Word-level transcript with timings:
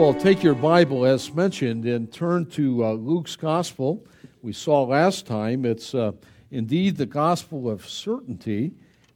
Well, 0.00 0.14
take 0.14 0.42
your 0.42 0.54
Bible 0.54 1.04
as 1.04 1.30
mentioned 1.34 1.84
and 1.84 2.10
turn 2.10 2.46
to 2.52 2.86
uh, 2.86 2.92
Luke's 2.92 3.36
Gospel. 3.36 4.02
We 4.40 4.54
saw 4.54 4.84
last 4.84 5.26
time 5.26 5.66
it's 5.66 5.94
uh, 5.94 6.12
indeed 6.50 6.96
the 6.96 7.04
Gospel 7.04 7.68
of 7.68 7.86
certainty, 7.86 8.72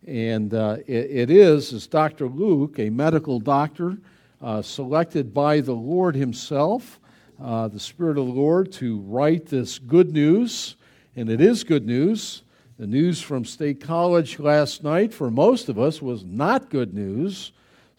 and 0.06 0.52
uh, 0.52 0.76
it, 0.86 1.10
it 1.10 1.30
is, 1.30 1.72
as 1.72 1.86
Dr. 1.86 2.28
Luke, 2.28 2.78
a 2.78 2.90
medical 2.90 3.40
doctor 3.40 3.96
uh, 4.42 4.60
selected 4.60 5.32
by 5.32 5.62
the 5.62 5.72
Lord 5.72 6.14
Himself, 6.14 7.00
uh, 7.42 7.66
the 7.68 7.80
Spirit 7.80 8.18
of 8.18 8.26
the 8.26 8.32
Lord, 8.32 8.70
to 8.72 8.98
write 8.98 9.46
this 9.46 9.78
good 9.78 10.12
news, 10.12 10.76
and 11.16 11.30
it 11.30 11.40
is 11.40 11.64
good 11.64 11.86
news. 11.86 12.42
The 12.78 12.86
news 12.86 13.22
from 13.22 13.46
State 13.46 13.80
College 13.80 14.38
last 14.38 14.84
night, 14.84 15.14
for 15.14 15.30
most 15.30 15.70
of 15.70 15.78
us, 15.78 16.02
was 16.02 16.26
not 16.26 16.68
good 16.68 16.92
news. 16.92 17.52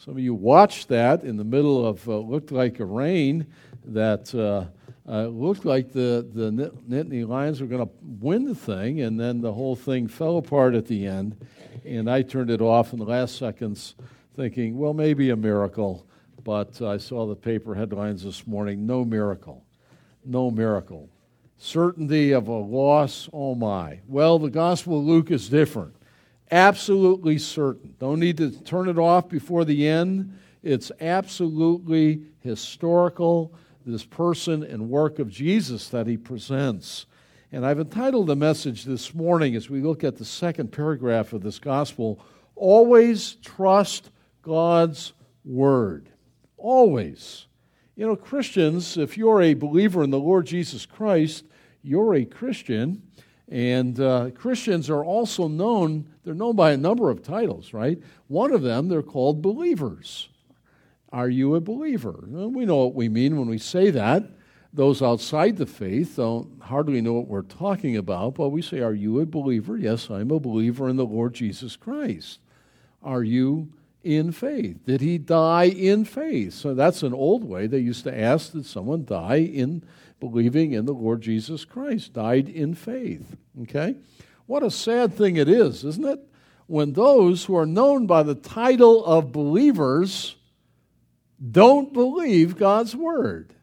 Some 0.06 0.18
of 0.18 0.20
you 0.20 0.36
watched 0.36 0.90
that 0.90 1.24
in 1.24 1.36
the 1.36 1.44
middle 1.44 1.84
of 1.84 2.08
uh, 2.08 2.20
looked 2.20 2.52
like 2.52 2.80
a 2.80 2.86
rain 2.86 3.48
that 3.86 4.36
uh, 4.36 4.66
uh, 5.12 5.26
looked 5.30 5.66
like 5.66 5.92
the, 5.92 6.30
the 6.32 6.52
Nittany 6.88 7.28
Lions 7.28 7.60
were 7.60 7.66
going 7.66 7.84
to 7.84 7.92
win 8.20 8.46
the 8.46 8.54
thing, 8.54 9.02
and 9.02 9.20
then 9.20 9.42
the 9.42 9.52
whole 9.52 9.76
thing 9.76 10.08
fell 10.08 10.38
apart 10.38 10.76
at 10.76 10.86
the 10.86 11.08
end. 11.08 11.36
And 11.84 12.08
I 12.08 12.22
turned 12.22 12.52
it 12.52 12.62
off 12.62 12.94
in 12.94 13.00
the 13.00 13.06
last 13.06 13.40
seconds, 13.40 13.96
thinking, 14.36 14.78
well, 14.78 14.94
maybe 14.94 15.32
a 15.32 15.36
miracle. 15.36 16.06
But 16.44 16.80
I 16.84 16.98
saw 16.98 17.26
the 17.26 17.36
paper 17.36 17.74
headlines 17.74 18.24
this 18.24 18.46
morning 18.46 18.86
no 18.86 19.04
miracle. 19.06 19.66
No 20.24 20.52
miracle. 20.52 21.10
Certainty 21.58 22.32
of 22.32 22.48
a 22.48 22.52
loss, 22.52 23.28
oh 23.34 23.56
my. 23.56 24.02
Well, 24.08 24.38
the 24.38 24.52
Gospel 24.52 25.00
of 25.00 25.06
Luke 25.06 25.32
is 25.32 25.50
different 25.50 25.96
absolutely 26.56 27.38
certain. 27.38 27.96
Don't 28.00 28.22
need 28.22 28.38
to 28.38 28.50
turn 28.50 28.88
it 28.88 28.98
off 28.98 29.28
before 29.28 29.66
the 29.66 29.88
end. 29.88 30.40
It's 30.64 30.90
absolutely 31.02 32.22
historical, 32.40 33.54
this 33.86 34.06
person 34.06 34.64
and 34.64 34.90
work 34.90 35.20
of 35.20 35.30
Jesus 35.30 35.90
that 35.90 36.08
he 36.08 36.16
presents. 36.16 37.08
And 37.52 37.66
I've 37.66 37.80
entitled 37.80 38.28
the 38.28 38.38
message 38.38 38.86
this 38.86 39.14
morning 39.14 39.54
as 39.56 39.70
we 39.70 39.82
look 39.82 40.06
at 40.06 40.16
the 40.16 40.24
second 40.24 40.72
paragraph 40.72 41.34
of 41.34 41.44
this 41.44 41.60
gospel 41.60 42.22
Always 42.56 43.36
Trust 43.36 44.10
God's 44.42 45.12
Word. 45.44 46.10
Always. 46.56 47.48
You 47.98 48.08
know, 48.08 48.16
Christians, 48.16 48.98
if 48.98 49.18
you're 49.18 49.42
a 49.42 49.56
believer 49.56 50.04
in 50.04 50.10
the 50.10 50.20
Lord 50.20 50.46
Jesus 50.48 50.86
Christ, 50.86 51.44
you're 51.84 52.16
a 52.16 52.24
Christian. 52.24 53.04
And 53.50 54.00
uh, 54.00 54.32
Christians 54.32 54.90
are 54.90 55.04
also 55.06 55.48
known, 55.48 56.08
they're 56.24 56.34
known 56.34 56.56
by 56.56 56.72
a 56.72 56.78
number 56.78 57.12
of 57.12 57.22
titles, 57.22 57.74
right? 57.74 58.02
One 58.28 58.52
of 58.52 58.64
them, 58.64 58.88
they're 58.88 59.04
called 59.04 59.42
believers. 59.42 60.30
Are 61.12 61.30
you 61.30 61.56
a 61.56 61.62
believer? 61.62 62.24
Well, 62.28 62.50
we 62.50 62.66
know 62.66 62.78
what 62.78 62.96
we 62.96 63.08
mean 63.08 63.38
when 63.38 63.48
we 63.48 63.60
say 63.60 63.92
that. 63.92 64.24
Those 64.74 65.02
outside 65.02 65.56
the 65.56 65.66
faith 65.66 66.18
don't 66.18 66.62
hardly 66.62 67.00
know 67.00 67.14
what 67.14 67.30
we're 67.30 67.44
talking 67.44 67.96
about, 67.96 68.36
but 68.36 68.50
we 68.50 68.62
say, 68.62 68.82
Are 68.82 68.94
you 68.94 69.22
a 69.22 69.26
believer? 69.26 69.78
Yes, 69.78 70.10
I'm 70.10 70.32
a 70.32 70.40
believer 70.40 70.90
in 70.90 70.98
the 70.98 71.06
Lord 71.06 71.34
Jesus 71.34 71.78
Christ. 71.78 72.40
Are 73.02 73.24
you 73.24 73.72
in 74.04 74.34
faith? 74.34 74.84
Did 74.86 75.00
he 75.00 75.18
die 75.18 75.66
in 75.66 76.04
faith? 76.04 76.54
So 76.54 76.74
that's 76.74 77.04
an 77.04 77.14
old 77.14 77.46
way. 77.46 77.68
They 77.68 77.80
used 77.80 78.04
to 78.04 78.20
ask, 78.20 78.52
Did 78.52 78.66
someone 78.66 79.06
die 79.06 79.38
in 79.38 79.84
believing 80.20 80.74
in 80.74 80.86
the 80.86 80.94
Lord 80.94 81.22
Jesus 81.22 81.66
Christ, 81.66 82.14
died 82.14 82.50
in 82.50 82.74
faith. 82.74 83.36
Okay? 83.64 83.96
What 84.46 84.64
a 84.64 84.72
sad 84.72 85.14
thing 85.14 85.38
it 85.38 85.50
is, 85.50 85.84
isn't 85.84 86.06
it? 86.06 86.20
When 86.68 86.94
those 86.94 87.46
who 87.46 87.56
are 87.56 87.66
known 87.66 88.08
by 88.08 88.24
the 88.24 88.36
title 88.36 89.06
of 89.06 89.32
believers 89.32 90.36
don't 91.52 91.94
believe 91.94 92.58
God's 92.58 92.96
word. 92.96 93.54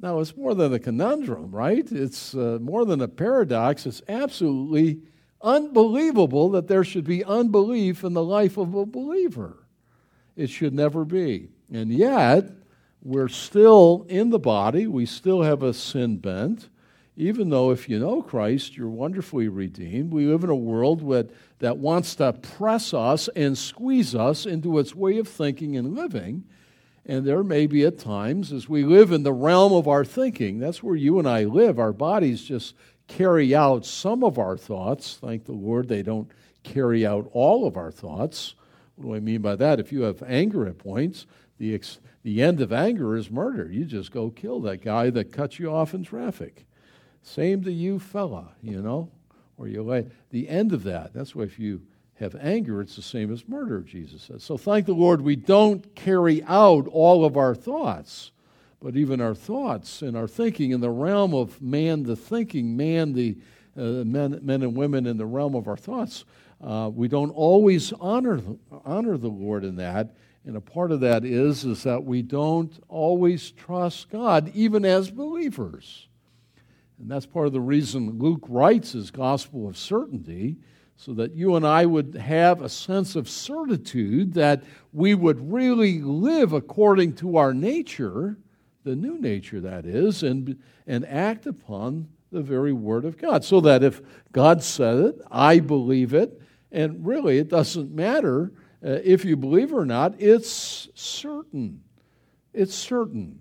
Now, 0.00 0.20
it's 0.20 0.36
more 0.36 0.54
than 0.54 0.74
a 0.74 0.78
conundrum, 0.78 1.50
right? 1.50 1.90
It's 1.90 2.34
uh, 2.34 2.58
more 2.60 2.84
than 2.84 3.00
a 3.00 3.08
paradox. 3.08 3.86
It's 3.86 4.02
absolutely 4.06 5.00
unbelievable 5.40 6.50
that 6.50 6.68
there 6.68 6.84
should 6.84 7.04
be 7.04 7.24
unbelief 7.24 8.04
in 8.04 8.12
the 8.12 8.22
life 8.22 8.58
of 8.58 8.74
a 8.74 8.84
believer. 8.84 9.66
It 10.36 10.50
should 10.50 10.74
never 10.74 11.04
be. 11.04 11.48
And 11.72 11.90
yet, 11.90 12.50
we're 13.04 13.28
still 13.28 14.06
in 14.08 14.30
the 14.30 14.38
body, 14.38 14.86
we 14.86 15.06
still 15.06 15.42
have 15.42 15.62
a 15.62 15.74
sin 15.74 16.16
bent. 16.16 16.70
Even 17.16 17.50
though, 17.50 17.70
if 17.70 17.88
you 17.88 18.00
know 18.00 18.22
Christ, 18.22 18.76
you're 18.76 18.88
wonderfully 18.88 19.46
redeemed, 19.46 20.12
we 20.12 20.26
live 20.26 20.42
in 20.42 20.50
a 20.50 20.56
world 20.56 21.00
with, 21.00 21.32
that 21.60 21.76
wants 21.76 22.16
to 22.16 22.32
press 22.32 22.92
us 22.92 23.28
and 23.36 23.56
squeeze 23.56 24.16
us 24.16 24.46
into 24.46 24.80
its 24.80 24.96
way 24.96 25.18
of 25.18 25.28
thinking 25.28 25.76
and 25.76 25.94
living. 25.94 26.42
And 27.06 27.24
there 27.24 27.44
may 27.44 27.68
be 27.68 27.84
at 27.84 27.98
times, 27.98 28.50
as 28.50 28.68
we 28.68 28.82
live 28.82 29.12
in 29.12 29.22
the 29.22 29.32
realm 29.32 29.72
of 29.72 29.86
our 29.86 30.04
thinking, 30.04 30.58
that's 30.58 30.82
where 30.82 30.96
you 30.96 31.20
and 31.20 31.28
I 31.28 31.44
live. 31.44 31.78
Our 31.78 31.92
bodies 31.92 32.42
just 32.42 32.74
carry 33.06 33.54
out 33.54 33.84
some 33.86 34.24
of 34.24 34.38
our 34.38 34.56
thoughts. 34.56 35.18
Thank 35.20 35.44
the 35.44 35.52
Lord, 35.52 35.86
they 35.86 36.02
don't 36.02 36.30
carry 36.64 37.06
out 37.06 37.28
all 37.32 37.66
of 37.66 37.76
our 37.76 37.92
thoughts. 37.92 38.54
What 38.96 39.04
do 39.04 39.14
I 39.14 39.20
mean 39.20 39.42
by 39.42 39.54
that? 39.56 39.78
If 39.78 39.92
you 39.92 40.02
have 40.02 40.22
anger 40.24 40.66
at 40.66 40.78
points, 40.78 41.26
the, 41.58 41.74
ex- 41.74 42.00
the 42.24 42.42
end 42.42 42.60
of 42.60 42.72
anger 42.72 43.14
is 43.16 43.30
murder. 43.30 43.70
You 43.70 43.84
just 43.84 44.10
go 44.10 44.30
kill 44.30 44.60
that 44.62 44.82
guy 44.82 45.10
that 45.10 45.30
cuts 45.30 45.58
you 45.58 45.70
off 45.70 45.94
in 45.94 46.02
traffic. 46.02 46.66
Same 47.22 47.62
to 47.62 47.70
you, 47.72 47.98
fella, 47.98 48.52
you 48.62 48.82
know, 48.82 49.10
or 49.56 49.68
you 49.68 49.82
like 49.82 50.08
the 50.30 50.48
end 50.48 50.72
of 50.72 50.82
that. 50.84 51.12
That's 51.12 51.34
why 51.34 51.44
if 51.44 51.58
you 51.58 51.82
have 52.14 52.34
anger, 52.40 52.80
it's 52.80 52.96
the 52.96 53.02
same 53.02 53.32
as 53.32 53.46
murder, 53.46 53.80
Jesus 53.80 54.22
says. 54.22 54.42
So 54.42 54.56
thank 54.56 54.86
the 54.86 54.94
Lord 54.94 55.20
we 55.20 55.36
don't 55.36 55.94
carry 55.94 56.42
out 56.44 56.88
all 56.88 57.24
of 57.24 57.36
our 57.36 57.54
thoughts, 57.54 58.32
but 58.80 58.96
even 58.96 59.20
our 59.20 59.34
thoughts 59.34 60.00
and 60.00 60.16
our 60.16 60.28
thinking 60.28 60.70
in 60.70 60.80
the 60.80 60.90
realm 60.90 61.34
of 61.34 61.60
man, 61.60 62.04
the 62.04 62.16
thinking, 62.16 62.76
man, 62.76 63.12
the 63.12 63.36
uh, 63.76 64.04
men, 64.04 64.38
men 64.42 64.62
and 64.62 64.76
women 64.76 65.06
in 65.06 65.16
the 65.16 65.26
realm 65.26 65.54
of 65.54 65.68
our 65.68 65.76
thoughts. 65.76 66.24
Uh, 66.62 66.90
we 66.92 67.08
don't 67.08 67.30
always 67.30 67.92
honor, 67.94 68.40
honor 68.84 69.18
the 69.18 69.28
Lord 69.28 69.64
in 69.64 69.76
that, 69.76 70.14
and 70.46 70.56
a 70.56 70.60
part 70.60 70.92
of 70.92 71.00
that 71.00 71.24
is, 71.24 71.64
is 71.64 71.82
that 71.84 72.04
we 72.04 72.20
don't 72.20 72.72
always 72.88 73.50
trust 73.50 74.10
God, 74.10 74.50
even 74.54 74.84
as 74.84 75.10
believers. 75.10 76.08
And 76.98 77.10
that's 77.10 77.26
part 77.26 77.46
of 77.46 77.52
the 77.52 77.60
reason 77.60 78.18
Luke 78.18 78.44
writes 78.48 78.92
his 78.92 79.10
gospel 79.10 79.66
of 79.68 79.76
certainty, 79.76 80.56
so 80.96 81.12
that 81.14 81.34
you 81.34 81.56
and 81.56 81.66
I 81.66 81.86
would 81.86 82.14
have 82.14 82.62
a 82.62 82.68
sense 82.68 83.16
of 83.16 83.28
certitude 83.28 84.34
that 84.34 84.62
we 84.92 85.14
would 85.14 85.52
really 85.52 86.00
live 86.00 86.52
according 86.52 87.14
to 87.16 87.36
our 87.36 87.52
nature, 87.52 88.36
the 88.84 88.94
new 88.94 89.18
nature 89.18 89.60
that 89.60 89.86
is, 89.86 90.22
and, 90.22 90.56
and 90.86 91.04
act 91.06 91.46
upon 91.46 92.08
the 92.30 92.42
very 92.42 92.72
word 92.72 93.04
of 93.04 93.18
God. 93.18 93.44
So 93.44 93.60
that 93.62 93.82
if 93.82 94.00
God 94.30 94.62
said 94.62 94.98
it, 94.98 95.20
I 95.30 95.58
believe 95.58 96.14
it, 96.14 96.40
and 96.70 97.04
really 97.04 97.38
it 97.38 97.48
doesn't 97.48 97.92
matter 97.92 98.52
uh, 98.84 99.00
if 99.02 99.24
you 99.24 99.36
believe 99.36 99.72
or 99.72 99.86
not, 99.86 100.20
it's 100.20 100.88
certain. 100.94 101.82
It's 102.52 102.74
certain. 102.74 103.40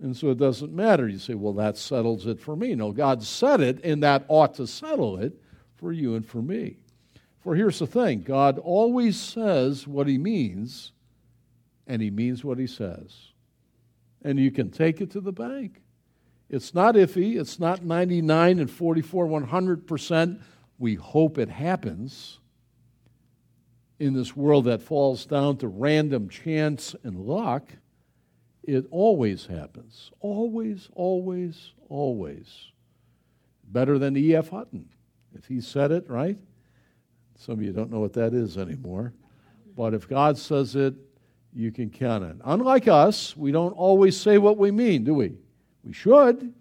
And 0.00 0.16
so 0.16 0.30
it 0.30 0.38
doesn't 0.38 0.72
matter. 0.72 1.08
You 1.08 1.18
say, 1.18 1.34
well, 1.34 1.54
that 1.54 1.76
settles 1.76 2.26
it 2.26 2.38
for 2.38 2.54
me. 2.54 2.74
No, 2.76 2.92
God 2.92 3.22
said 3.22 3.60
it, 3.60 3.84
and 3.84 4.02
that 4.04 4.24
ought 4.28 4.54
to 4.54 4.66
settle 4.66 5.18
it 5.18 5.32
for 5.74 5.92
you 5.92 6.14
and 6.14 6.24
for 6.24 6.40
me. 6.40 6.76
For 7.40 7.56
here's 7.56 7.80
the 7.80 7.86
thing 7.86 8.22
God 8.22 8.58
always 8.58 9.18
says 9.18 9.86
what 9.86 10.06
he 10.06 10.18
means, 10.18 10.92
and 11.86 12.00
he 12.00 12.10
means 12.10 12.44
what 12.44 12.58
he 12.58 12.66
says. 12.68 13.32
And 14.22 14.38
you 14.38 14.50
can 14.52 14.70
take 14.70 15.00
it 15.00 15.10
to 15.12 15.20
the 15.20 15.32
bank. 15.32 15.82
It's 16.48 16.72
not 16.72 16.94
iffy, 16.94 17.38
it's 17.38 17.58
not 17.58 17.84
99 17.84 18.60
and 18.60 18.70
44, 18.70 19.26
100%. 19.26 20.40
We 20.78 20.94
hope 20.94 21.38
it 21.38 21.50
happens 21.50 22.38
in 23.98 24.14
this 24.14 24.36
world 24.36 24.66
that 24.66 24.82
falls 24.82 25.26
down 25.26 25.56
to 25.58 25.68
random 25.68 26.28
chance 26.28 26.94
and 27.02 27.20
luck, 27.20 27.64
it 28.62 28.86
always 28.90 29.46
happens. 29.46 30.10
Always, 30.20 30.88
always, 30.94 31.72
always. 31.88 32.66
Better 33.64 33.98
than 33.98 34.16
E.F. 34.16 34.50
Hutton. 34.50 34.88
If 35.34 35.46
he 35.46 35.60
said 35.60 35.90
it, 35.90 36.08
right? 36.08 36.38
Some 37.36 37.54
of 37.54 37.62
you 37.62 37.72
don't 37.72 37.90
know 37.90 38.00
what 38.00 38.12
that 38.14 38.34
is 38.34 38.56
anymore. 38.58 39.12
But 39.76 39.94
if 39.94 40.08
God 40.08 40.36
says 40.36 40.74
it, 40.76 40.94
you 41.54 41.72
can 41.72 41.90
count 41.90 42.24
on. 42.24 42.30
it. 42.30 42.36
Unlike 42.44 42.88
us, 42.88 43.36
we 43.36 43.52
don't 43.52 43.72
always 43.72 44.16
say 44.20 44.38
what 44.38 44.58
we 44.58 44.70
mean, 44.70 45.04
do 45.04 45.14
we? 45.14 45.34
We 45.84 45.92
should. 45.92 46.52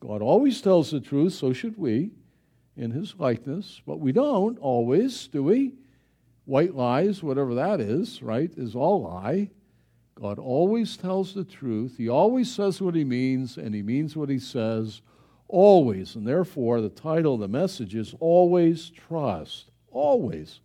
God 0.00 0.22
always 0.22 0.60
tells 0.60 0.90
the 0.90 1.00
truth, 1.00 1.32
so 1.32 1.52
should 1.52 1.78
we, 1.78 2.10
in 2.76 2.90
His 2.90 3.14
likeness. 3.18 3.80
But 3.86 4.00
we 4.00 4.12
don't 4.12 4.58
always, 4.58 5.28
do 5.28 5.42
we? 5.42 5.72
White 6.44 6.74
lies, 6.74 7.22
whatever 7.22 7.54
that 7.54 7.80
is, 7.80 8.22
right, 8.22 8.52
is 8.56 8.74
all 8.74 9.02
lie. 9.02 9.50
God 10.14 10.38
always 10.38 10.96
tells 10.96 11.34
the 11.34 11.44
truth. 11.44 11.96
He 11.96 12.08
always 12.08 12.54
says 12.54 12.80
what 12.80 12.94
He 12.94 13.04
means, 13.04 13.56
and 13.56 13.74
He 13.74 13.82
means 13.82 14.16
what 14.16 14.28
He 14.28 14.38
says, 14.38 15.00
always. 15.48 16.14
And 16.14 16.26
therefore, 16.26 16.80
the 16.80 16.88
title 16.88 17.34
of 17.34 17.40
the 17.40 17.48
message 17.48 17.94
is 17.94 18.14
Always 18.20 18.90
Trust. 18.90 19.70
Always. 19.90 20.60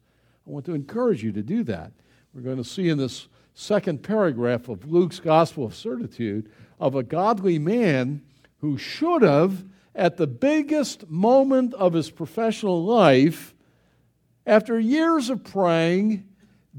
I 0.45 0.51
want 0.51 0.65
to 0.65 0.75
encourage 0.75 1.23
you 1.23 1.31
to 1.31 1.41
do 1.41 1.63
that. 1.63 1.91
We're 2.33 2.41
going 2.41 2.57
to 2.57 2.63
see 2.63 2.89
in 2.89 2.97
this 2.97 3.27
second 3.53 4.03
paragraph 4.03 4.69
of 4.69 4.89
Luke's 4.89 5.19
Gospel 5.19 5.65
of 5.65 5.75
Certitude 5.75 6.51
of 6.79 6.95
a 6.95 7.03
godly 7.03 7.59
man 7.59 8.21
who 8.59 8.77
should 8.77 9.21
have, 9.21 9.63
at 9.95 10.17
the 10.17 10.27
biggest 10.27 11.09
moment 11.09 11.73
of 11.73 11.93
his 11.93 12.09
professional 12.09 12.83
life, 12.83 13.53
after 14.49 14.79
years 14.79 15.29
of 15.29 15.43
praying, 15.43 16.27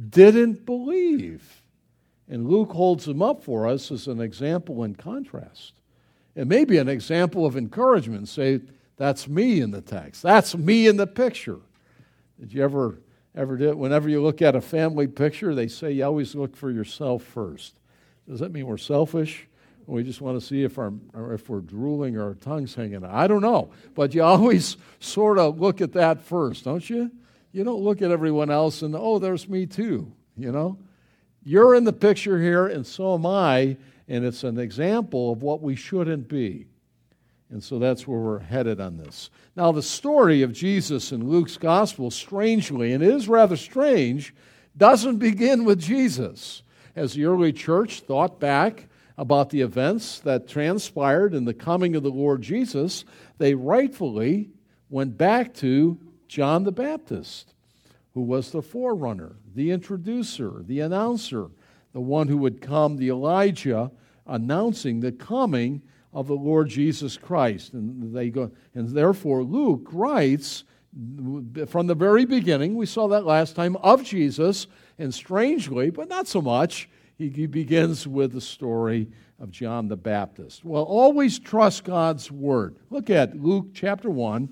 didn't 0.09 0.67
believe. 0.67 1.63
And 2.29 2.49
Luke 2.49 2.73
holds 2.73 3.09
him 3.09 3.23
up 3.23 3.43
for 3.43 3.67
us 3.67 3.91
as 3.91 4.07
an 4.07 4.21
example 4.21 4.85
in 4.85 4.95
contrast. 4.95 5.73
It 6.35 6.47
may 6.47 6.65
be 6.65 6.79
an 6.79 6.89
example 6.89 7.47
of 7.47 7.57
encouragement. 7.57 8.29
Say, 8.29 8.61
that's 8.97 9.29
me 9.29 9.61
in 9.61 9.71
the 9.71 9.81
text. 9.81 10.23
That's 10.23 10.57
me 10.57 10.87
in 10.87 10.97
the 10.97 11.07
picture. 11.07 11.59
Did 12.39 12.53
you 12.53 12.63
ever 12.63 12.99
ever 13.35 13.57
do 13.57 13.69
it? 13.69 13.79
Whenever 13.79 14.09
you 14.09 14.23
look 14.23 14.43
at 14.43 14.57
a 14.57 14.61
family 14.61 15.07
picture, 15.07 15.55
they 15.55 15.69
say 15.69 15.93
you 15.93 16.05
always 16.05 16.35
look 16.35 16.57
for 16.57 16.71
yourself 16.71 17.23
first. 17.23 17.79
Does 18.29 18.41
that 18.41 18.53
mean 18.53 18.67
we're 18.67 18.77
selfish? 18.77 19.47
We 19.87 20.03
just 20.05 20.21
want 20.21 20.41
to 20.41 20.47
see 20.47 20.63
if, 20.63 20.79
our, 20.79 20.93
if 21.33 21.49
we're 21.49 21.61
drooling 21.61 22.17
or 22.17 22.25
our 22.25 22.35
tongue's 22.35 22.75
hanging 22.75 23.05
out. 23.05 23.11
I 23.11 23.27
don't 23.27 23.43
know. 23.43 23.71
But 23.95 24.15
you 24.15 24.23
always 24.25 24.77
sort 25.01 25.39
of 25.39 25.61
look 25.61 25.81
at 25.81 25.93
that 25.93 26.23
first, 26.23 26.65
don't 26.65 26.89
you? 26.89 27.11
You 27.53 27.65
don't 27.65 27.83
look 27.83 28.03
at 28.03 28.11
everyone 28.11 28.51
else 28.51 28.83
and, 28.83 28.95
oh, 28.97 29.19
there's 29.19 29.49
me 29.49 29.67
too, 29.67 30.13
you 30.37 30.53
know? 30.53 30.79
You're 31.43 31.75
in 31.75 31.85
the 31.85 31.93
picture 31.93 32.39
here, 32.39 32.67
and 32.67 32.87
so 32.87 33.15
am 33.15 33.25
I, 33.25 33.77
and 34.07 34.25
it's 34.25 34.45
an 34.45 34.59
example 34.59 35.33
of 35.33 35.43
what 35.43 35.63
we 35.63 35.75
shouldn't 35.75 36.29
be. 36.29 36.67
And 37.51 37.63
so 37.63 37.79
that's 37.79 38.07
where 38.07 38.21
we're 38.21 38.39
headed 38.39 38.81
on 38.81 38.97
this. 38.97 39.31
Now, 39.57 39.73
the 39.73 39.83
story 39.83 40.43
of 40.43 40.53
Jesus 40.53 41.13
in 41.13 41.29
Luke's 41.29 41.57
gospel, 41.57 42.11
strangely, 42.11 42.93
and 42.93 43.03
it 43.03 43.13
is 43.13 43.29
rather 43.29 43.57
strange, 43.57 44.35
doesn't 44.77 45.17
begin 45.17 45.65
with 45.65 45.81
Jesus. 45.81 46.63
As 46.95 47.15
the 47.15 47.25
early 47.25 47.53
church 47.53 48.01
thought 48.01 48.39
back 48.39 48.87
about 49.17 49.51
the 49.51 49.63
events 49.63 50.21
that 50.21 50.49
transpired 50.49 51.35
in 51.35 51.45
the 51.45 51.55
coming 51.55 51.97
of 51.97 52.03
the 52.03 52.11
Lord 52.11 52.43
Jesus, 52.43 53.05
they 53.39 53.55
rightfully 53.55 54.51
went 54.89 55.19
back 55.19 55.55
to 55.55 55.99
John 56.31 56.63
the 56.63 56.71
Baptist, 56.71 57.55
who 58.15 58.23
was 58.23 58.53
the 58.53 58.63
forerunner, 58.63 59.35
the 59.53 59.73
introducer, 59.73 60.63
the 60.65 60.79
announcer, 60.79 61.49
the 61.93 62.01
one 62.01 62.29
who 62.29 62.37
would 62.37 62.61
come, 62.61 62.97
the 62.97 63.09
Elijah 63.09 63.91
announcing 64.29 65.01
the 65.01 65.11
coming 65.11 65.83
of 66.13 66.29
the 66.29 66.37
Lord 66.37 66.69
Jesus 66.69 67.17
Christ. 67.17 67.73
And 67.73 68.15
they 68.15 68.31
go, 68.31 68.53
and 68.77 68.89
therefore 68.91 69.43
Luke 69.43 69.89
writes 69.91 70.63
from 71.67 71.89
the 71.89 71.97
very 71.97 72.25
beginning, 72.25 72.77
we 72.77 72.87
saw 72.87 73.09
that 73.09 73.27
last 73.27 73.57
time, 73.57 73.75
of 73.79 74.05
Jesus, 74.05 74.69
and 75.01 75.13
strangely, 75.13 75.91
but 75.91 76.09
not 76.09 76.29
so 76.29 76.41
much, 76.41 76.89
he 77.19 77.47
begins 77.47 78.07
with 78.07 78.33
the 78.33 78.41
story 78.41 79.09
of 79.41 79.51
John 79.51 79.89
the 79.89 79.97
Baptist. 79.97 80.65
Well, 80.65 80.85
always 80.85 81.41
trust 81.41 81.83
God's 81.83 82.31
word. 82.31 82.77
Look 82.89 83.11
at 83.11 83.37
Luke 83.37 83.71
chapter 83.75 84.11
1, 84.11 84.49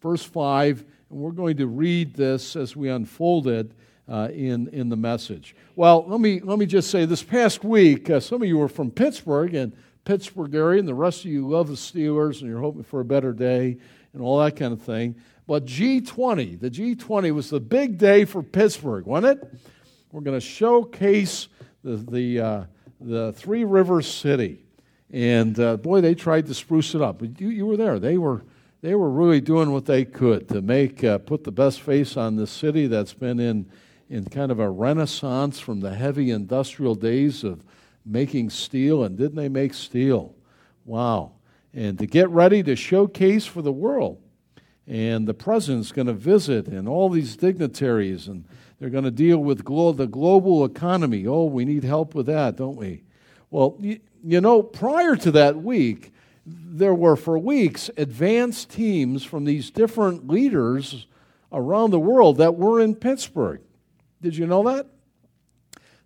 verse 0.00 0.22
5, 0.22 0.84
and 1.10 1.18
we're 1.18 1.32
going 1.32 1.56
to 1.56 1.66
read 1.66 2.14
this 2.14 2.56
as 2.56 2.76
we 2.76 2.88
unfold 2.88 3.48
it 3.48 3.72
uh, 4.08 4.28
in, 4.32 4.68
in 4.68 4.88
the 4.88 4.96
message. 4.96 5.54
Well, 5.76 6.04
let 6.06 6.20
me, 6.20 6.40
let 6.40 6.58
me 6.58 6.66
just 6.66 6.90
say 6.90 7.04
this 7.04 7.22
past 7.22 7.64
week, 7.64 8.10
uh, 8.10 8.20
some 8.20 8.42
of 8.42 8.48
you 8.48 8.58
were 8.58 8.68
from 8.68 8.90
Pittsburgh, 8.90 9.54
and 9.54 9.72
Pittsburgh 10.04 10.54
area, 10.54 10.78
and 10.78 10.88
the 10.88 10.94
rest 10.94 11.24
of 11.24 11.30
you 11.30 11.46
love 11.46 11.68
the 11.68 11.74
Steelers 11.74 12.40
and 12.40 12.50
you're 12.50 12.60
hoping 12.60 12.82
for 12.82 13.00
a 13.00 13.04
better 13.04 13.32
day 13.32 13.76
and 14.14 14.22
all 14.22 14.38
that 14.38 14.56
kind 14.56 14.72
of 14.72 14.80
thing. 14.80 15.14
But 15.46 15.66
G20, 15.66 16.60
the 16.60 16.70
G20 16.70 17.34
was 17.34 17.50
the 17.50 17.60
big 17.60 17.98
day 17.98 18.24
for 18.24 18.42
Pittsburgh, 18.42 19.06
wasn't 19.06 19.38
it? 19.38 19.54
We're 20.12 20.22
going 20.22 20.38
to 20.38 20.46
showcase 20.46 21.48
the, 21.84 21.96
the, 21.96 22.40
uh, 22.40 22.64
the 23.00 23.32
Three 23.32 23.64
Rivers 23.64 24.10
City. 24.10 24.64
And 25.10 25.58
uh, 25.58 25.76
boy, 25.76 26.00
they 26.00 26.14
tried 26.14 26.46
to 26.46 26.54
spruce 26.54 26.94
it 26.94 27.02
up. 27.02 27.18
But 27.18 27.40
you, 27.40 27.48
you 27.48 27.66
were 27.66 27.76
there. 27.76 27.98
They 27.98 28.18
were, 28.18 28.42
they 28.80 28.94
were 28.94 29.10
really 29.10 29.40
doing 29.40 29.72
what 29.72 29.86
they 29.86 30.04
could 30.04 30.48
to 30.48 30.62
make, 30.62 31.02
uh, 31.02 31.18
put 31.18 31.44
the 31.44 31.52
best 31.52 31.80
face 31.80 32.16
on 32.16 32.36
this 32.36 32.50
city 32.50 32.86
that's 32.86 33.12
been 33.12 33.40
in, 33.40 33.70
in 34.08 34.24
kind 34.24 34.52
of 34.52 34.60
a 34.60 34.70
renaissance 34.70 35.58
from 35.58 35.80
the 35.80 35.94
heavy 35.94 36.30
industrial 36.30 36.94
days 36.94 37.42
of 37.42 37.64
making 38.06 38.50
steel, 38.50 39.02
and 39.02 39.18
didn't 39.18 39.36
they 39.36 39.48
make 39.48 39.74
steel? 39.74 40.34
Wow. 40.84 41.32
And 41.74 41.98
to 41.98 42.06
get 42.06 42.30
ready 42.30 42.62
to 42.62 42.76
showcase 42.76 43.44
for 43.44 43.62
the 43.62 43.72
world. 43.72 44.22
And 44.86 45.28
the 45.28 45.34
president's 45.34 45.92
going 45.92 46.06
to 46.06 46.14
visit, 46.14 46.66
and 46.66 46.88
all 46.88 47.10
these 47.10 47.36
dignitaries, 47.36 48.26
and 48.26 48.46
they're 48.78 48.88
going 48.88 49.04
to 49.04 49.10
deal 49.10 49.38
with 49.38 49.62
glo- 49.62 49.92
the 49.92 50.06
global 50.06 50.64
economy. 50.64 51.26
Oh, 51.26 51.44
we 51.44 51.66
need 51.66 51.84
help 51.84 52.14
with 52.14 52.24
that, 52.26 52.56
don't 52.56 52.76
we? 52.76 53.02
Well, 53.50 53.76
you, 53.80 54.00
you 54.24 54.40
know, 54.40 54.62
prior 54.62 55.14
to 55.16 55.30
that 55.32 55.56
week, 55.56 56.12
there 56.50 56.94
were 56.94 57.16
for 57.16 57.38
weeks 57.38 57.90
advanced 57.96 58.70
teams 58.70 59.24
from 59.24 59.44
these 59.44 59.70
different 59.70 60.28
leaders 60.28 61.06
around 61.52 61.90
the 61.90 62.00
world 62.00 62.38
that 62.38 62.56
were 62.56 62.80
in 62.80 62.94
Pittsburgh. 62.94 63.60
Did 64.20 64.36
you 64.36 64.46
know 64.46 64.62
that? 64.64 64.86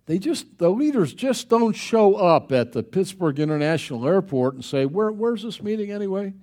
they 0.05 0.19
just 0.19 0.57
the 0.57 0.69
leaders 0.69 1.13
just 1.13 1.49
don't 1.49 1.73
show 1.73 2.15
up 2.15 2.51
at 2.51 2.73
the 2.73 2.83
Pittsburgh 2.83 3.39
International 3.39 4.05
Airport 4.07 4.55
and 4.55 4.65
say, 4.65 4.85
Where, 4.85 5.11
"Where's 5.11 5.43
this 5.43 5.61
meeting 5.61 5.91
anyway? 5.91 6.33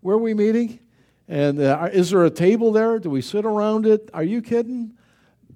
Where 0.00 0.16
are 0.16 0.20
we 0.20 0.34
meeting? 0.34 0.80
And 1.28 1.60
uh, 1.60 1.88
is 1.92 2.10
there 2.10 2.24
a 2.24 2.30
table 2.30 2.72
there? 2.72 2.98
Do 2.98 3.08
we 3.10 3.22
sit 3.22 3.44
around 3.44 3.86
it? 3.86 4.10
Are 4.12 4.24
you 4.24 4.42
kidding? 4.42 4.92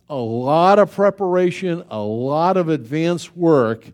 A 0.08 0.16
lot 0.16 0.78
of 0.78 0.92
preparation, 0.92 1.82
a 1.90 1.98
lot 1.98 2.56
of 2.56 2.68
advanced 2.68 3.36
work 3.36 3.84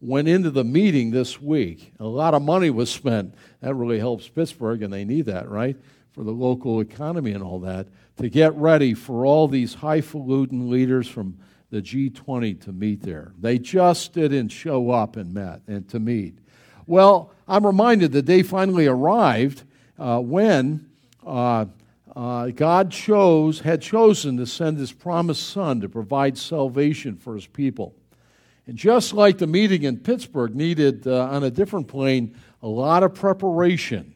went 0.00 0.28
into 0.28 0.50
the 0.50 0.64
meeting 0.64 1.10
this 1.10 1.40
week. 1.40 1.92
A 2.00 2.04
lot 2.04 2.34
of 2.34 2.42
money 2.42 2.70
was 2.70 2.90
spent. 2.90 3.34
That 3.60 3.74
really 3.74 3.98
helps 3.98 4.28
Pittsburgh, 4.28 4.82
and 4.82 4.92
they 4.92 5.04
need 5.04 5.26
that, 5.26 5.48
right? 5.48 5.76
For 6.12 6.24
the 6.24 6.30
local 6.32 6.80
economy 6.80 7.32
and 7.32 7.42
all 7.42 7.60
that, 7.60 7.86
to 8.16 8.28
get 8.28 8.54
ready 8.54 8.94
for 8.94 9.26
all 9.26 9.46
these 9.46 9.74
highfalutin 9.74 10.70
leaders 10.70 11.06
from 11.06 11.38
the 11.70 11.80
G20 11.80 12.60
to 12.62 12.72
meet 12.72 13.02
there. 13.02 13.32
They 13.38 13.58
just 13.58 14.12
didn't 14.12 14.48
show 14.48 14.90
up 14.90 15.16
and 15.16 15.32
met 15.32 15.62
and 15.68 15.88
to 15.90 16.00
meet. 16.00 16.38
Well, 16.86 17.32
I'm 17.46 17.64
reminded 17.64 18.12
the 18.12 18.22
day 18.22 18.42
finally 18.42 18.86
arrived 18.86 19.62
uh, 19.98 20.18
when 20.18 20.90
uh, 21.24 21.66
uh, 22.16 22.48
God 22.48 22.90
chose 22.90 23.60
had 23.60 23.82
chosen 23.82 24.36
to 24.38 24.46
send 24.46 24.78
His 24.78 24.92
promised 24.92 25.48
Son 25.50 25.80
to 25.80 25.88
provide 25.88 26.36
salvation 26.36 27.16
for 27.16 27.34
His 27.34 27.46
people. 27.46 27.94
And 28.70 28.78
just 28.78 29.12
like 29.12 29.38
the 29.38 29.48
meeting 29.48 29.82
in 29.82 29.96
Pittsburgh 29.96 30.54
needed 30.54 31.04
uh, 31.04 31.24
on 31.24 31.42
a 31.42 31.50
different 31.50 31.88
plane 31.88 32.36
a 32.62 32.68
lot 32.68 33.02
of 33.02 33.12
preparation, 33.16 34.14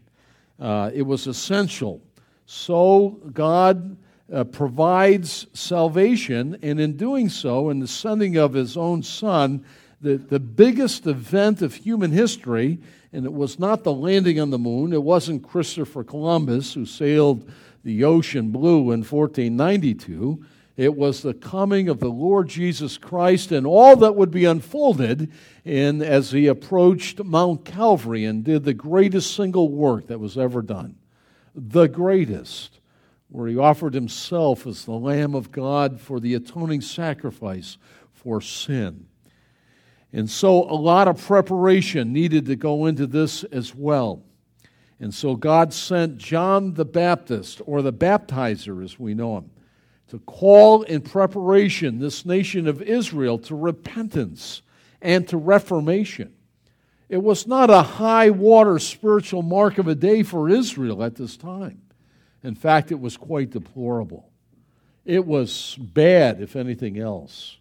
uh, 0.60 0.92
it 0.94 1.02
was 1.02 1.26
essential. 1.26 2.00
So 2.46 3.18
God 3.32 3.96
uh, 4.32 4.44
provides 4.44 5.48
salvation, 5.54 6.56
and 6.62 6.78
in 6.78 6.96
doing 6.96 7.28
so, 7.30 7.68
in 7.68 7.80
the 7.80 7.88
sending 7.88 8.36
of 8.36 8.52
his 8.52 8.76
own 8.76 9.02
son, 9.02 9.64
the, 10.00 10.18
the 10.18 10.38
biggest 10.38 11.08
event 11.08 11.60
of 11.60 11.74
human 11.74 12.12
history, 12.12 12.78
and 13.12 13.24
it 13.24 13.32
was 13.32 13.58
not 13.58 13.82
the 13.82 13.92
landing 13.92 14.38
on 14.38 14.50
the 14.50 14.58
moon, 14.58 14.92
it 14.92 15.02
wasn't 15.02 15.42
Christopher 15.42 16.04
Columbus 16.04 16.74
who 16.74 16.86
sailed 16.86 17.50
the 17.82 18.04
ocean 18.04 18.52
blue 18.52 18.92
in 18.92 19.02
1492. 19.02 20.44
It 20.76 20.96
was 20.96 21.22
the 21.22 21.34
coming 21.34 21.88
of 21.88 22.00
the 22.00 22.10
Lord 22.10 22.48
Jesus 22.48 22.98
Christ 22.98 23.52
and 23.52 23.66
all 23.66 23.94
that 23.96 24.16
would 24.16 24.32
be 24.32 24.44
unfolded 24.44 25.30
in 25.64 26.02
as 26.02 26.32
he 26.32 26.48
approached 26.48 27.22
Mount 27.22 27.64
Calvary 27.64 28.24
and 28.24 28.42
did 28.42 28.64
the 28.64 28.74
greatest 28.74 29.36
single 29.36 29.68
work 29.68 30.08
that 30.08 30.18
was 30.18 30.36
ever 30.36 30.62
done. 30.62 30.96
The 31.54 31.86
greatest 31.86 32.80
where 33.28 33.48
he 33.48 33.56
offered 33.56 33.94
himself 33.94 34.66
as 34.66 34.84
the 34.84 34.92
Lamb 34.92 35.34
of 35.34 35.52
God 35.52 36.00
for 36.00 36.20
the 36.20 36.34
atoning 36.34 36.80
sacrifice 36.80 37.78
for 38.12 38.40
sin. 38.40 39.06
And 40.12 40.30
so 40.30 40.62
a 40.70 40.74
lot 40.74 41.08
of 41.08 41.20
preparation 41.20 42.12
needed 42.12 42.46
to 42.46 42.56
go 42.56 42.86
into 42.86 43.06
this 43.06 43.42
as 43.44 43.74
well. 43.74 44.22
And 45.00 45.12
so 45.12 45.34
God 45.34 45.72
sent 45.72 46.18
John 46.18 46.74
the 46.74 46.84
Baptist, 46.84 47.60
or 47.66 47.82
the 47.82 47.92
baptizer 47.92 48.82
as 48.84 48.98
we 48.98 49.14
know 49.14 49.38
him, 49.38 49.50
to 50.08 50.18
call 50.20 50.82
in 50.82 51.00
preparation 51.00 51.98
this 51.98 52.26
nation 52.26 52.66
of 52.66 52.82
Israel 52.82 53.38
to 53.38 53.54
repentance 53.54 54.62
and 55.00 55.26
to 55.28 55.36
reformation. 55.36 56.34
It 57.08 57.22
was 57.22 57.46
not 57.46 57.70
a 57.70 57.82
high 57.82 58.30
water 58.30 58.78
spiritual 58.78 59.42
mark 59.42 59.78
of 59.78 59.88
a 59.88 59.94
day 59.94 60.22
for 60.22 60.48
Israel 60.48 61.02
at 61.02 61.16
this 61.16 61.36
time. 61.36 61.82
In 62.42 62.54
fact, 62.54 62.90
it 62.92 63.00
was 63.00 63.16
quite 63.16 63.50
deplorable. 63.50 64.30
It 65.04 65.26
was 65.26 65.76
bad, 65.78 66.40
if 66.40 66.56
anything 66.56 66.98
else. 66.98 67.58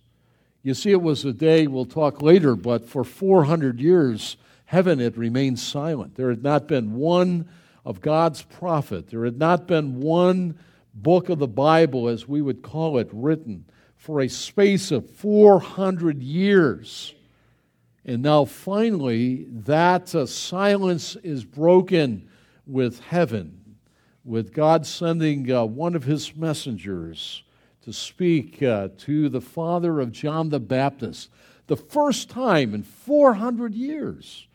You 0.62 0.74
see, 0.74 0.92
it 0.92 1.02
was 1.02 1.26
a 1.26 1.34
day, 1.34 1.68
we'll 1.68 1.86
talk 1.86 2.22
later, 2.22 2.56
but 2.56 2.86
for 2.88 3.04
400 3.04 3.82
years, 3.82 4.38
heaven 4.66 5.00
had 5.00 5.18
remained 5.18 5.60
silent. 5.60 6.16
There 6.16 6.30
had 6.30 6.44
not 6.44 6.68
been 6.68 6.96
one 6.96 7.50
of 7.86 8.00
God's 8.00 8.42
prophet, 8.44 9.10
there 9.10 9.26
had 9.26 9.38
not 9.38 9.68
been 9.68 10.00
one 10.00 10.58
book 10.94 11.30
of 11.30 11.40
the 11.40 11.48
Bible, 11.48 12.08
as 12.08 12.28
we 12.28 12.42
would 12.42 12.62
call 12.62 12.98
it, 12.98 13.10
written 13.12 13.66
for 13.96 14.22
a 14.22 14.28
space 14.28 14.92
of 14.92 15.10
400 15.10 16.22
years. 16.22 17.14
And 18.06 18.22
now, 18.22 18.46
finally, 18.46 19.46
that 19.50 20.14
uh, 20.14 20.26
silence 20.26 21.16
is 21.24 21.46
broken 21.46 22.28
with 22.68 23.00
heaven, 23.00 23.78
with 24.26 24.54
God 24.54 24.86
sending 24.86 25.50
uh, 25.50 25.64
one 25.64 25.96
of 25.96 26.04
his 26.04 26.36
messengers 26.36 27.44
to 27.84 27.94
speak 27.94 28.62
uh, 28.62 28.90
to 29.00 29.30
the 29.30 29.42
father 29.42 30.00
of 30.00 30.12
John 30.12 30.50
the 30.50 30.60
Baptist. 30.60 31.30
The 31.68 31.78
first 31.78 32.30
time 32.30 32.74
in 32.74 32.84
400 32.84 33.74
years. 33.74 34.48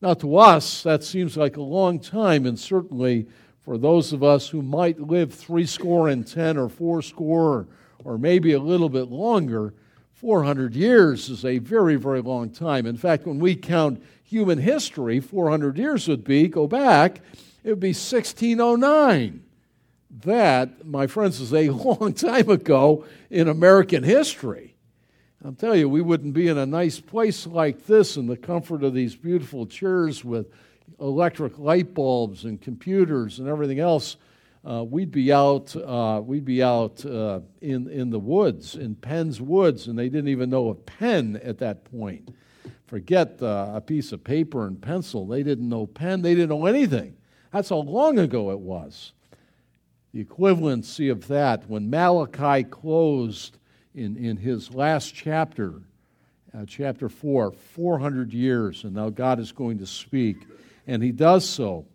Now, 0.00 0.14
to 0.14 0.36
us, 0.36 0.82
that 0.82 1.04
seems 1.04 1.36
like 1.36 1.56
a 1.56 1.62
long 1.62 1.98
time, 1.98 2.46
and 2.46 2.58
certainly 2.58 3.26
for 3.64 3.78
those 3.78 4.12
of 4.12 4.22
us 4.22 4.48
who 4.48 4.62
might 4.62 5.00
live 5.00 5.32
three 5.32 5.66
score 5.66 6.08
and 6.08 6.26
ten 6.26 6.56
or 6.56 6.68
four 6.68 7.00
score 7.02 7.66
or 8.04 8.18
maybe 8.18 8.52
a 8.52 8.58
little 8.58 8.90
bit 8.90 9.08
longer, 9.10 9.72
400 10.12 10.74
years 10.74 11.28
is 11.28 11.44
a 11.44 11.58
very, 11.58 11.96
very 11.96 12.20
long 12.20 12.50
time. 12.50 12.86
In 12.86 12.96
fact, 12.96 13.26
when 13.26 13.38
we 13.38 13.56
count 13.56 14.02
human 14.22 14.58
history, 14.58 15.20
400 15.20 15.78
years 15.78 16.08
would 16.08 16.24
be, 16.24 16.48
go 16.48 16.66
back, 16.66 17.20
it 17.62 17.70
would 17.70 17.80
be 17.80 17.88
1609. 17.88 19.42
That, 20.24 20.86
my 20.86 21.06
friends, 21.06 21.40
is 21.40 21.52
a 21.52 21.68
long 21.70 22.12
time 22.12 22.48
ago 22.48 23.04
in 23.30 23.48
American 23.48 24.02
history. 24.02 24.74
I'll 25.44 25.52
tell 25.52 25.76
you, 25.76 25.88
we 25.88 26.00
wouldn't 26.00 26.32
be 26.32 26.48
in 26.48 26.56
a 26.56 26.64
nice 26.64 27.00
place 27.00 27.46
like 27.46 27.86
this 27.86 28.16
in 28.16 28.26
the 28.26 28.36
comfort 28.36 28.82
of 28.82 28.94
these 28.94 29.14
beautiful 29.14 29.66
chairs 29.66 30.24
with 30.24 30.46
electric 31.00 31.58
light 31.58 31.94
bulbs 31.94 32.44
and 32.44 32.60
computers 32.60 33.38
and 33.38 33.48
everything 33.48 33.80
else 33.80 34.16
uh, 34.66 34.82
we'd 34.82 35.10
be 35.10 35.30
out, 35.30 35.76
uh, 35.76 36.22
we'd 36.24 36.44
be 36.44 36.62
out 36.62 37.04
uh, 37.04 37.40
in, 37.60 37.88
in 37.90 38.08
the 38.08 38.18
woods, 38.18 38.76
in 38.76 38.94
Penn's 38.94 39.40
woods, 39.40 39.88
and 39.88 39.98
they 39.98 40.08
didn't 40.08 40.28
even 40.28 40.48
know 40.48 40.70
a 40.70 40.74
pen 40.74 41.38
at 41.44 41.58
that 41.58 41.84
point. 41.84 42.34
Forget 42.86 43.42
uh, 43.42 43.72
a 43.74 43.80
piece 43.80 44.12
of 44.12 44.24
paper 44.24 44.66
and 44.66 44.80
pencil. 44.80 45.26
They 45.26 45.42
didn't 45.42 45.68
know 45.68 45.86
pen, 45.86 46.22
they 46.22 46.34
didn't 46.34 46.48
know 46.48 46.66
anything. 46.66 47.16
That's 47.52 47.68
how 47.68 47.76
long 47.76 48.18
ago 48.18 48.50
it 48.52 48.58
was. 48.58 49.12
The 50.14 50.24
equivalency 50.24 51.10
of 51.10 51.28
that, 51.28 51.68
when 51.68 51.90
Malachi 51.90 52.64
closed 52.64 53.58
in, 53.94 54.16
in 54.16 54.36
his 54.36 54.72
last 54.72 55.14
chapter, 55.14 55.82
uh, 56.56 56.64
chapter 56.66 57.08
4, 57.08 57.52
400 57.52 58.32
years, 58.32 58.84
and 58.84 58.94
now 58.94 59.10
God 59.10 59.40
is 59.40 59.52
going 59.52 59.78
to 59.78 59.86
speak. 59.86 60.36
And 60.86 61.02
he 61.02 61.12
does 61.12 61.48
so 61.48 61.86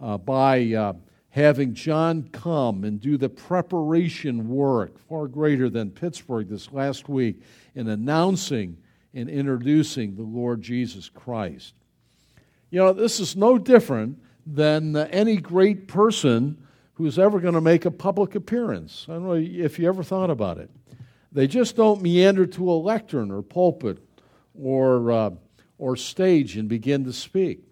uh, 0.00 0.18
by 0.18 0.94
having 1.30 1.74
John 1.74 2.28
come 2.32 2.84
and 2.84 3.00
do 3.00 3.16
the 3.16 3.28
preparation 3.28 4.48
work, 4.48 4.98
far 4.98 5.28
greater 5.28 5.68
than 5.68 5.90
Pittsburgh 5.90 6.48
this 6.48 6.72
last 6.72 7.08
week, 7.08 7.42
in 7.74 7.88
announcing 7.88 8.78
and 9.14 9.28
introducing 9.28 10.16
the 10.16 10.22
Lord 10.22 10.62
Jesus 10.62 11.08
Christ. 11.08 11.74
You 12.70 12.80
know, 12.80 12.92
this 12.92 13.20
is 13.20 13.36
no 13.36 13.58
different 13.58 14.18
than 14.46 14.96
any 14.96 15.36
great 15.36 15.88
person 15.88 16.66
who's 16.94 17.18
ever 17.18 17.38
going 17.38 17.54
to 17.54 17.60
make 17.60 17.84
a 17.84 17.90
public 17.90 18.34
appearance. 18.34 19.06
I 19.08 19.12
don't 19.12 19.24
know 19.24 19.34
if 19.34 19.78
you 19.78 19.86
ever 19.88 20.02
thought 20.02 20.30
about 20.30 20.58
it. 20.58 20.70
They 21.30 21.46
just 21.46 21.76
don't 21.76 22.02
meander 22.02 22.46
to 22.46 22.70
a 22.70 22.72
lectern 22.72 23.30
or 23.30 23.42
pulpit 23.42 23.98
or, 24.60 25.12
uh, 25.12 25.30
or 25.78 25.94
stage 25.94 26.56
and 26.56 26.68
begin 26.68 27.04
to 27.04 27.12
speak. 27.12 27.67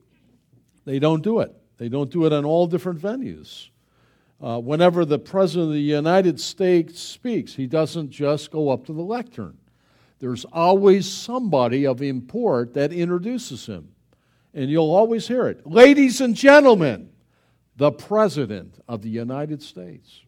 They 0.87 0.99
don't 0.99 1.23
do 1.23 1.41
it. 1.41 1.55
They 1.77 1.91
don't 1.91 2.11
do 2.11 2.25
it 2.25 2.33
on 2.33 2.47
all 2.47 2.67
different 2.67 3.01
venues. 3.01 3.69
Uh, 4.41 4.59
whenever 4.61 5.05
the 5.05 5.19
President 5.19 5.69
of 5.69 5.75
the 5.75 5.81
United 5.81 6.41
States 6.41 7.01
speaks, 7.01 7.55
he 7.55 7.67
doesn't 7.67 8.11
just 8.11 8.51
go 8.51 8.71
up 8.71 8.87
to 8.87 8.95
the 8.95 9.03
lectern. 9.03 9.59
There's 10.19 10.47
always 10.47 11.11
somebody 11.11 11.87
of 11.87 12.01
import 12.01 12.73
that 12.75 12.93
introduces 12.93 13.67
him. 13.67 13.89
And 14.55 14.71
you'll 14.71 14.95
always 14.95 15.29
hear 15.29 15.49
it. 15.49 15.67
Ladies 15.67 16.23
and 16.23 16.35
gentlemen, 16.35 17.11
the 17.77 17.93
President 17.93 18.79
of 18.89 19.03
the 19.03 19.11
United 19.11 19.63
States. 19.63 20.23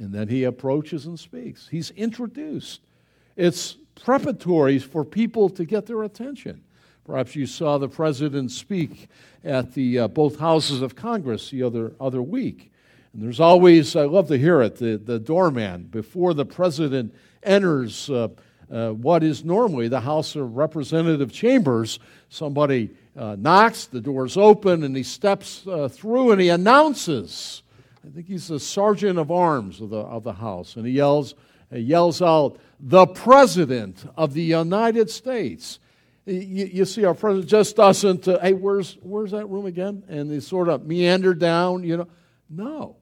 And 0.00 0.12
then 0.12 0.26
he 0.26 0.44
approaches 0.44 1.06
and 1.06 1.18
speaks. 1.18 1.68
He's 1.68 1.90
introduced. 1.90 2.80
It's 3.36 3.76
preparatory 3.94 4.80
for 4.80 5.04
people 5.04 5.48
to 5.50 5.64
get 5.64 5.86
their 5.86 6.02
attention. 6.02 6.64
Perhaps 7.04 7.36
you 7.36 7.46
saw 7.46 7.78
the 7.78 7.88
president 7.88 8.50
speak 8.50 9.08
at 9.44 9.74
the 9.74 9.98
uh, 9.98 10.08
both 10.08 10.38
houses 10.38 10.80
of 10.82 10.96
Congress 10.96 11.50
the 11.50 11.62
other 11.62 11.92
other 12.00 12.22
week. 12.22 12.72
And 13.12 13.22
there's 13.22 13.40
always, 13.40 13.94
I 13.94 14.06
love 14.06 14.26
to 14.28 14.38
hear 14.38 14.60
it, 14.62 14.76
the, 14.76 14.96
the 14.96 15.20
doorman 15.20 15.84
before 15.84 16.34
the 16.34 16.44
president 16.44 17.14
enters 17.44 18.10
uh, 18.10 18.28
uh, 18.72 18.90
what 18.90 19.22
is 19.22 19.44
normally 19.44 19.86
the 19.86 20.00
House 20.00 20.34
of 20.34 20.56
Representative 20.56 21.32
chambers. 21.32 22.00
Somebody 22.28 22.90
uh, 23.16 23.36
knocks, 23.38 23.86
the 23.86 24.00
door's 24.00 24.36
open, 24.36 24.82
and 24.82 24.96
he 24.96 25.04
steps 25.04 25.64
uh, 25.66 25.88
through 25.88 26.32
and 26.32 26.40
he 26.40 26.48
announces. 26.48 27.62
I 28.04 28.10
think 28.10 28.26
he's 28.26 28.48
the 28.48 28.58
sergeant 28.58 29.18
of 29.18 29.30
arms 29.30 29.80
of 29.80 29.90
the, 29.90 29.98
of 29.98 30.24
the 30.24 30.32
House, 30.32 30.74
and 30.74 30.84
he 30.84 30.92
yells, 30.92 31.34
he 31.70 31.80
yells 31.80 32.20
out, 32.20 32.58
the 32.80 33.06
President 33.06 34.06
of 34.16 34.34
the 34.34 34.42
United 34.42 35.08
States. 35.08 35.78
You, 36.26 36.64
you, 36.72 36.84
see, 36.86 37.04
our 37.04 37.14
president 37.14 37.50
just 37.50 37.76
doesn't, 37.76 38.24
hey, 38.24 38.54
where's, 38.54 38.96
where's 39.02 39.32
that 39.32 39.46
room 39.46 39.66
again? 39.66 40.04
And 40.08 40.30
they 40.30 40.40
sort 40.40 40.68
of 40.68 40.86
meander 40.86 41.34
down, 41.34 41.84
you 41.84 41.98
know. 41.98 42.08
No. 42.48 42.96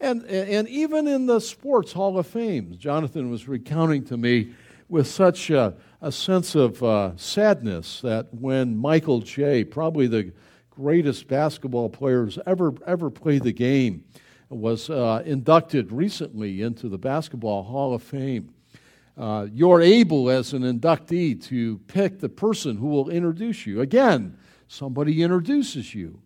And, 0.00 0.24
and 0.26 0.68
even 0.68 1.08
in 1.08 1.26
the 1.26 1.40
Sports 1.40 1.92
Hall 1.92 2.16
of 2.18 2.26
Fame, 2.26 2.74
Jonathan 2.78 3.30
was 3.30 3.48
recounting 3.48 4.04
to 4.04 4.16
me 4.16 4.52
with 4.88 5.06
such 5.06 5.50
a, 5.50 5.74
a 6.00 6.10
sense 6.10 6.54
of 6.54 6.82
uh, 6.82 7.16
sadness 7.16 8.00
that 8.02 8.32
when 8.32 8.76
Michael 8.76 9.20
J., 9.20 9.64
probably 9.64 10.06
the 10.06 10.32
greatest 10.70 11.28
basketball 11.28 11.90
players 11.90 12.38
ever, 12.46 12.72
ever 12.86 13.10
played 13.10 13.42
the 13.42 13.52
game, 13.52 14.04
was 14.48 14.90
uh, 14.90 15.22
inducted 15.26 15.92
recently 15.92 16.62
into 16.62 16.88
the 16.88 16.98
Basketball 16.98 17.62
Hall 17.62 17.94
of 17.94 18.02
Fame 18.02 18.52
uh, 19.20 19.46
you're 19.52 19.82
able 19.82 20.30
as 20.30 20.54
an 20.54 20.62
inductee 20.62 21.38
to 21.44 21.76
pick 21.88 22.18
the 22.18 22.28
person 22.28 22.78
who 22.78 22.86
will 22.86 23.10
introduce 23.10 23.66
you. 23.66 23.82
Again, 23.82 24.38
somebody 24.66 25.22
introduces 25.22 25.94
you. 25.94 26.18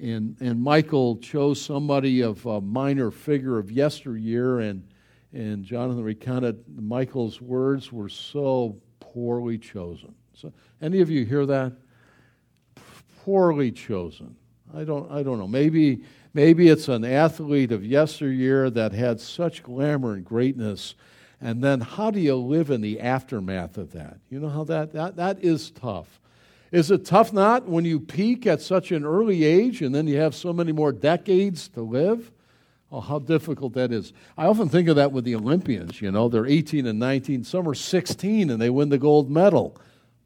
And, 0.00 0.36
and 0.38 0.62
Michael 0.62 1.16
chose 1.16 1.60
somebody 1.60 2.20
of 2.20 2.46
a 2.46 2.60
minor 2.60 3.10
figure 3.10 3.58
of 3.58 3.72
yesteryear, 3.72 4.60
and, 4.60 4.86
and 5.32 5.64
Jonathan 5.64 6.04
recounted 6.04 6.62
Michael's 6.80 7.40
words 7.40 7.92
were 7.92 8.08
so 8.08 8.80
poorly 9.00 9.58
chosen. 9.58 10.14
So, 10.32 10.52
any 10.80 11.00
of 11.00 11.10
you 11.10 11.24
hear 11.24 11.46
that? 11.46 11.72
Poorly 13.24 13.72
chosen. 13.72 14.36
I 14.72 14.84
don't, 14.84 15.10
I 15.10 15.24
don't 15.24 15.38
know. 15.38 15.48
Maybe, 15.48 16.04
maybe 16.32 16.68
it's 16.68 16.86
an 16.86 17.04
athlete 17.04 17.72
of 17.72 17.84
yesteryear 17.84 18.70
that 18.70 18.92
had 18.92 19.20
such 19.20 19.64
glamour 19.64 20.12
and 20.12 20.24
greatness 20.24 20.94
and 21.40 21.62
then 21.62 21.80
how 21.80 22.10
do 22.10 22.20
you 22.20 22.36
live 22.36 22.70
in 22.70 22.80
the 22.80 23.00
aftermath 23.00 23.76
of 23.76 23.92
that? 23.92 24.18
You 24.30 24.40
know 24.40 24.48
how 24.48 24.64
that, 24.64 24.92
that, 24.92 25.16
that 25.16 25.44
is 25.44 25.70
tough. 25.70 26.20
Is 26.72 26.90
it 26.90 27.04
tough 27.04 27.32
not 27.32 27.68
when 27.68 27.84
you 27.84 28.00
peak 28.00 28.46
at 28.46 28.60
such 28.60 28.90
an 28.90 29.04
early 29.04 29.44
age 29.44 29.82
and 29.82 29.94
then 29.94 30.06
you 30.06 30.16
have 30.16 30.34
so 30.34 30.52
many 30.52 30.72
more 30.72 30.92
decades 30.92 31.68
to 31.68 31.82
live? 31.82 32.32
Oh, 32.90 33.00
how 33.00 33.18
difficult 33.18 33.74
that 33.74 33.92
is. 33.92 34.12
I 34.38 34.46
often 34.46 34.68
think 34.68 34.88
of 34.88 34.96
that 34.96 35.12
with 35.12 35.24
the 35.24 35.34
Olympians. 35.34 36.00
You 36.00 36.10
know, 36.10 36.28
they're 36.28 36.46
18 36.46 36.86
and 36.86 36.98
19, 36.98 37.44
some 37.44 37.68
are 37.68 37.74
16 37.74 38.50
and 38.50 38.60
they 38.60 38.70
win 38.70 38.88
the 38.88 38.98
gold 38.98 39.30
medal. 39.30 39.76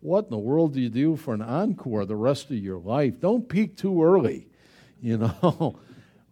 What 0.01 0.27
in 0.27 0.31
the 0.31 0.39
world 0.39 0.75
do 0.75 0.81
you 0.81 0.89
do 0.89 1.17
for 1.17 1.35
an 1.35 1.43
encore 1.43 2.07
the 2.07 2.17
rest 2.17 2.47
of 2.47 2.57
your 2.57 2.79
life? 2.79 3.21
Don't 3.21 3.49
peak 3.49 3.77
too 3.77 4.03
early, 4.03 4.49
you 5.03 5.19
know. 5.43 5.79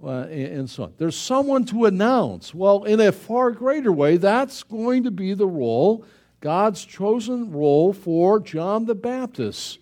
Uh, 0.02 0.26
and 0.30 0.68
so 0.70 0.84
on. 0.84 0.94
There's 0.96 1.16
someone 1.16 1.64
to 1.66 1.86
announce. 1.86 2.54
Well, 2.54 2.84
in 2.84 3.00
a 3.00 3.12
far 3.12 3.50
greater 3.50 3.92
way, 3.92 4.16
that's 4.16 4.62
going 4.62 5.04
to 5.04 5.10
be 5.10 5.34
the 5.34 5.46
role, 5.46 6.04
God's 6.40 6.84
chosen 6.84 7.50
role 7.50 7.92
for 7.92 8.38
John 8.38 8.86
the 8.86 8.94
Baptist, 8.94 9.78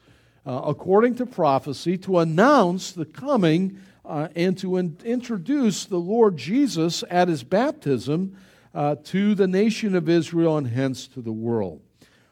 uh, 0.47 0.63
according 0.65 1.17
to 1.17 1.27
prophecy, 1.27 1.99
to 1.99 2.19
announce 2.21 2.93
the 2.93 3.05
coming 3.05 3.79
uh, 4.05 4.29
and 4.35 4.57
to 4.59 4.77
in- 4.77 4.97
introduce 5.05 5.85
the 5.85 5.99
Lord 5.99 6.37
Jesus 6.37 7.05
at 7.11 7.29
his 7.29 7.43
baptism 7.43 8.37
uh, 8.75 8.97
to 9.05 9.35
the 9.35 9.47
nation 9.47 9.95
of 9.95 10.09
Israel 10.09 10.57
and 10.57 10.69
hence 10.69 11.09
to 11.09 11.21
the 11.21 11.33
world. 11.33 11.81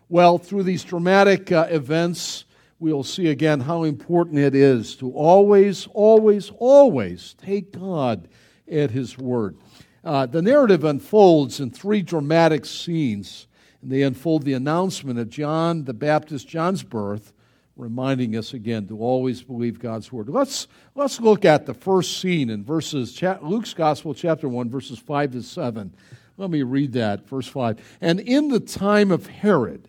Well, 0.09 0.39
through 0.39 0.63
these 0.63 0.85
dramatic 0.85 1.51
uh, 1.51 1.67
events, 1.71 2.45
we'll 2.79 3.05
see 3.05 3.29
again 3.29 3.61
how 3.61 3.85
important 3.85 4.39
it 4.39 4.55
is 4.55 4.97
to 4.97 5.11
always, 5.13 5.87
always, 5.93 6.51
always 6.59 7.35
take 7.35 7.73
God 7.73 8.29
at 8.71 8.91
His 8.91 9.19
word. 9.19 9.57
Uh, 10.05 10.27
the 10.27 10.43
narrative 10.43 10.85
unfolds 10.85 11.61
in 11.61 11.71
three 11.71 12.03
dramatic 12.03 12.67
scenes. 12.67 13.47
And 13.81 13.91
they 13.91 14.03
unfold 14.03 14.45
the 14.45 14.55
announcement 14.55 15.19
of 15.19 15.29
John 15.29 15.85
the 15.85 15.95
Baptist, 15.95 16.49
John's 16.49 16.83
birth, 16.83 17.33
reminding 17.77 18.37
us 18.37 18.55
again 18.55 18.87
to 18.89 18.99
always 18.99 19.43
believe 19.43 19.79
God's 19.79 20.13
word. 20.13 20.29
Let's, 20.29 20.69
let's 20.95 21.21
look 21.21 21.45
at 21.45 21.67
the 21.67 21.75
first 21.75 22.19
scene 22.19 22.51
in 22.51 22.65
verses, 22.65 23.21
Luke's 23.43 23.75
Gospel, 23.75 24.15
chapter 24.15 24.49
1, 24.49 24.71
verses 24.71 24.99
5 24.99 25.33
to 25.33 25.43
7. 25.43 25.95
Let 26.37 26.51
me 26.51 26.63
read 26.63 26.93
that, 26.95 27.29
verse 27.29 27.47
5. 27.47 27.99
And 28.01 28.21
in 28.21 28.49
the 28.49 28.61
time 28.61 29.11
of 29.11 29.27
Herod, 29.27 29.89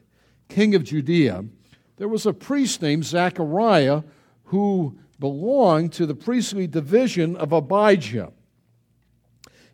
king 0.50 0.76
of 0.76 0.84
Judea, 0.84 1.46
there 1.98 2.08
was 2.08 2.26
a 2.26 2.34
priest 2.34 2.82
named 2.82 3.06
Zechariah 3.06 4.04
who 4.46 4.98
belonged 5.20 5.94
to 5.94 6.06
the 6.06 6.16
priestly 6.16 6.68
division 6.68 7.36
of 7.38 7.54
Abijah. 7.54 8.32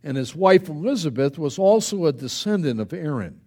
And 0.04 0.18
his 0.18 0.36
wife 0.36 0.70
Elizabeth 0.70 1.38
was 1.38 1.60
also 1.60 2.06
a 2.06 2.14
descendant 2.14 2.80
of 2.80 2.94
Aaron. 2.94 3.42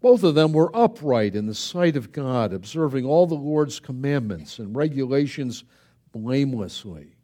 Both 0.00 0.22
of 0.22 0.34
them 0.34 0.52
were 0.52 0.74
upright 0.76 1.34
in 1.34 1.46
the 1.46 1.54
sight 1.54 1.96
of 1.96 2.12
God, 2.12 2.52
observing 2.52 3.06
all 3.06 3.26
the 3.26 3.34
Lord's 3.34 3.80
commandments 3.80 4.58
and 4.58 4.76
regulations 4.76 5.64
blamelessly. 6.12 7.16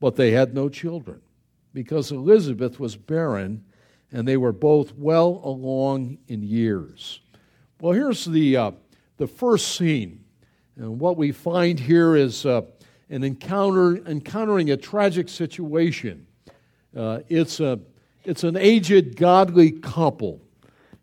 But 0.00 0.16
they 0.16 0.30
had 0.30 0.54
no 0.54 0.68
children, 0.68 1.20
because 1.74 2.12
Elizabeth 2.12 2.78
was 2.78 2.96
barren, 2.96 3.64
and 4.12 4.26
they 4.26 4.36
were 4.36 4.52
both 4.52 4.94
well 4.96 5.40
along 5.44 6.18
in 6.28 6.42
years. 6.42 7.20
Well, 7.80 7.92
here's 7.92 8.24
the, 8.24 8.56
uh, 8.56 8.70
the 9.18 9.26
first 9.26 9.76
scene. 9.76 10.24
And 10.76 10.98
what 10.98 11.16
we 11.16 11.32
find 11.32 11.78
here 11.78 12.16
is 12.16 12.46
uh, 12.46 12.62
an 13.10 13.24
encounter, 13.24 13.96
encountering 14.08 14.70
a 14.70 14.76
tragic 14.76 15.28
situation. 15.28 16.26
Uh, 16.96 17.20
it's, 17.28 17.60
a, 17.60 17.78
it's 18.24 18.44
an 18.44 18.56
aged, 18.56 19.16
godly 19.16 19.72
couple 19.72 20.40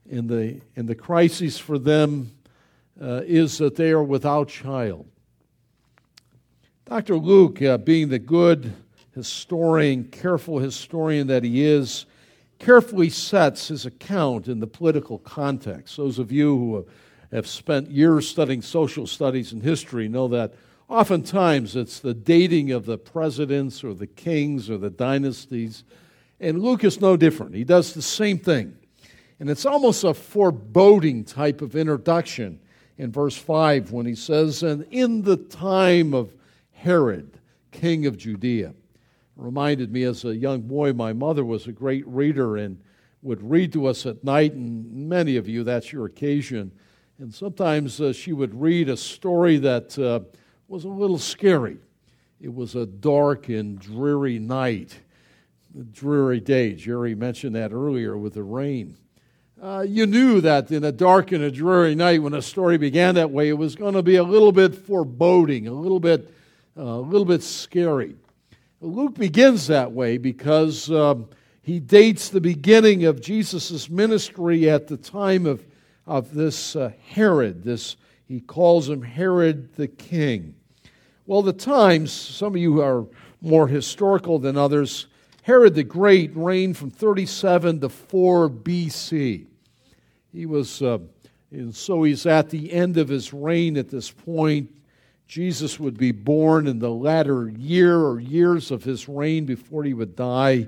and 0.10 0.30
the, 0.30 0.62
in 0.76 0.86
the 0.86 0.96
crisis 0.96 1.58
for 1.58 1.78
them 1.78 2.32
uh, 3.02 3.22
is 3.26 3.58
that 3.58 3.76
they 3.76 3.92
are 3.92 4.04
without 4.04 4.48
child. 4.48 5.06
Dr. 6.86 7.18
Luke, 7.18 7.62
uh, 7.62 7.78
being 7.78 8.10
the 8.10 8.20
good 8.20 8.74
historian, 9.14 10.06
careful 10.06 10.60
historian 10.60 11.28
that 11.28 11.44
he 11.44 11.66
is, 11.66 12.06
carefully 12.60 13.10
sets 13.10 13.68
his 13.68 13.86
account 13.86 14.48
in 14.48 14.60
the 14.60 14.68
political 14.68 15.18
context. 15.20 15.98
Those 15.98 16.20
of 16.20 16.32
you 16.32 16.58
who 16.58 16.76
have 16.78 16.86
spent 17.44 17.92
years 17.92 18.28
studying 18.28 18.62
social 18.62 19.08
studies 19.08 19.52
and 19.52 19.62
history 19.62 20.08
know 20.08 20.28
that 20.30 20.54
oftentimes 20.88 21.76
it's 21.76 22.00
the 22.00 22.14
dating 22.14 22.72
of 22.72 22.86
the 22.86 22.98
presidents 22.98 23.84
or 23.84 23.94
the 23.94 24.08
kings 24.08 24.70
or 24.70 24.78
the 24.78 24.90
dynasties. 24.90 25.84
And 26.40 26.62
Luke 26.62 26.84
is 26.84 27.02
no 27.02 27.18
different. 27.18 27.56
He 27.56 27.64
does 27.64 27.94
the 27.94 28.02
same 28.02 28.40
thing. 28.40 28.78
And 29.40 29.50
it's 29.50 29.66
almost 29.66 30.04
a 30.04 30.14
foreboding 30.14 31.26
type 31.26 31.62
of 31.62 31.76
introduction 31.76 32.60
in 32.98 33.12
verse 33.12 33.36
5 33.36 33.92
when 33.92 34.06
he 34.06 34.16
says, 34.16 34.64
And 34.64 34.84
in 34.92 35.24
the 35.24 35.38
time 35.38 36.14
of 36.14 36.34
Herod, 36.72 37.40
king 37.72 38.06
of 38.06 38.18
Judea. 38.18 38.74
Reminded 39.36 39.92
me 39.92 40.04
as 40.04 40.24
a 40.24 40.36
young 40.36 40.62
boy, 40.62 40.94
my 40.94 41.12
mother 41.12 41.44
was 41.44 41.68
a 41.68 41.74
great 41.74 42.08
reader 42.08 42.56
and 42.56 42.80
would 43.22 43.42
read 43.50 43.74
to 43.74 43.88
us 43.88 44.06
at 44.06 44.24
night, 44.24 44.54
and 44.54 45.10
many 45.10 45.36
of 45.36 45.50
you, 45.50 45.64
that's 45.64 45.92
your 45.92 46.06
occasion. 46.06 46.72
And 47.18 47.34
sometimes 47.34 48.02
uh, 48.02 48.12
she 48.12 48.34
would 48.34 48.60
read 48.60 48.90
a 48.90 48.98
story 48.98 49.58
that 49.60 49.98
uh, 49.98 50.20
was 50.68 50.84
a 50.84 50.90
little 50.90 51.18
scary. 51.18 51.78
It 52.42 52.54
was 52.54 52.76
a 52.76 52.86
dark 52.86 53.48
and 53.48 53.80
dreary 53.80 54.38
night, 54.38 55.00
a 55.80 55.84
dreary 55.84 56.42
day. 56.42 56.74
Jerry 56.74 57.16
mentioned 57.16 57.56
that 57.56 57.72
earlier 57.72 58.18
with 58.18 58.34
the 58.34 58.44
rain. 58.44 58.98
Uh, 59.62 59.86
you 59.88 60.06
knew 60.06 60.42
that 60.42 60.70
in 60.70 60.84
a 60.84 60.92
dark 60.92 61.32
and 61.32 61.42
a 61.42 61.50
dreary 61.50 61.96
night, 61.96 62.22
when 62.22 62.34
a 62.34 62.42
story 62.42 62.78
began 62.78 63.16
that 63.16 63.32
way, 63.32 63.48
it 63.48 63.58
was 63.58 63.76
going 63.76 63.94
to 63.94 64.04
be 64.04 64.18
a 64.18 64.24
little 64.24 64.52
bit 64.52 64.76
foreboding, 64.76 65.68
a 65.70 65.74
little 65.74 66.02
bit, 66.02 66.30
uh, 66.78 66.84
a 66.84 67.00
little 67.00 67.26
bit 67.26 67.42
scary. 67.42 68.16
Luke 68.82 69.16
begins 69.16 69.68
that 69.68 69.94
way 69.94 70.18
because 70.18 70.92
um, 70.92 71.30
he 71.62 71.80
dates 71.80 72.28
the 72.28 72.42
beginning 72.42 73.06
of 73.06 73.22
Jesus' 73.22 73.90
ministry 73.90 74.70
at 74.70 74.88
the 74.88 74.98
time 74.98 75.46
of, 75.46 75.66
of 76.08 76.34
this 76.34 76.76
uh, 76.76 76.92
Herod. 77.08 77.64
This 77.64 77.98
he 78.28 78.40
calls 78.40 78.90
him 78.90 79.02
Herod 79.02 79.74
the 79.76 79.88
King. 79.88 80.56
Well, 81.28 81.42
the 81.42 81.54
times, 81.54 82.12
some 82.12 82.54
of 82.54 82.62
you 82.62 82.82
are 82.82 83.06
more 83.42 83.68
historical 83.68 84.40
than 84.40 84.58
others, 84.58 85.08
Herod 85.44 85.76
the 85.76 85.84
Great 85.84 86.36
reigned 86.36 86.76
from 86.76 86.90
37 86.90 87.82
to 87.82 87.90
4 87.90 88.50
BC. 88.50 89.46
He 90.34 90.46
was, 90.46 90.82
uh, 90.82 90.98
and 91.52 91.76
so 91.76 92.04
he's 92.04 92.26
at 92.26 92.50
the 92.50 92.74
end 92.74 92.98
of 92.98 93.10
his 93.10 93.32
reign 93.32 93.78
at 93.78 93.90
this 93.90 94.10
point. 94.10 94.72
Jesus 95.28 95.80
would 95.80 95.98
be 95.98 96.12
born 96.12 96.68
in 96.68 96.80
the 96.80 96.90
latter 96.90 97.48
year 97.50 98.00
or 98.00 98.20
years 98.20 98.72
of 98.72 98.84
his 98.84 99.08
reign 99.08 99.46
before 99.46 99.84
he 99.84 99.94
would 99.94 100.16
die. 100.16 100.68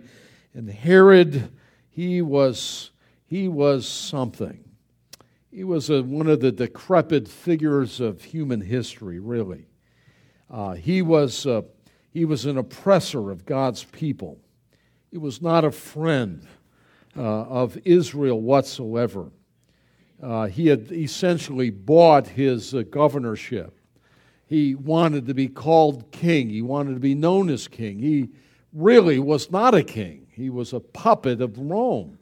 And 0.53 0.69
Herod, 0.69 1.51
he 1.89 2.21
was, 2.21 2.91
he 3.25 3.47
was 3.47 3.87
something. 3.87 4.63
He 5.57 5.63
was 5.63 5.89
a, 5.89 6.03
one 6.03 6.27
of 6.27 6.39
the 6.39 6.51
decrepit 6.51 7.27
figures 7.27 7.99
of 7.99 8.23
human 8.23 8.61
history, 8.61 9.17
really. 9.17 9.65
Uh, 10.51 10.73
he, 10.73 11.01
was, 11.01 11.47
uh, 11.47 11.63
he 12.11 12.25
was 12.25 12.45
an 12.45 12.59
oppressor 12.59 13.31
of 13.31 13.43
God's 13.43 13.83
people. 13.85 14.37
He 15.09 15.17
was 15.17 15.41
not 15.41 15.65
a 15.65 15.71
friend 15.71 16.45
uh, 17.17 17.21
of 17.21 17.75
Israel 17.85 18.39
whatsoever. 18.39 19.31
Uh, 20.21 20.45
he 20.45 20.67
had 20.67 20.91
essentially 20.91 21.71
bought 21.71 22.27
his 22.27 22.75
uh, 22.75 22.83
governorship. 22.91 23.75
He 24.45 24.75
wanted 24.75 25.25
to 25.25 25.33
be 25.33 25.47
called 25.47 26.11
king. 26.11 26.51
He 26.51 26.61
wanted 26.61 26.93
to 26.93 26.99
be 26.99 27.15
known 27.15 27.49
as 27.49 27.67
king. 27.67 27.97
He 27.97 28.29
really 28.73 29.17
was 29.17 29.49
not 29.49 29.73
a 29.73 29.81
king. 29.81 30.27
He 30.29 30.51
was 30.51 30.73
a 30.73 30.79
puppet 30.79 31.41
of 31.41 31.57
Rome. 31.57 32.16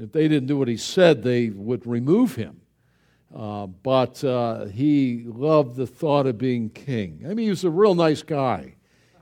If 0.00 0.12
they 0.12 0.28
didn't 0.28 0.48
do 0.48 0.56
what 0.56 0.68
he 0.68 0.76
said, 0.76 1.22
they 1.22 1.50
would 1.50 1.86
remove 1.86 2.34
him. 2.34 2.60
Uh, 3.34 3.66
but 3.66 4.22
uh, 4.24 4.66
he 4.66 5.24
loved 5.26 5.76
the 5.76 5.86
thought 5.86 6.26
of 6.26 6.38
being 6.38 6.70
king. 6.70 7.22
I 7.24 7.28
mean, 7.28 7.44
he 7.44 7.50
was 7.50 7.64
a 7.64 7.70
real 7.70 7.94
nice 7.94 8.22
guy. 8.22 8.74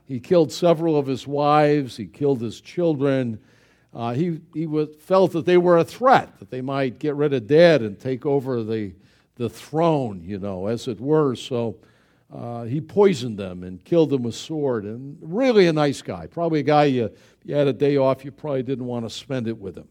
He 0.05 0.19
killed 0.21 0.51
several 0.51 0.97
of 0.97 1.05
his 1.05 1.27
wives, 1.27 1.97
he 1.97 2.05
killed 2.05 2.41
his 2.41 2.61
children. 2.61 3.39
Uh, 3.93 4.13
he 4.13 4.39
he 4.53 4.65
was, 4.65 4.89
felt 4.99 5.31
that 5.33 5.45
they 5.45 5.57
were 5.57 5.77
a 5.77 5.83
threat, 5.83 6.39
that 6.39 6.49
they 6.49 6.61
might 6.61 6.99
get 6.99 7.15
rid 7.15 7.33
of 7.33 7.47
dad 7.47 7.81
and 7.81 7.99
take 7.99 8.25
over 8.25 8.63
the, 8.63 8.93
the 9.35 9.49
throne, 9.49 10.21
you 10.23 10.39
know, 10.39 10.67
as 10.67 10.87
it 10.87 11.01
were. 11.01 11.35
So 11.35 11.77
uh, 12.33 12.63
he 12.63 12.79
poisoned 12.79 13.37
them 13.37 13.63
and 13.63 13.83
killed 13.83 14.11
them 14.11 14.23
with 14.23 14.35
sword. 14.35 14.85
And 14.85 15.17
really 15.21 15.67
a 15.67 15.73
nice 15.73 16.01
guy. 16.01 16.27
Probably 16.27 16.59
a 16.59 16.63
guy 16.63 16.85
you, 16.85 17.09
you 17.43 17.55
had 17.55 17.67
a 17.67 17.73
day 17.73 17.97
off, 17.97 18.23
you 18.23 18.31
probably 18.31 18.63
didn't 18.63 18.85
want 18.85 19.05
to 19.05 19.09
spend 19.09 19.47
it 19.47 19.57
with 19.57 19.77
him. 19.77 19.87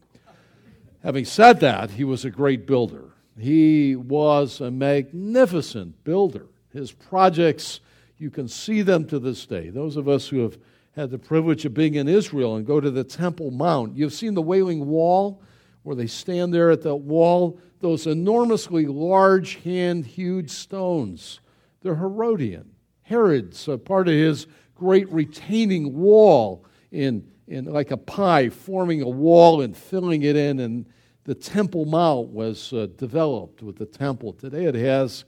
Having 1.07 1.23
said 1.23 1.61
that, 1.61 1.91
he 1.91 2.03
was 2.03 2.25
a 2.25 2.29
great 2.29 2.67
builder. 2.67 3.05
He 3.39 3.95
was 3.95 4.59
a 4.59 4.69
magnificent 4.69 6.03
builder. 6.03 6.47
His 6.73 6.91
projects 6.91 7.79
you 8.17 8.29
can 8.29 8.49
see 8.49 8.81
them 8.81 9.07
to 9.07 9.17
this 9.17 9.45
day. 9.45 9.69
Those 9.69 9.95
of 9.95 10.09
us 10.09 10.27
who 10.27 10.39
have 10.39 10.57
had 10.97 11.09
the 11.09 11.17
privilege 11.17 11.63
of 11.63 11.73
being 11.73 11.95
in 11.95 12.09
Israel 12.09 12.57
and 12.57 12.67
go 12.67 12.81
to 12.81 12.91
the 12.91 13.05
Temple 13.05 13.51
Mount, 13.51 13.95
you've 13.95 14.11
seen 14.11 14.33
the 14.33 14.41
Wailing 14.41 14.85
Wall, 14.85 15.41
where 15.83 15.95
they 15.95 16.07
stand 16.07 16.53
there 16.53 16.71
at 16.71 16.81
the 16.81 16.93
wall, 16.93 17.57
those 17.79 18.05
enormously 18.05 18.85
large, 18.85 19.63
hand 19.63 20.05
hewed 20.05 20.51
stones. 20.51 21.39
They're 21.83 21.95
Herodian. 21.95 22.71
Herod's 23.03 23.65
a 23.69 23.77
part 23.77 24.09
of 24.09 24.13
his 24.13 24.45
great 24.75 25.09
retaining 25.09 25.95
wall 25.95 26.65
in, 26.91 27.31
in 27.47 27.63
like 27.63 27.91
a 27.91 27.97
pie, 27.97 28.49
forming 28.49 29.01
a 29.01 29.07
wall 29.07 29.61
and 29.61 29.77
filling 29.77 30.23
it 30.23 30.35
in. 30.35 30.59
And 30.59 30.85
the 31.27 31.35
Temple 31.35 31.85
Mount 31.85 32.29
was 32.29 32.73
uh, 32.73 32.87
developed 32.97 33.61
with 33.61 33.75
the 33.75 33.85
temple. 33.85 34.33
Today 34.33 34.65
it 34.65 34.73
has 34.73 35.25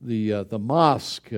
the, 0.00 0.32
uh, 0.32 0.44
the 0.44 0.58
mosque. 0.58 1.30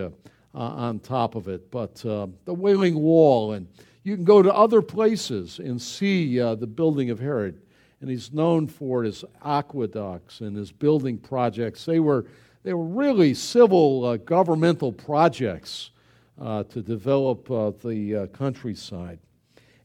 Uh, 0.54 0.58
on 0.58 0.98
top 0.98 1.34
of 1.34 1.48
it. 1.48 1.70
But 1.70 2.04
uh, 2.04 2.26
the 2.44 2.52
Wailing 2.52 2.94
Wall, 3.00 3.52
and 3.52 3.66
you 4.02 4.14
can 4.16 4.24
go 4.26 4.42
to 4.42 4.52
other 4.52 4.82
places 4.82 5.58
and 5.58 5.80
see 5.80 6.38
uh, 6.38 6.56
the 6.56 6.66
building 6.66 7.08
of 7.08 7.18
Herod. 7.18 7.62
And 8.02 8.10
he's 8.10 8.34
known 8.34 8.66
for 8.66 9.02
his 9.02 9.24
aqueducts 9.42 10.42
and 10.42 10.54
his 10.54 10.70
building 10.70 11.16
projects. 11.16 11.86
They 11.86 12.00
were, 12.00 12.26
they 12.64 12.74
were 12.74 12.84
really 12.84 13.32
civil 13.32 14.04
uh, 14.04 14.16
governmental 14.18 14.92
projects 14.92 15.92
to 16.38 16.82
develop 16.82 17.46
the 17.46 18.28
countryside. 18.34 19.20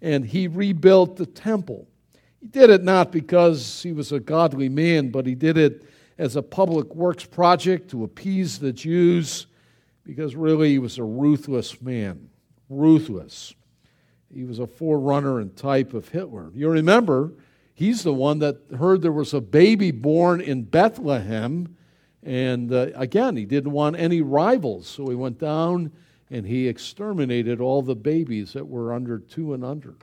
And 0.02 0.26
he 0.26 0.50
rebuilt 0.50 1.16
the 1.16 1.28
temple. 1.28 1.88
He 2.40 2.48
did 2.48 2.70
it 2.70 2.84
not 2.84 3.12
because 3.12 3.82
he 3.82 3.92
was 3.92 4.12
a 4.12 4.20
godly 4.20 4.70
man, 4.70 5.10
but 5.10 5.26
he 5.26 5.36
did 5.36 5.58
it 5.58 5.84
as 6.18 6.36
a 6.36 6.42
public 6.42 6.94
works 6.96 7.26
project 7.26 7.90
to 7.92 8.04
appease 8.04 8.60
the 8.60 8.74
Jews 8.74 9.48
because 10.04 10.36
really 10.36 10.70
he 10.70 10.80
was 10.80 10.98
a 10.98 11.04
ruthless 11.04 11.82
man. 11.82 12.30
Ruthless. 12.70 13.54
He 14.34 14.44
was 14.44 14.60
a 14.60 14.68
forerunner 14.68 15.40
and 15.40 15.56
type 15.56 15.94
of 15.94 16.10
Hitler. 16.10 16.52
You 16.54 16.70
remember, 16.70 17.34
he's 17.74 18.04
the 18.04 18.14
one 18.14 18.40
that 18.40 18.58
heard 18.78 19.02
there 19.02 19.12
was 19.12 19.34
a 19.34 19.42
baby 19.42 19.92
born 19.92 20.42
in 20.42 20.64
Bethlehem. 20.64 21.76
And 22.24 22.72
uh, 22.72 22.88
again, 22.96 23.36
he 23.36 23.46
didn't 23.46 23.72
want 23.72 23.96
any 23.98 24.22
rivals. 24.22 24.88
So 24.88 25.08
he 25.08 25.16
went 25.16 25.40
down 25.40 25.92
and 26.30 26.46
he 26.46 26.68
exterminated 26.68 27.62
all 27.62 27.82
the 27.82 27.96
babies 27.96 28.54
that 28.54 28.68
were 28.68 28.94
under 28.94 29.20
two 29.20 29.54
and 29.54 29.64
under 29.64 29.96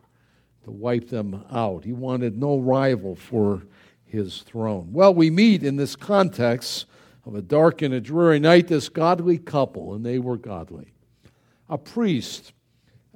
to 0.65 0.71
wipe 0.71 1.09
them 1.09 1.45
out. 1.51 1.85
He 1.85 1.93
wanted 1.93 2.37
no 2.37 2.59
rival 2.59 3.15
for 3.15 3.63
his 4.07 4.43
throne. 4.43 4.89
Well, 4.93 5.15
we 5.15 5.31
meet 5.31 5.63
in 5.63 5.77
this 5.77 5.97
context 5.97 6.87
of 7.27 7.35
a 7.35 7.43
dark 7.43 7.83
and 7.83 7.95
a 7.95 8.01
dreary 8.01 8.39
night 8.39 8.69
this 8.69 8.89
godly 8.89 9.39
couple, 9.39 9.95
and 9.95 10.05
they 10.05 10.19
were 10.19 10.37
godly. 10.37 10.93
A 11.69 11.79
priest, 11.79 12.53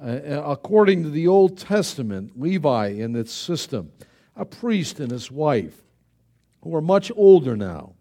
uh, 0.02 0.42
according 0.44 1.02
to 1.04 1.11
the 1.11 1.28
Old 1.28 1.58
Testament, 1.58 2.40
Levi 2.40 2.88
and 2.88 3.16
its 3.16 3.32
system, 3.32 3.92
a 4.37 4.44
priest 4.44 5.00
and 5.00 5.11
his 5.11 5.30
wife, 5.30 5.82
who 6.62 6.74
are 6.74 6.82
much 6.82 7.12
older 7.16 7.56
now. 7.56 7.94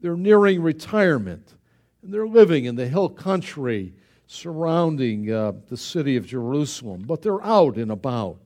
They're 0.00 0.16
nearing 0.16 0.62
retirement, 0.62 1.54
and 2.02 2.12
they're 2.12 2.26
living 2.26 2.64
in 2.64 2.74
the 2.74 2.88
hill 2.88 3.08
country 3.08 3.94
surrounding 4.26 5.30
uh, 5.30 5.52
the 5.68 5.76
city 5.76 6.16
of 6.16 6.26
Jerusalem, 6.26 7.04
but 7.06 7.22
they're 7.22 7.44
out 7.44 7.76
and 7.76 7.90
about. 7.90 8.38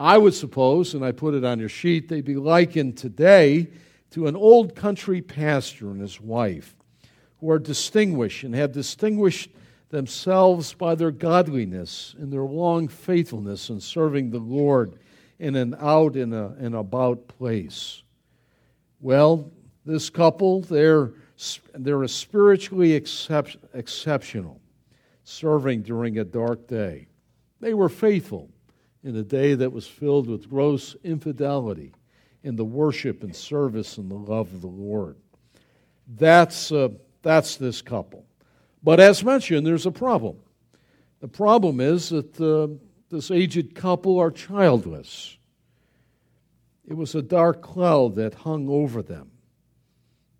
I 0.00 0.16
would 0.16 0.32
suppose, 0.32 0.94
and 0.94 1.04
I 1.04 1.12
put 1.12 1.34
it 1.34 1.44
on 1.44 1.58
your 1.58 1.68
sheet, 1.68 2.08
they'd 2.08 2.24
be 2.24 2.36
likened 2.36 2.96
today 2.96 3.68
to 4.12 4.28
an 4.28 4.34
old 4.34 4.74
country 4.74 5.20
pastor 5.20 5.90
and 5.90 6.00
his 6.00 6.18
wife, 6.18 6.74
who 7.38 7.50
are 7.50 7.58
distinguished 7.58 8.42
and 8.42 8.54
have 8.54 8.72
distinguished 8.72 9.50
themselves 9.90 10.72
by 10.72 10.94
their 10.94 11.10
godliness 11.10 12.14
and 12.18 12.32
their 12.32 12.44
long 12.44 12.88
faithfulness 12.88 13.68
in 13.68 13.78
serving 13.78 14.30
the 14.30 14.38
Lord 14.38 14.94
in 15.38 15.54
an 15.54 15.76
out 15.78 16.16
and, 16.16 16.32
a, 16.32 16.78
about 16.78 17.28
place. 17.28 18.02
Well, 19.02 19.52
this 19.84 20.08
couple, 20.08 20.62
they're, 20.62 21.12
they're 21.74 22.08
spiritually 22.08 22.94
excep- 22.94 23.48
exceptional, 23.74 24.62
serving 25.24 25.82
during 25.82 26.16
a 26.16 26.24
dark 26.24 26.66
day. 26.66 27.08
They 27.60 27.74
were 27.74 27.90
faithful 27.90 28.48
in 29.02 29.16
a 29.16 29.22
day 29.22 29.54
that 29.54 29.72
was 29.72 29.86
filled 29.86 30.28
with 30.28 30.48
gross 30.48 30.94
infidelity 31.04 31.92
in 32.42 32.56
the 32.56 32.64
worship 32.64 33.22
and 33.22 33.34
service 33.34 33.98
and 33.98 34.10
the 34.10 34.14
love 34.14 34.52
of 34.52 34.60
the 34.60 34.66
Lord. 34.66 35.16
That's, 36.06 36.72
uh, 36.72 36.88
that's 37.22 37.56
this 37.56 37.82
couple. 37.82 38.24
But 38.82 39.00
as 39.00 39.22
mentioned, 39.22 39.66
there's 39.66 39.86
a 39.86 39.90
problem. 39.90 40.38
The 41.20 41.28
problem 41.28 41.80
is 41.80 42.08
that 42.08 42.40
uh, 42.40 42.68
this 43.10 43.30
aged 43.30 43.74
couple 43.74 44.18
are 44.18 44.30
childless. 44.30 45.36
It 46.88 46.94
was 46.94 47.14
a 47.14 47.22
dark 47.22 47.62
cloud 47.62 48.16
that 48.16 48.34
hung 48.34 48.68
over 48.68 49.02
them. 49.02 49.30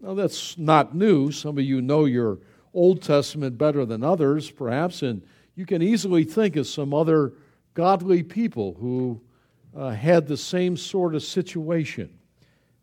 Now, 0.01 0.15
that's 0.15 0.57
not 0.57 0.95
new. 0.95 1.31
Some 1.31 1.59
of 1.59 1.65
you 1.65 1.83
know 1.83 2.07
your 2.07 2.39
Old 2.73 3.03
Testament 3.03 3.59
better 3.59 3.85
than 3.85 4.03
others, 4.03 4.51
perhaps, 4.51 5.03
and 5.03 5.23
you 5.55 5.67
can 5.67 5.83
easily 5.83 6.25
think 6.25 6.57
of 6.57 6.67
some 6.67 6.95
other 6.95 7.35
godly 7.75 8.23
people 8.23 8.77
who 8.81 9.21
uh, 9.77 9.91
had 9.91 10.27
the 10.27 10.37
same 10.37 10.77
sort 10.77 11.15
of 11.15 11.23
situation. 11.23 12.11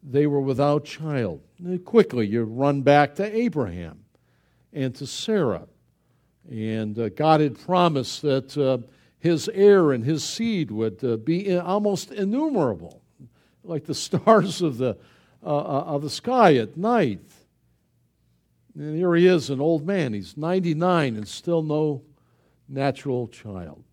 They 0.03 0.27
were 0.27 0.41
without 0.41 0.85
child. 0.85 1.41
And 1.59 1.83
quickly, 1.83 2.27
you 2.27 2.43
run 2.43 2.81
back 2.81 3.15
to 3.15 3.35
Abraham 3.35 4.05
and 4.71 4.95
to 4.95 5.07
Sarah. 5.07 5.67
And 6.49 6.97
uh, 6.97 7.09
God 7.09 7.41
had 7.41 7.59
promised 7.59 8.21
that 8.21 8.57
uh, 8.57 8.77
his 9.19 9.49
heir 9.49 9.91
and 9.91 10.03
his 10.03 10.23
seed 10.23 10.71
would 10.71 11.03
uh, 11.03 11.17
be 11.17 11.57
almost 11.57 12.11
innumerable, 12.11 13.01
like 13.63 13.85
the 13.85 13.95
stars 13.95 14.61
of 14.61 14.77
the, 14.77 14.97
uh, 15.43 15.57
uh, 15.57 15.83
of 15.87 16.03
the 16.03 16.09
sky 16.09 16.55
at 16.55 16.77
night. 16.77 17.19
And 18.75 18.95
here 18.95 19.15
he 19.15 19.27
is, 19.27 19.49
an 19.49 19.59
old 19.59 19.85
man. 19.85 20.13
He's 20.13 20.37
99 20.37 21.17
and 21.17 21.27
still 21.27 21.63
no 21.63 22.03
natural 22.69 23.27
child 23.27 23.83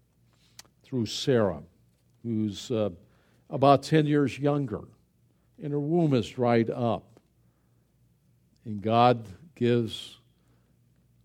through 0.95 1.07
Sarah, 1.07 1.61
who's 2.23 2.71
uh, 2.71 2.89
about 3.51 3.83
10 3.83 4.07
years 4.07 4.39
younger, 4.39 4.85
and 5.61 5.73
her 5.73 5.81
womb 5.81 6.15
is 6.15 6.29
dried 6.29 6.71
up. 6.71 7.19
And 8.65 8.81
God 8.81 9.27
gives 9.57 10.21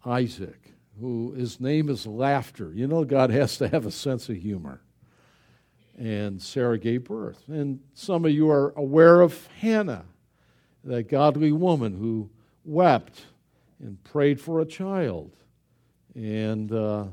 Isaac, 0.04 0.72
who 1.00 1.34
his 1.34 1.60
name 1.60 1.88
is 1.88 2.08
Laughter. 2.08 2.72
You 2.74 2.88
know, 2.88 3.04
God 3.04 3.30
has 3.30 3.60
to 3.60 3.68
have 3.68 3.86
a 3.86 3.92
sense 3.92 4.28
of 4.28 4.38
humor. 4.38 4.82
And 5.96 6.42
Sarah 6.42 6.80
gave 6.80 7.04
birth. 7.04 7.44
And 7.48 7.80
some 7.94 8.26
of 8.26 8.32
you 8.32 8.50
are 8.50 8.74
aware 8.76 9.22
of 9.22 9.46
Hannah, 9.60 10.06
that 10.84 11.10
godly 11.10 11.52
woman 11.52 11.94
who 11.94 12.32
wept 12.66 13.22
and 13.80 14.04
prayed 14.04 14.42
for 14.42 14.62
a 14.62 14.66
child. 14.66 15.36
And 16.16 16.72
uh, 16.72 17.06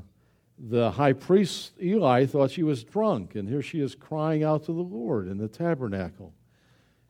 the 0.57 0.91
high 0.91 1.13
priest 1.13 1.73
Eli 1.81 2.25
thought 2.25 2.51
she 2.51 2.63
was 2.63 2.83
drunk, 2.83 3.35
and 3.35 3.47
here 3.47 3.61
she 3.61 3.79
is 3.79 3.93
crying 3.93 4.43
out 4.43 4.63
to 4.65 4.73
the 4.73 4.81
Lord 4.81 5.27
in 5.27 5.37
the 5.37 5.47
tabernacle. 5.47 6.33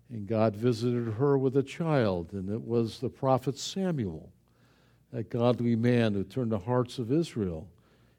And 0.09 0.27
God 0.27 0.55
visited 0.55 1.13
her 1.13 1.37
with 1.37 1.57
a 1.57 1.63
child, 1.63 2.33
and 2.33 2.49
it 2.49 2.61
was 2.61 2.99
the 2.99 3.09
prophet 3.09 3.57
Samuel, 3.57 4.29
that 5.11 5.29
godly 5.29 5.75
man 5.75 6.13
who 6.13 6.23
turned 6.23 6.51
the 6.51 6.59
hearts 6.59 6.99
of 6.99 7.11
Israel 7.11 7.67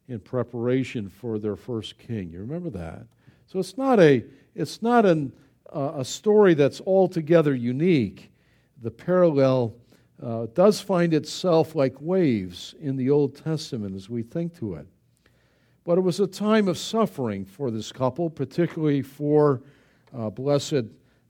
in 0.09 0.21
preparation 0.21 1.09
for 1.09 1.39
their 1.39 1.57
first 1.57 1.99
king. 1.99 2.31
You 2.31 2.41
remember 2.41 2.71
that? 2.71 3.07
So 3.47 3.59
it's 3.59 3.77
not 3.77 4.01
a 4.01 4.25
it's 4.55 4.83
not 4.83 5.07
an, 5.07 5.33
uh, 5.73 5.93
a 5.97 6.05
story 6.05 6.55
that's 6.55 6.81
altogether 6.81 7.55
unique. 7.55 8.31
The 8.83 8.91
parallel 8.91 9.75
uh, 10.21 10.47
does 10.53 10.81
find 10.81 11.15
itself 11.15 11.77
like 11.77 11.95
waves 12.01 12.75
in 12.81 12.97
the 12.97 13.11
Old 13.11 13.37
Testament 13.37 13.95
as 13.95 14.11
we 14.11 14.23
think 14.23 14.59
to 14.59 14.75
it. 14.75 14.87
But 15.89 15.97
it 15.97 16.03
was 16.03 16.21
a 16.21 16.27
time 16.27 16.69
of 16.69 16.77
suffering 16.77 17.47
for 17.47 17.71
this 17.71 17.93
couple, 17.93 18.29
particularly 18.29 19.01
for 19.01 19.63
uh, 20.15 20.29
blessed 20.29 20.85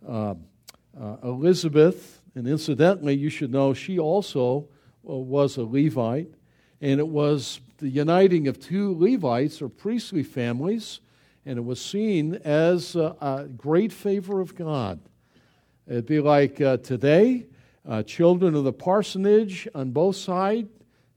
uh, 0.04 0.34
uh, 1.00 1.16
Elizabeth. 1.22 2.20
And 2.34 2.48
incidentally, 2.48 3.14
you 3.14 3.30
should 3.30 3.52
know 3.52 3.72
she 3.72 4.00
also 4.00 4.66
uh, 5.08 5.14
was 5.14 5.58
a 5.58 5.62
Levite. 5.62 6.34
And 6.80 6.98
it 6.98 7.06
was 7.06 7.60
the 7.76 7.88
uniting 7.88 8.48
of 8.48 8.58
two 8.58 8.98
Levites 8.98 9.62
or 9.62 9.68
priestly 9.68 10.24
families, 10.24 10.98
and 11.46 11.56
it 11.56 11.64
was 11.64 11.80
seen 11.80 12.34
as 12.44 12.96
a 12.96 13.48
great 13.56 13.92
favor 13.92 14.40
of 14.40 14.56
God. 14.56 14.98
It'd 15.86 16.06
be 16.06 16.18
like 16.18 16.60
uh, 16.60 16.78
today, 16.78 17.46
uh, 17.88 18.02
children 18.02 18.56
of 18.56 18.64
the 18.64 18.72
parsonage 18.72 19.68
on 19.72 19.92
both 19.92 20.16
sides. 20.16 20.68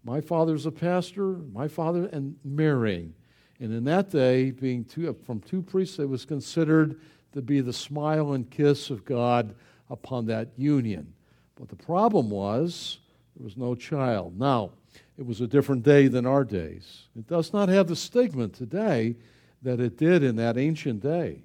My 0.03 0.21
father's 0.21 0.67
a 0.67 0.71
pastor, 0.71 1.37
my 1.51 1.67
father, 1.67 2.05
and 2.05 2.35
marrying. 2.45 3.15
And 3.61 3.71
in 3.71 3.83
that 3.83 4.09
day, 4.09 4.49
being 4.49 4.83
two, 4.83 5.15
from 5.23 5.39
two 5.39 5.61
priests, 5.61 5.99
it 5.99 6.09
was 6.09 6.25
considered 6.25 6.99
to 7.33 7.43
be 7.43 7.61
the 7.61 7.71
smile 7.71 8.33
and 8.33 8.49
kiss 8.49 8.89
of 8.89 9.05
God 9.05 9.53
upon 9.91 10.25
that 10.25 10.49
union. 10.57 11.13
But 11.55 11.69
the 11.69 11.75
problem 11.75 12.31
was 12.31 12.97
there 13.37 13.43
was 13.43 13.57
no 13.57 13.75
child. 13.75 14.37
Now, 14.37 14.71
it 15.15 15.27
was 15.27 15.41
a 15.41 15.47
different 15.47 15.83
day 15.83 16.07
than 16.07 16.25
our 16.25 16.43
days. 16.43 17.03
It 17.15 17.27
does 17.27 17.53
not 17.53 17.69
have 17.69 17.87
the 17.87 17.95
stigma 17.95 18.47
today 18.47 19.15
that 19.61 19.79
it 19.79 19.95
did 19.95 20.23
in 20.23 20.35
that 20.37 20.57
ancient 20.57 21.01
day. 21.01 21.43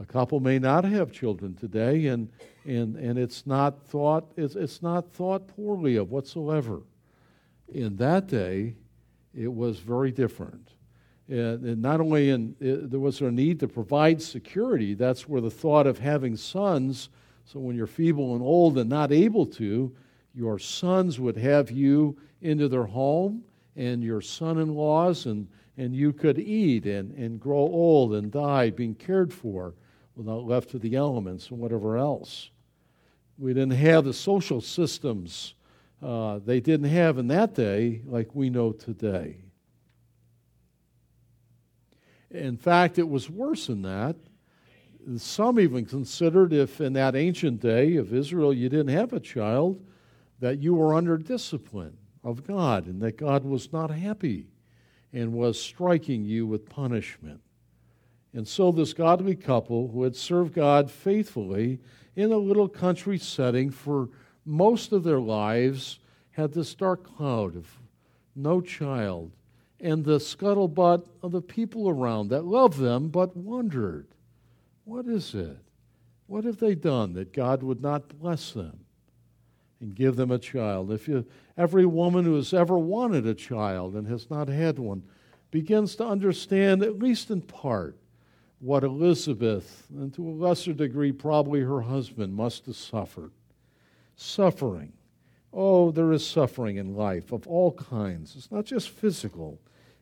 A 0.00 0.04
couple 0.04 0.38
may 0.38 0.60
not 0.60 0.84
have 0.84 1.10
children 1.10 1.54
today, 1.54 2.06
and, 2.06 2.30
and, 2.64 2.94
and 2.94 3.18
it's, 3.18 3.44
not 3.44 3.84
thought, 3.88 4.30
it's, 4.36 4.54
it's 4.54 4.82
not 4.82 5.12
thought 5.12 5.48
poorly 5.48 5.96
of 5.96 6.12
whatsoever. 6.12 6.82
In 7.74 7.96
that 7.96 8.28
day, 8.28 8.76
it 9.34 9.52
was 9.52 9.80
very 9.80 10.12
different. 10.12 10.70
And 11.30 11.80
not 11.80 12.00
only 12.00 12.30
in, 12.30 12.56
there 12.58 12.98
was 12.98 13.20
a 13.20 13.30
need 13.30 13.60
to 13.60 13.68
provide 13.68 14.20
security, 14.20 14.94
that's 14.94 15.28
where 15.28 15.40
the 15.40 15.50
thought 15.50 15.86
of 15.86 15.96
having 15.98 16.36
sons, 16.36 17.08
so 17.44 17.60
when 17.60 17.76
you're 17.76 17.86
feeble 17.86 18.34
and 18.34 18.42
old 18.42 18.78
and 18.78 18.90
not 18.90 19.12
able 19.12 19.46
to, 19.46 19.94
your 20.34 20.58
sons 20.58 21.20
would 21.20 21.36
have 21.36 21.70
you 21.70 22.18
into 22.42 22.68
their 22.68 22.84
home 22.84 23.44
and 23.76 24.02
your 24.02 24.20
son 24.20 24.58
in 24.58 24.74
laws, 24.74 25.26
and, 25.26 25.46
and 25.78 25.94
you 25.94 26.12
could 26.12 26.38
eat 26.38 26.86
and, 26.86 27.12
and 27.12 27.38
grow 27.38 27.58
old 27.58 28.14
and 28.14 28.32
die 28.32 28.70
being 28.70 28.96
cared 28.96 29.32
for 29.32 29.74
without 30.16 30.44
left 30.44 30.70
to 30.70 30.80
the 30.80 30.96
elements 30.96 31.50
and 31.50 31.60
whatever 31.60 31.96
else. 31.96 32.50
We 33.38 33.54
didn't 33.54 33.70
have 33.70 34.04
the 34.04 34.12
social 34.12 34.60
systems 34.60 35.54
uh, 36.02 36.40
they 36.44 36.60
didn't 36.60 36.90
have 36.90 37.18
in 37.18 37.28
that 37.28 37.54
day 37.54 38.00
like 38.04 38.34
we 38.34 38.50
know 38.50 38.72
today. 38.72 39.36
In 42.30 42.56
fact, 42.56 42.98
it 42.98 43.08
was 43.08 43.28
worse 43.28 43.66
than 43.66 43.82
that. 43.82 44.16
some 45.16 45.58
even 45.58 45.84
considered 45.84 46.52
if 46.52 46.80
in 46.80 46.92
that 46.92 47.16
ancient 47.16 47.60
day 47.60 47.96
of 47.96 48.14
Israel 48.14 48.52
you 48.52 48.68
didn't 48.68 48.94
have 48.94 49.12
a 49.12 49.20
child, 49.20 49.84
that 50.38 50.58
you 50.58 50.74
were 50.74 50.94
under 50.94 51.16
discipline 51.16 51.96
of 52.22 52.46
God 52.46 52.86
and 52.86 53.00
that 53.02 53.16
God 53.16 53.44
was 53.44 53.72
not 53.72 53.90
happy 53.90 54.48
and 55.12 55.32
was 55.32 55.60
striking 55.60 56.24
you 56.24 56.46
with 56.46 56.68
punishment. 56.68 57.40
And 58.32 58.46
so, 58.46 58.70
this 58.70 58.92
godly 58.92 59.34
couple 59.34 59.88
who 59.88 60.04
had 60.04 60.14
served 60.14 60.54
God 60.54 60.90
faithfully 60.90 61.80
in 62.14 62.30
a 62.30 62.36
little 62.36 62.68
country 62.68 63.18
setting 63.18 63.70
for 63.70 64.08
most 64.44 64.92
of 64.92 65.02
their 65.02 65.18
lives 65.18 65.98
had 66.32 66.52
this 66.52 66.74
dark 66.74 67.02
cloud 67.02 67.56
of 67.56 67.66
no 68.36 68.60
child 68.60 69.32
and 69.80 70.04
the 70.04 70.18
scuttlebutt 70.18 71.06
of 71.22 71.32
the 71.32 71.42
people 71.42 71.88
around 71.88 72.28
that 72.28 72.44
loved 72.44 72.78
them 72.78 73.08
but 73.08 73.36
wondered 73.36 74.06
what 74.84 75.06
is 75.06 75.34
it? 75.34 75.58
What 76.26 76.44
have 76.44 76.58
they 76.58 76.74
done 76.74 77.12
that 77.14 77.32
God 77.32 77.62
would 77.62 77.80
not 77.80 78.08
bless 78.08 78.52
them 78.52 78.80
and 79.80 79.94
give 79.94 80.16
them 80.16 80.30
a 80.30 80.38
child? 80.38 80.90
If 80.90 81.06
you, 81.06 81.24
every 81.56 81.86
woman 81.86 82.24
who 82.24 82.34
has 82.34 82.52
ever 82.52 82.78
wanted 82.78 83.26
a 83.26 83.34
child 83.34 83.94
and 83.94 84.06
has 84.08 84.28
not 84.30 84.48
had 84.48 84.78
one 84.78 85.02
begins 85.50 85.96
to 85.96 86.06
understand, 86.06 86.82
at 86.82 86.98
least 86.98 87.30
in 87.30 87.40
part, 87.40 87.96
what 88.60 88.84
Elizabeth, 88.84 89.86
and 89.90 90.12
to 90.14 90.28
a 90.28 90.30
lesser 90.30 90.72
degree, 90.72 91.12
probably 91.12 91.60
her 91.60 91.80
husband, 91.80 92.34
must 92.34 92.66
have 92.66 92.76
suffered. 92.76 93.32
Suffering. 94.16 94.92
Oh, 95.52 95.90
there 95.90 96.12
is 96.12 96.26
suffering 96.26 96.76
in 96.76 96.94
life 96.94 97.32
of 97.32 97.46
all 97.48 97.72
kinds. 97.72 98.36
It's 98.36 98.52
not 98.52 98.66
just 98.66 98.90
physical, 98.90 99.58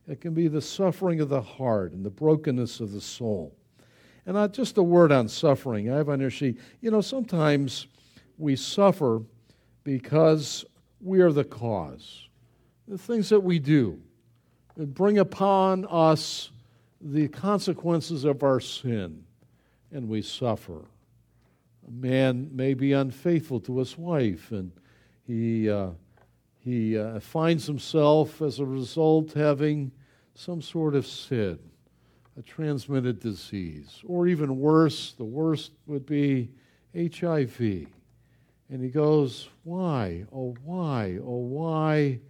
it 0.09 0.21
can 0.21 0.33
be 0.33 0.49
the 0.49 0.63
suffering 0.63 1.21
of 1.21 1.29
the 1.29 1.43
heart 1.43 1.93
and 1.93 2.05
the 2.05 2.11
brokenness 2.11 2.81
of 2.81 2.93
the 2.93 3.01
soul. 3.01 3.55
And 4.25 4.35
not 4.35 4.53
just 4.53 4.79
a 4.79 4.83
word 4.83 5.13
on 5.13 5.29
suffering. 5.29 5.91
I 5.91 5.97
have 5.97 6.09
on 6.09 6.21
your 6.21 6.31
sheet, 6.31 6.59
you 6.81 6.91
know, 6.91 7.01
sometimes 7.01 7.87
we 8.39 8.57
suffer 8.57 9.23
because 9.85 10.65
we 11.01 11.21
are 11.21 11.33
the 11.33 11.45
cause. 11.45 12.29
The 12.87 12.99
things 12.99 13.29
that 13.29 13.41
we 13.41 13.59
do 13.59 14.01
bring 14.77 15.19
upon 15.19 15.87
us 15.91 16.51
the 17.01 17.29
consequences 17.29 18.25
of 18.25 18.43
our 18.43 18.61
sin, 18.61 19.25
and 19.93 20.09
we 20.09 20.23
suffer. 20.23 20.85
A 21.87 21.91
man 21.91 22.51
may 22.53 22.75
be 22.75 22.93
unfaithful 22.93 23.61
to 23.61 23.79
his 23.79 23.97
wife, 23.97 24.51
and 24.51 24.73
he, 25.27 25.71
uh, 25.71 25.91
he 26.59 26.99
uh, 26.99 27.21
finds 27.21 27.67
himself, 27.67 28.43
as 28.43 28.59
a 28.59 28.65
result, 28.65 29.33
having 29.33 29.93
some 30.39 30.63
sort 30.63 30.95
of 30.95 31.05
sin, 31.05 31.59
a 32.39 32.43
transmitted 32.43 33.19
disease, 33.19 34.01
or 34.07 34.29
even 34.29 34.61
worse, 34.61 35.13
the 35.15 35.25
worst 35.25 35.73
would 35.87 36.07
be 36.07 36.49
HIV. 36.95 37.59
And 37.61 38.81
he 38.83 38.89
goes, 38.89 39.49
Why? 39.65 40.25
Oh, 40.33 40.55
why? 40.63 41.19
Oh, 41.25 41.39
why 41.39 42.21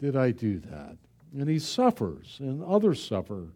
did 0.00 0.14
I 0.14 0.30
do 0.30 0.60
that? 0.60 0.96
And 1.36 1.48
he 1.48 1.58
suffers, 1.58 2.36
and 2.38 2.62
others 2.62 3.02
suffer 3.02 3.48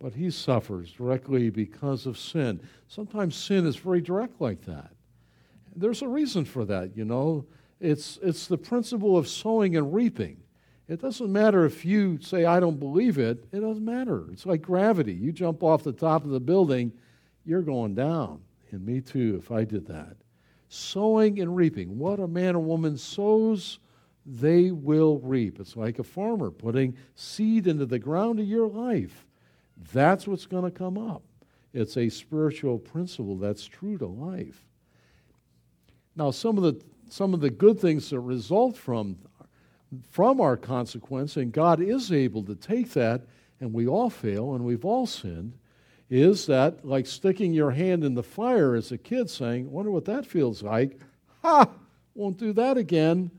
but 0.00 0.14
he 0.14 0.30
suffers 0.30 0.92
directly 0.92 1.50
because 1.50 2.06
of 2.06 2.16
sin. 2.16 2.60
Sometimes 2.86 3.34
sin 3.34 3.66
is 3.66 3.74
very 3.74 4.00
direct 4.00 4.40
like 4.40 4.64
that. 4.64 4.92
There's 5.74 6.02
a 6.02 6.08
reason 6.08 6.44
for 6.44 6.64
that, 6.66 6.96
you 6.96 7.04
know. 7.04 7.46
It's, 7.80 8.16
it's 8.22 8.46
the 8.46 8.58
principle 8.58 9.16
of 9.16 9.26
sowing 9.26 9.76
and 9.76 9.92
reaping. 9.92 10.36
It 10.88 11.02
doesn't 11.02 11.30
matter 11.30 11.66
if 11.66 11.84
you 11.84 12.18
say, 12.20 12.46
I 12.46 12.60
don't 12.60 12.80
believe 12.80 13.18
it, 13.18 13.44
it 13.52 13.60
doesn't 13.60 13.84
matter. 13.84 14.24
It's 14.32 14.46
like 14.46 14.62
gravity. 14.62 15.12
You 15.12 15.32
jump 15.32 15.62
off 15.62 15.84
the 15.84 15.92
top 15.92 16.24
of 16.24 16.30
the 16.30 16.40
building, 16.40 16.92
you're 17.44 17.62
going 17.62 17.94
down. 17.94 18.40
And 18.70 18.84
me 18.84 19.00
too, 19.00 19.38
if 19.42 19.50
I 19.50 19.64
did 19.64 19.86
that. 19.86 20.16
Sowing 20.68 21.40
and 21.40 21.54
reaping. 21.54 21.98
What 21.98 22.20
a 22.20 22.26
man 22.26 22.56
or 22.56 22.60
woman 22.60 22.96
sows, 22.96 23.78
they 24.24 24.70
will 24.70 25.18
reap. 25.20 25.60
It's 25.60 25.76
like 25.76 25.98
a 25.98 26.04
farmer 26.04 26.50
putting 26.50 26.96
seed 27.14 27.66
into 27.66 27.86
the 27.86 27.98
ground 27.98 28.40
of 28.40 28.46
your 28.46 28.68
life. 28.68 29.26
That's 29.92 30.26
what's 30.26 30.46
going 30.46 30.64
to 30.64 30.70
come 30.70 30.98
up. 30.98 31.22
It's 31.72 31.96
a 31.96 32.08
spiritual 32.08 32.78
principle 32.78 33.36
that's 33.36 33.66
true 33.66 33.98
to 33.98 34.06
life. 34.06 34.66
Now, 36.16 36.30
some 36.30 36.56
of 36.56 36.64
the 36.64 36.80
some 37.10 37.32
of 37.32 37.40
the 37.40 37.48
good 37.48 37.80
things 37.80 38.10
that 38.10 38.20
result 38.20 38.76
from 38.76 39.16
from 40.10 40.40
our 40.40 40.56
consequence, 40.56 41.36
and 41.36 41.52
God 41.52 41.80
is 41.80 42.12
able 42.12 42.42
to 42.44 42.54
take 42.54 42.92
that, 42.92 43.22
and 43.60 43.72
we 43.72 43.86
all 43.86 44.10
fail, 44.10 44.54
and 44.54 44.64
we've 44.64 44.84
all 44.84 45.06
sinned, 45.06 45.54
is 46.10 46.46
that 46.46 46.84
like 46.84 47.06
sticking 47.06 47.52
your 47.52 47.70
hand 47.70 48.04
in 48.04 48.14
the 48.14 48.22
fire 48.22 48.74
as 48.74 48.92
a 48.92 48.98
kid 48.98 49.28
saying, 49.28 49.70
wonder 49.70 49.90
what 49.90 50.06
that 50.06 50.26
feels 50.26 50.62
like. 50.62 50.98
Ha! 51.42 51.68
Won't 52.14 52.38
do 52.38 52.52
that 52.54 52.76
again. 52.76 53.30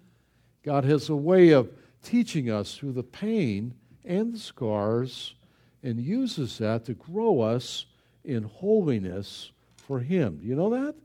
God 0.64 0.86
has 0.86 1.10
a 1.10 1.16
way 1.16 1.50
of 1.52 1.70
teaching 2.04 2.50
us 2.50 2.76
through 2.76 2.94
the 2.94 3.04
pain 3.04 3.74
and 4.06 4.34
the 4.34 4.40
scars 4.40 5.36
and 5.84 6.00
uses 6.00 6.58
that 6.60 6.86
to 6.86 6.94
grow 6.94 7.42
us 7.42 7.86
in 8.24 8.44
holiness 8.44 9.52
for 9.78 10.00
Him. 10.00 10.38
Do 10.38 10.48
you 10.48 10.56
know 10.56 10.70
that? 10.70 10.96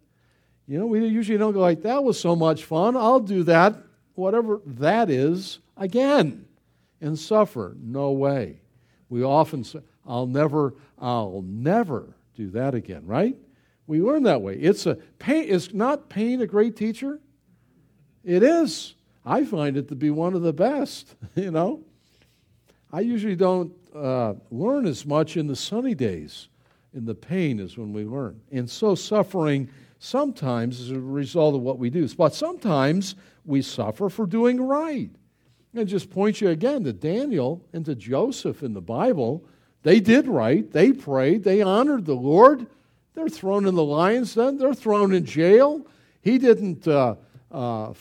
You 0.66 0.78
know, 0.78 0.86
we 0.86 1.06
usually 1.06 1.38
don't 1.38 1.52
go 1.52 1.60
like, 1.60 1.82
that 1.82 2.02
was 2.02 2.18
so 2.18 2.34
much 2.34 2.64
fun. 2.64 2.96
I'll 2.96 3.20
do 3.20 3.42
that, 3.44 3.76
whatever 4.14 4.60
that 4.64 5.10
is, 5.10 5.58
again 5.76 6.46
and 7.00 7.18
suffer. 7.18 7.76
No 7.80 8.12
way. 8.12 8.60
We 9.08 9.22
often 9.22 9.64
say, 9.64 9.80
I'll 10.06 10.26
never, 10.26 10.74
I'll 10.98 11.44
never 11.46 12.14
do 12.34 12.50
that 12.50 12.74
again, 12.74 13.06
right? 13.06 13.36
We 13.86 14.00
learn 14.00 14.22
that 14.24 14.40
way. 14.40 14.54
It's 14.54 14.86
a 14.86 14.94
pain 15.18 15.44
is 15.44 15.74
not 15.74 16.08
pain 16.08 16.40
a 16.40 16.46
great 16.46 16.76
teacher? 16.76 17.20
It 18.24 18.42
is. 18.42 18.94
I 19.26 19.44
find 19.44 19.76
it 19.76 19.88
to 19.88 19.94
be 19.94 20.10
one 20.10 20.34
of 20.34 20.42
the 20.42 20.52
best, 20.52 21.14
you 21.34 21.50
know. 21.50 21.82
I 22.92 23.00
usually 23.00 23.36
don't 23.36 23.72
uh, 23.94 24.34
learn 24.50 24.86
as 24.86 25.04
much 25.04 25.36
in 25.36 25.46
the 25.46 25.56
sunny 25.56 25.94
days. 25.94 26.48
In 26.94 27.04
the 27.04 27.14
pain 27.14 27.58
is 27.58 27.76
when 27.76 27.92
we 27.92 28.04
learn. 28.04 28.40
And 28.52 28.70
so 28.70 28.94
suffering 28.94 29.68
sometimes 29.98 30.78
is 30.78 30.92
a 30.92 31.00
result 31.00 31.56
of 31.56 31.62
what 31.62 31.78
we 31.78 31.90
do. 31.90 32.08
But 32.08 32.34
sometimes 32.34 33.16
we 33.44 33.62
suffer 33.62 34.08
for 34.08 34.26
doing 34.26 34.60
right. 34.60 35.10
And 35.74 35.88
just 35.88 36.10
point 36.10 36.40
you 36.40 36.50
again 36.50 36.84
to 36.84 36.92
Daniel 36.92 37.64
and 37.72 37.84
to 37.84 37.94
Joseph 37.94 38.62
in 38.62 38.74
the 38.74 38.80
Bible. 38.80 39.44
They 39.82 40.00
did 40.00 40.28
right. 40.28 40.70
They 40.70 40.92
prayed. 40.92 41.44
They 41.44 41.62
honored 41.62 42.06
the 42.06 42.14
Lord. 42.14 42.66
They're 43.14 43.28
thrown 43.28 43.66
in 43.66 43.74
the 43.74 43.84
lion's 43.84 44.34
den. 44.34 44.56
They're 44.56 44.74
thrown 44.74 45.12
in 45.12 45.24
jail. 45.24 45.86
He 46.22 46.38
didn't 46.38 46.86
uh, 46.86 47.16
uh, 47.50 47.92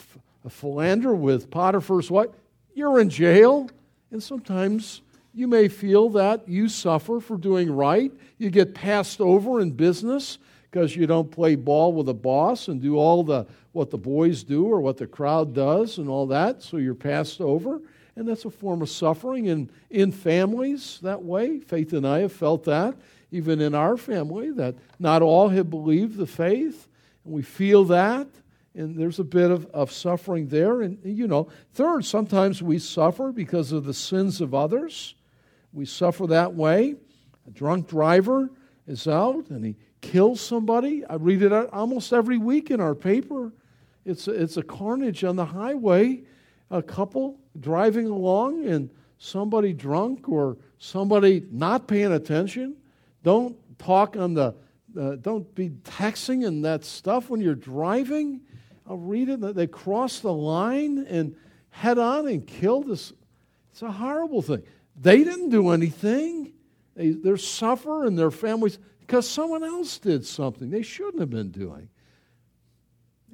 philander 0.48 1.14
with 1.14 1.50
Potiphar's 1.50 2.10
wife. 2.10 2.30
You're 2.74 3.00
in 3.00 3.10
jail. 3.10 3.70
And 4.12 4.22
sometimes 4.22 5.02
you 5.34 5.48
may 5.48 5.68
feel 5.68 6.10
that 6.10 6.48
you 6.48 6.70
suffer 6.70 7.20
for 7.20 7.38
doing 7.38 7.72
right. 7.72 8.12
You 8.38 8.50
get 8.50 8.76
passed 8.76 9.20
over 9.20 9.60
in 9.62 9.72
business 9.72 10.38
because 10.74 10.96
you 10.96 11.06
don't 11.06 11.30
play 11.30 11.54
ball 11.54 11.94
with 11.94 12.08
the 12.08 12.14
boss 12.16 12.68
and 12.68 12.82
do 12.82 12.98
all 12.98 13.24
the 13.24 13.46
what 13.74 13.92
the 13.92 13.98
boys 13.98 14.44
do 14.44 14.66
or 14.66 14.82
what 14.82 14.98
the 14.98 15.06
crowd 15.06 15.54
does 15.54 16.00
and 16.00 16.10
all 16.10 16.26
that, 16.26 16.64
so 16.64 16.78
you're 16.78 16.96
passed 16.96 17.40
over. 17.42 17.80
And 18.16 18.28
that's 18.28 18.46
a 18.46 18.50
form 18.50 18.82
of 18.82 18.90
suffering 18.90 19.50
And 19.50 19.72
in 19.92 20.12
families 20.12 21.00
that 21.04 21.24
way. 21.24 21.60
Faith 21.60 21.94
and 21.94 22.08
I 22.08 22.20
have 22.20 22.34
felt 22.34 22.64
that, 22.64 22.96
even 23.32 23.62
in 23.62 23.76
our 23.76 23.98
family, 23.98 24.52
that 24.52 24.76
not 24.98 25.22
all 25.22 25.50
have 25.50 25.70
believed 25.70 26.18
the 26.18 26.28
faith. 26.28 26.88
And 27.24 27.34
we 27.34 27.44
feel 27.44 27.86
that 27.86 28.28
and 28.76 28.96
there's 28.96 29.20
a 29.20 29.24
bit 29.24 29.52
of, 29.52 29.68
of 29.68 29.92
suffering 29.92 30.48
there. 30.48 30.82
And, 30.82 30.98
you 31.04 31.28
know, 31.28 31.50
third, 31.74 32.06
sometimes 32.06 32.64
we 32.64 32.80
suffer 32.80 33.32
because 33.32 33.72
of 33.72 33.86
the 33.86 33.94
sins 33.94 34.42
of 34.42 34.56
others. 34.56 35.14
We 35.72 35.86
suffer 35.86 36.26
that 36.28 36.56
way. 36.56 36.96
A 37.48 37.52
drunk 37.52 37.88
driver 37.88 38.50
is 38.88 39.08
out 39.08 39.52
and 39.52 39.64
he 39.64 39.76
kills 40.04 40.42
somebody. 40.42 41.04
I 41.06 41.16
read 41.16 41.42
it 41.42 41.54
almost 41.74 42.14
every 42.14 42.38
week 42.38 42.70
in 42.70 42.82
our 42.82 42.94
paper. 42.94 43.54
It's 44.06 44.28
a, 44.28 44.32
it's 44.32 44.58
a 44.58 44.62
carnage 44.62 45.24
on 45.24 45.38
the 45.38 45.46
highway. 45.46 46.24
A 46.70 46.84
couple 46.84 47.40
driving 47.60 48.08
along 48.08 48.66
and 48.68 48.90
somebody 49.18 49.72
drunk 49.72 50.28
or 50.28 50.58
somebody 50.78 51.46
not 51.50 51.88
paying 51.88 52.12
attention. 52.12 52.76
Don't 53.24 53.56
talk 53.80 54.18
on 54.18 54.34
the, 54.34 54.54
uh, 55.00 55.16
don't 55.16 55.56
be 55.56 55.70
texting 55.70 56.46
and 56.46 56.66
that 56.66 56.84
stuff 56.84 57.30
when 57.30 57.40
you're 57.40 57.56
driving. 57.56 58.42
I'll 58.86 58.98
read 58.98 59.30
it. 59.30 59.56
They 59.56 59.68
cross 59.68 60.20
the 60.20 60.34
line 60.34 61.06
and 61.08 61.36
head 61.70 61.98
on 61.98 62.28
and 62.28 62.46
kill 62.46 62.82
this. 62.82 63.14
It's 63.72 63.82
a 63.82 63.92
horrible 63.92 64.42
thing. 64.42 64.64
They 65.00 65.24
didn't 65.24 65.50
do 65.50 65.70
anything. 65.70 66.52
They, 66.96 67.12
they 67.12 67.38
suffer 67.38 68.04
and 68.06 68.20
their 68.20 68.32
families 68.32 68.80
because 69.14 69.30
someone 69.30 69.64
else 69.64 70.00
did 70.00 70.26
something 70.26 70.72
they 70.72 70.82
shouldn't 70.82 71.20
have 71.20 71.30
been 71.30 71.52
doing. 71.52 71.88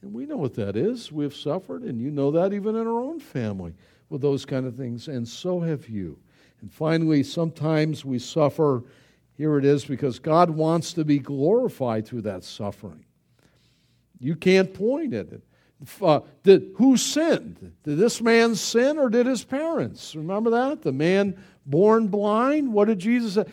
And 0.02 0.14
we 0.14 0.26
know 0.26 0.36
what 0.36 0.54
that 0.56 0.76
is. 0.76 1.10
We've 1.10 1.34
suffered, 1.34 1.84
and 1.84 2.02
you 2.02 2.12
know 2.12 2.32
that 2.32 2.52
even 2.52 2.76
in 2.76 2.86
our 2.86 3.00
own 3.00 3.22
family 3.22 3.74
with 4.10 4.22
those 4.22 4.44
kind 4.46 4.66
of 4.66 4.76
things, 4.76 5.08
and 5.08 5.26
so 5.26 5.62
have 5.62 5.88
you. 5.88 6.20
And 6.60 6.70
finally, 6.70 7.24
sometimes 7.24 8.04
we 8.04 8.20
suffer 8.20 8.84
Here 9.38 9.58
it 9.58 9.64
is 9.64 9.86
because 9.86 10.20
God 10.20 10.50
wants 10.50 10.92
to 10.92 11.06
be 11.06 11.18
glorified 11.18 12.06
through 12.06 12.24
that 12.24 12.44
suffering. 12.44 13.06
You 14.20 14.36
can't 14.36 14.74
point 14.74 15.14
at 15.14 15.32
it. 15.32 15.44
Uh, 16.02 16.20
did, 16.44 16.74
who 16.76 16.98
sinned? 16.98 17.72
Did 17.86 17.98
this 17.98 18.22
man 18.22 18.56
sin 18.56 18.98
or 18.98 19.10
did 19.10 19.28
his 19.28 19.46
parents? 19.46 20.14
Remember 20.14 20.50
that? 20.50 20.82
The 20.82 20.92
man 20.92 21.42
born 21.66 22.08
blind? 22.08 22.74
What 22.74 22.88
did 22.88 23.00
Jesus 23.00 23.34
say? 23.34 23.46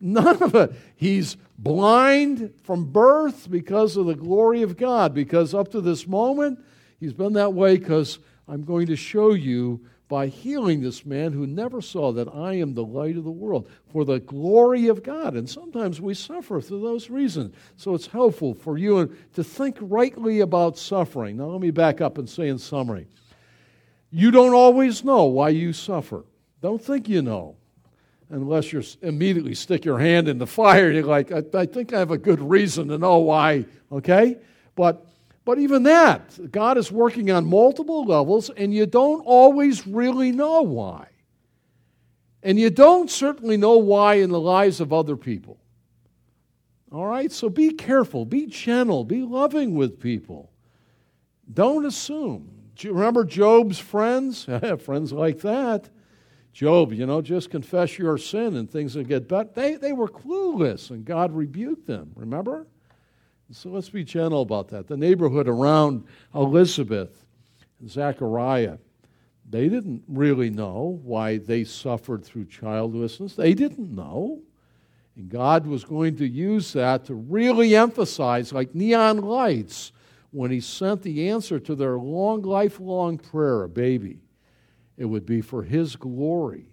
None 0.00 0.42
of 0.42 0.54
it. 0.54 0.72
He's 0.96 1.36
blind 1.58 2.52
from 2.62 2.86
birth 2.86 3.50
because 3.50 3.96
of 3.96 4.06
the 4.06 4.14
glory 4.14 4.62
of 4.62 4.76
God, 4.76 5.14
because 5.14 5.54
up 5.54 5.70
to 5.72 5.80
this 5.80 6.06
moment, 6.06 6.58
he's 6.98 7.12
been 7.12 7.34
that 7.34 7.52
way 7.52 7.76
because 7.76 8.18
I'm 8.48 8.64
going 8.64 8.86
to 8.86 8.96
show 8.96 9.32
you 9.32 9.80
by 10.10 10.26
healing 10.26 10.80
this 10.80 11.06
man 11.06 11.32
who 11.32 11.46
never 11.46 11.80
saw 11.80 12.10
that 12.10 12.26
I 12.34 12.54
am 12.54 12.74
the 12.74 12.84
light 12.84 13.16
of 13.16 13.22
the 13.22 13.30
world 13.30 13.70
for 13.92 14.04
the 14.04 14.18
glory 14.18 14.88
of 14.88 15.04
God. 15.04 15.34
And 15.36 15.48
sometimes 15.48 16.00
we 16.00 16.14
suffer 16.14 16.60
for 16.60 16.78
those 16.78 17.08
reasons. 17.08 17.54
So 17.76 17.94
it's 17.94 18.08
helpful 18.08 18.52
for 18.52 18.76
you 18.76 19.16
to 19.34 19.44
think 19.44 19.76
rightly 19.80 20.40
about 20.40 20.76
suffering. 20.76 21.36
Now, 21.36 21.44
let 21.44 21.60
me 21.60 21.70
back 21.70 22.00
up 22.00 22.18
and 22.18 22.28
say 22.28 22.48
in 22.48 22.58
summary 22.58 23.06
you 24.10 24.32
don't 24.32 24.54
always 24.54 25.04
know 25.04 25.26
why 25.26 25.50
you 25.50 25.72
suffer. 25.72 26.24
Don't 26.60 26.82
think 26.82 27.08
you 27.08 27.22
know. 27.22 27.56
Unless 28.28 28.72
you 28.72 28.82
immediately 29.02 29.54
stick 29.54 29.84
your 29.84 29.98
hand 29.98 30.28
in 30.28 30.38
the 30.38 30.46
fire, 30.46 30.90
you're 30.90 31.04
like, 31.04 31.32
I, 31.32 31.42
I 31.52 31.66
think 31.66 31.92
I 31.92 31.98
have 31.98 32.12
a 32.12 32.18
good 32.18 32.40
reason 32.40 32.86
to 32.88 32.98
know 32.98 33.18
why, 33.18 33.64
okay? 33.90 34.36
But 34.76 35.04
but 35.44 35.58
even 35.58 35.82
that, 35.84 36.52
God 36.52 36.78
is 36.78 36.92
working 36.92 37.30
on 37.30 37.46
multiple 37.46 38.04
levels, 38.04 38.50
and 38.50 38.72
you 38.72 38.86
don't 38.86 39.20
always 39.22 39.86
really 39.86 40.32
know 40.32 40.62
why. 40.62 41.08
And 42.42 42.58
you 42.58 42.70
don't 42.70 43.10
certainly 43.10 43.56
know 43.56 43.78
why 43.78 44.14
in 44.14 44.30
the 44.30 44.40
lives 44.40 44.80
of 44.80 44.92
other 44.92 45.16
people. 45.16 45.58
All 46.92 47.06
right? 47.06 47.30
So 47.30 47.48
be 47.48 47.70
careful, 47.70 48.24
be 48.24 48.46
gentle, 48.46 49.04
be 49.04 49.22
loving 49.22 49.74
with 49.74 50.00
people. 50.00 50.50
Don't 51.52 51.84
assume. 51.84 52.50
Do 52.76 52.88
you 52.88 52.94
remember 52.94 53.24
Job's 53.24 53.78
friends? 53.78 54.46
friends 54.84 55.12
like 55.12 55.40
that. 55.40 55.88
Job, 56.52 56.92
you 56.92 57.06
know, 57.06 57.22
just 57.22 57.50
confess 57.50 57.98
your 57.98 58.18
sin 58.18 58.56
and 58.56 58.68
things 58.68 58.96
will 58.96 59.04
get 59.04 59.28
better. 59.28 59.48
They, 59.54 59.76
they 59.76 59.92
were 59.92 60.08
clueless, 60.08 60.90
and 60.90 61.04
God 61.04 61.32
rebuked 61.32 61.86
them. 61.86 62.10
Remember? 62.16 62.66
So 63.52 63.68
let's 63.70 63.88
be 63.88 64.04
gentle 64.04 64.42
about 64.42 64.68
that. 64.68 64.86
The 64.86 64.96
neighborhood 64.96 65.48
around 65.48 66.04
Elizabeth 66.34 67.24
and 67.80 67.90
Zechariah, 67.90 68.78
they 69.48 69.68
didn't 69.68 70.04
really 70.06 70.50
know 70.50 71.00
why 71.02 71.38
they 71.38 71.64
suffered 71.64 72.24
through 72.24 72.46
childlessness. 72.46 73.34
They 73.34 73.54
didn't 73.54 73.92
know. 73.92 74.40
And 75.16 75.28
God 75.28 75.66
was 75.66 75.84
going 75.84 76.16
to 76.16 76.28
use 76.28 76.72
that 76.74 77.04
to 77.06 77.14
really 77.14 77.74
emphasize, 77.74 78.52
like 78.52 78.74
neon 78.74 79.18
lights, 79.18 79.92
when 80.30 80.52
He 80.52 80.60
sent 80.60 81.02
the 81.02 81.28
answer 81.28 81.58
to 81.58 81.74
their 81.74 81.98
long, 81.98 82.42
lifelong 82.42 83.18
prayer, 83.18 83.64
a 83.64 83.68
baby. 83.68 84.20
It 85.00 85.06
would 85.06 85.26
be 85.26 85.40
for 85.40 85.64
His 85.64 85.96
glory 85.96 86.66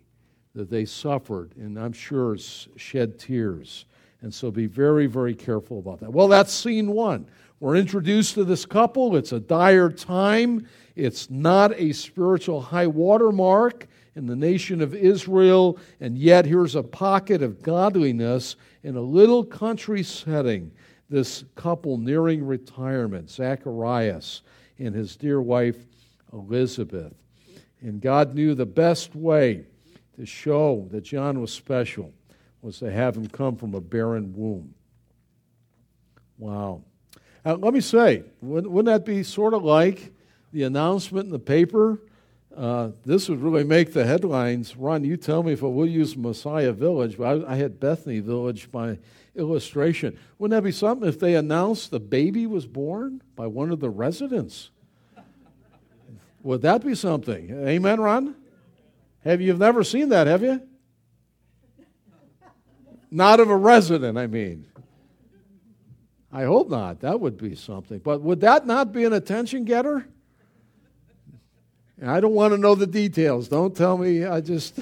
that 0.53 0.69
they 0.69 0.85
suffered, 0.85 1.55
and 1.55 1.79
I'm 1.79 1.93
sure 1.93 2.37
shed 2.75 3.17
tears 3.17 3.85
and 4.21 4.33
so 4.33 4.49
be 4.51 4.65
very, 4.65 5.07
very 5.07 5.35
careful 5.35 5.79
about 5.79 5.99
that. 5.99 6.11
Well, 6.11 6.27
that's 6.27 6.53
scene 6.53 6.91
one. 6.91 7.27
We're 7.59 7.75
introduced 7.75 8.35
to 8.35 8.43
this 8.43 8.65
couple. 8.65 9.15
It's 9.15 9.31
a 9.31 9.39
dire 9.39 9.89
time. 9.89 10.67
It's 10.95 11.29
not 11.29 11.73
a 11.79 11.91
spiritual 11.93 12.61
high 12.61 12.87
water 12.87 13.31
mark 13.31 13.87
in 14.15 14.25
the 14.25 14.35
nation 14.35 14.81
of 14.81 14.95
Israel, 14.95 15.77
and 15.99 16.17
yet 16.17 16.45
here's 16.45 16.75
a 16.75 16.83
pocket 16.83 17.43
of 17.43 17.61
godliness 17.61 18.55
in 18.83 18.95
a 18.95 19.01
little 19.01 19.43
country 19.43 20.03
setting. 20.03 20.71
This 21.09 21.45
couple 21.55 21.97
nearing 21.97 22.45
retirement, 22.45 23.29
Zacharias 23.29 24.41
and 24.79 24.93
his 24.93 25.15
dear 25.15 25.41
wife 25.41 25.77
Elizabeth. 26.33 27.13
And 27.81 28.01
God 28.01 28.33
knew 28.33 28.55
the 28.55 28.65
best 28.65 29.15
way 29.15 29.65
to 30.17 30.25
show 30.25 30.87
that 30.91 31.01
John 31.01 31.39
was 31.39 31.51
special 31.51 32.11
was 32.61 32.79
to 32.79 32.91
have 32.91 33.15
him 33.15 33.27
come 33.27 33.55
from 33.55 33.75
a 33.75 33.81
barren 33.81 34.33
womb. 34.35 34.73
Wow. 36.37 36.81
Uh, 37.45 37.55
let 37.55 37.73
me 37.73 37.81
say, 37.81 38.23
wouldn't, 38.41 38.85
that 38.85 39.05
be 39.05 39.23
sort 39.23 39.53
of 39.53 39.63
like 39.63 40.11
the 40.51 40.63
announcement 40.63 41.25
in 41.25 41.31
the 41.31 41.39
paper? 41.39 42.01
Uh, 42.55 42.89
this 43.05 43.29
would 43.29 43.41
really 43.41 43.63
make 43.63 43.93
the 43.93 44.05
headlines. 44.05 44.75
Ron, 44.75 45.03
you 45.03 45.15
tell 45.15 45.43
me 45.43 45.53
if 45.53 45.63
I 45.63 45.67
will 45.67 45.87
use 45.87 46.17
Messiah 46.17 46.71
Village, 46.71 47.17
but 47.17 47.45
I, 47.45 47.53
I 47.53 47.55
had 47.55 47.79
Bethany 47.79 48.19
Village 48.19 48.71
by 48.71 48.97
illustration. 49.35 50.17
Wouldn't 50.39 50.57
that 50.57 50.65
be 50.65 50.71
something 50.71 51.07
if 51.07 51.19
they 51.19 51.35
announced 51.35 51.91
the 51.91 51.99
baby 51.99 52.47
was 52.47 52.65
born 52.65 53.21
by 53.35 53.45
one 53.45 53.71
of 53.71 53.79
the 53.79 53.89
residents? 53.89 54.71
Would 56.43 56.61
that 56.61 56.85
be 56.85 56.95
something? 56.95 57.67
Amen, 57.67 57.99
Ron? 57.99 58.35
Have 59.23 59.41
you 59.41 59.53
never 59.53 59.83
seen 59.83 60.09
that, 60.09 60.27
have 60.27 60.41
you? 60.41 60.61
Not 63.09 63.39
of 63.39 63.49
a 63.49 63.55
resident, 63.55 64.17
I 64.17 64.27
mean. 64.27 64.67
I 66.31 66.43
hope 66.43 66.69
not. 66.69 67.01
That 67.01 67.19
would 67.19 67.37
be 67.37 67.55
something. 67.55 67.99
But 67.99 68.21
would 68.21 68.41
that 68.41 68.67
not 68.67 68.91
be 68.91 69.05
an 69.05 69.13
attention 69.13 69.63
getter? 69.63 70.07
I 72.05 72.19
don't 72.19 72.33
want 72.33 72.53
to 72.53 72.57
know 72.57 72.75
the 72.75 72.85
details. 72.85 73.47
Don't 73.47 73.75
tell 73.75 73.97
me. 73.97 74.23
I 74.23 74.41
just, 74.41 74.79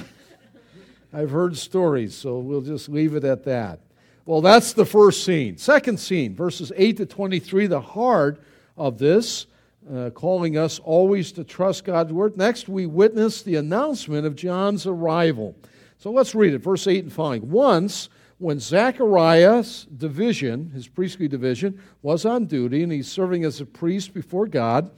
I've 1.14 1.32
heard 1.32 1.56
stories, 1.56 2.14
so 2.14 2.40
we'll 2.40 2.62
just 2.62 2.90
leave 2.90 3.16
it 3.16 3.24
at 3.24 3.46
that. 3.46 3.80
Well, 4.26 4.42
that's 4.42 4.74
the 4.74 4.86
first 4.86 5.24
scene. 5.24 5.58
Second 5.58 6.00
scene, 6.00 6.36
verses 6.36 6.72
8 6.76 6.98
to 6.98 7.06
23, 7.06 7.68
the 7.68 7.80
heart 7.80 8.42
of 8.76 8.98
this, 8.98 9.46
uh, 9.94 10.10
calling 10.12 10.58
us 10.58 10.80
always 10.80 11.32
to 11.34 11.44
trust 11.44 11.86
God's 11.86 12.12
word. 12.12 12.38
Next, 12.38 12.68
we 12.68 12.86
witness 12.86 13.42
the 13.42 13.56
announcement 13.56 14.26
of 14.26 14.36
John's 14.36 14.86
arrival. 14.86 15.56
So 15.98 16.12
let's 16.12 16.36
read 16.36 16.54
it, 16.54 16.60
verse 16.60 16.88
8 16.88 17.06
and 17.06 17.14
following. 17.14 17.50
Once, 17.50 18.10
when 18.38 18.60
Zacharias' 18.60 19.86
division, 19.86 20.72
his 20.72 20.88
priestly 20.88 21.28
division, 21.28 21.82
was 22.02 22.26
on 22.26 22.46
duty 22.46 22.84
and 22.84 22.92
he's 22.92 23.12
serving 23.12 23.44
as 23.46 23.62
a 23.62 23.66
priest 23.66 24.14
before 24.14 24.48
God, 24.48 24.92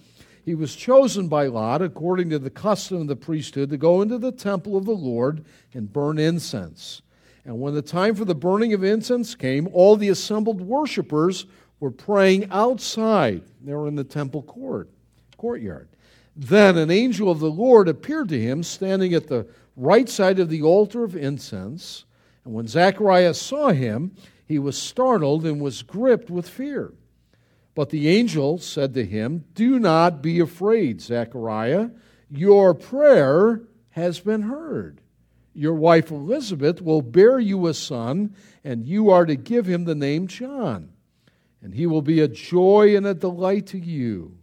he 0.44 0.56
was 0.56 0.76
chosen 0.76 1.28
by 1.28 1.48
Lot, 1.48 1.82
according 1.82 2.30
to 2.30 2.40
the 2.40 2.50
custom 2.50 3.02
of 3.02 3.08
the 3.08 3.16
priesthood, 3.18 3.70
to 3.70 3.78
go 3.78 4.02
into 4.02 4.18
the 4.18 4.32
temple 4.32 4.78
of 4.78 4.86
the 4.86 4.92
Lord 4.92 5.44
and 5.74 5.92
burn 5.92 6.18
incense. 6.18 7.02
And 7.44 7.60
when 7.60 7.74
the 7.74 7.82
time 7.82 8.16
for 8.16 8.26
the 8.26 8.36
burning 8.36 8.74
of 8.74 8.84
incense 8.84 9.36
came, 9.36 9.68
all 9.72 9.96
the 9.98 10.10
assembled 10.10 10.62
worshippers 10.62 11.46
were 11.80 11.92
praying 11.92 12.50
outside. 12.52 13.44
They 13.62 13.74
were 13.74 13.88
in 13.88 13.96
the 13.96 14.04
temple 14.04 14.42
court, 14.42 14.90
courtyard. 15.38 15.90
Then 16.36 16.78
an 16.78 16.92
angel 16.92 17.30
of 17.30 17.40
the 17.40 17.50
Lord 17.50 17.88
appeared 17.88 18.30
to 18.30 18.40
him, 18.40 18.64
standing 18.64 19.14
at 19.14 19.28
the 19.28 19.48
right 19.76 20.08
side 20.08 20.40
of 20.40 20.50
the 20.50 20.62
altar 20.62 21.04
of 21.04 21.16
incense. 21.16 22.06
And 22.46 22.54
when 22.54 22.68
Zacharias 22.68 23.42
saw 23.42 23.70
him, 23.70 24.16
he 24.46 24.60
was 24.60 24.78
startled 24.78 25.46
and 25.46 25.60
was 25.60 25.82
gripped 25.84 26.30
with 26.30 26.48
fear. 26.48 26.94
But 27.76 27.90
the 27.90 28.08
angel 28.08 28.58
said 28.58 28.94
to 28.96 29.06
him, 29.06 29.46
Do 29.54 29.78
not 29.78 30.22
be 30.22 30.40
afraid, 30.40 31.02
Zechariah. 31.02 31.90
Your 32.30 32.74
prayer 32.74 33.62
has 33.92 34.20
been 34.20 34.44
heard. 34.44 35.02
Your 35.54 35.74
wife 35.74 36.12
Elizabeth 36.12 36.82
will 36.82 37.02
bear 37.02 37.40
you 37.40 37.68
a 37.68 37.74
son, 37.74 38.36
and 38.64 38.88
you 38.88 39.10
are 39.10 39.26
to 39.26 39.36
give 39.36 39.66
him 39.66 39.86
the 39.86 39.96
name 39.96 40.28
John. 40.28 40.90
And 41.62 41.74
he 41.74 41.88
will 41.88 42.02
be 42.02 42.20
a 42.20 42.28
joy 42.28 42.96
and 42.96 43.06
a 43.06 43.14
delight 43.14 43.68
to 43.68 43.80
you. 43.80 44.38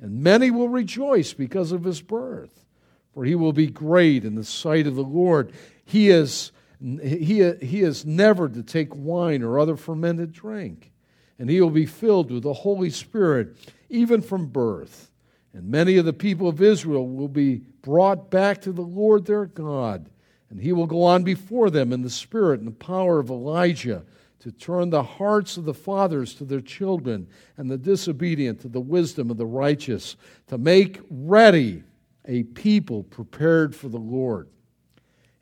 And 0.00 0.22
many 0.22 0.50
will 0.50 0.68
rejoice 0.68 1.32
because 1.32 1.72
of 1.72 1.84
his 1.84 2.00
birth, 2.00 2.64
for 3.12 3.24
he 3.24 3.34
will 3.34 3.52
be 3.52 3.66
great 3.66 4.24
in 4.24 4.34
the 4.34 4.44
sight 4.44 4.86
of 4.86 4.94
the 4.94 5.02
Lord. 5.02 5.52
He 5.84 6.10
is 6.10 6.52
he, 6.80 7.52
he 7.60 7.82
is 7.82 8.06
never 8.06 8.48
to 8.48 8.62
take 8.62 8.94
wine 8.94 9.42
or 9.42 9.58
other 9.58 9.76
fermented 9.76 10.32
drink, 10.32 10.92
and 11.38 11.50
he 11.50 11.60
will 11.60 11.70
be 11.70 11.86
filled 11.86 12.30
with 12.30 12.44
the 12.44 12.52
Holy 12.52 12.90
Spirit 12.90 13.56
even 13.88 14.20
from 14.20 14.46
birth. 14.46 15.10
And 15.52 15.68
many 15.68 15.96
of 15.96 16.04
the 16.04 16.12
people 16.12 16.46
of 16.46 16.62
Israel 16.62 17.08
will 17.08 17.28
be 17.28 17.62
brought 17.82 18.30
back 18.30 18.60
to 18.62 18.72
the 18.72 18.82
Lord 18.82 19.24
their 19.24 19.46
God, 19.46 20.08
and 20.50 20.60
he 20.60 20.72
will 20.72 20.86
go 20.86 21.02
on 21.02 21.24
before 21.24 21.70
them 21.70 21.92
in 21.92 22.02
the 22.02 22.10
spirit 22.10 22.60
and 22.60 22.68
the 22.68 22.72
power 22.72 23.18
of 23.18 23.30
Elijah 23.30 24.04
to 24.40 24.52
turn 24.52 24.90
the 24.90 25.02
hearts 25.02 25.56
of 25.56 25.64
the 25.64 25.74
fathers 25.74 26.34
to 26.34 26.44
their 26.44 26.60
children 26.60 27.28
and 27.56 27.70
the 27.70 27.78
disobedient 27.78 28.60
to 28.60 28.68
the 28.68 28.80
wisdom 28.80 29.30
of 29.30 29.36
the 29.36 29.46
righteous, 29.46 30.16
to 30.46 30.58
make 30.58 31.00
ready 31.10 31.82
a 32.24 32.44
people 32.44 33.02
prepared 33.02 33.74
for 33.74 33.88
the 33.88 33.98
Lord. 33.98 34.48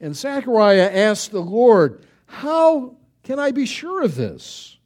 And 0.01 0.15
Zechariah 0.15 0.91
asked 0.93 1.31
the 1.31 1.41
Lord, 1.41 2.05
How 2.27 2.97
can 3.23 3.39
I 3.39 3.51
be 3.51 3.67
sure 3.67 4.03
of 4.03 4.15
this? 4.15 4.79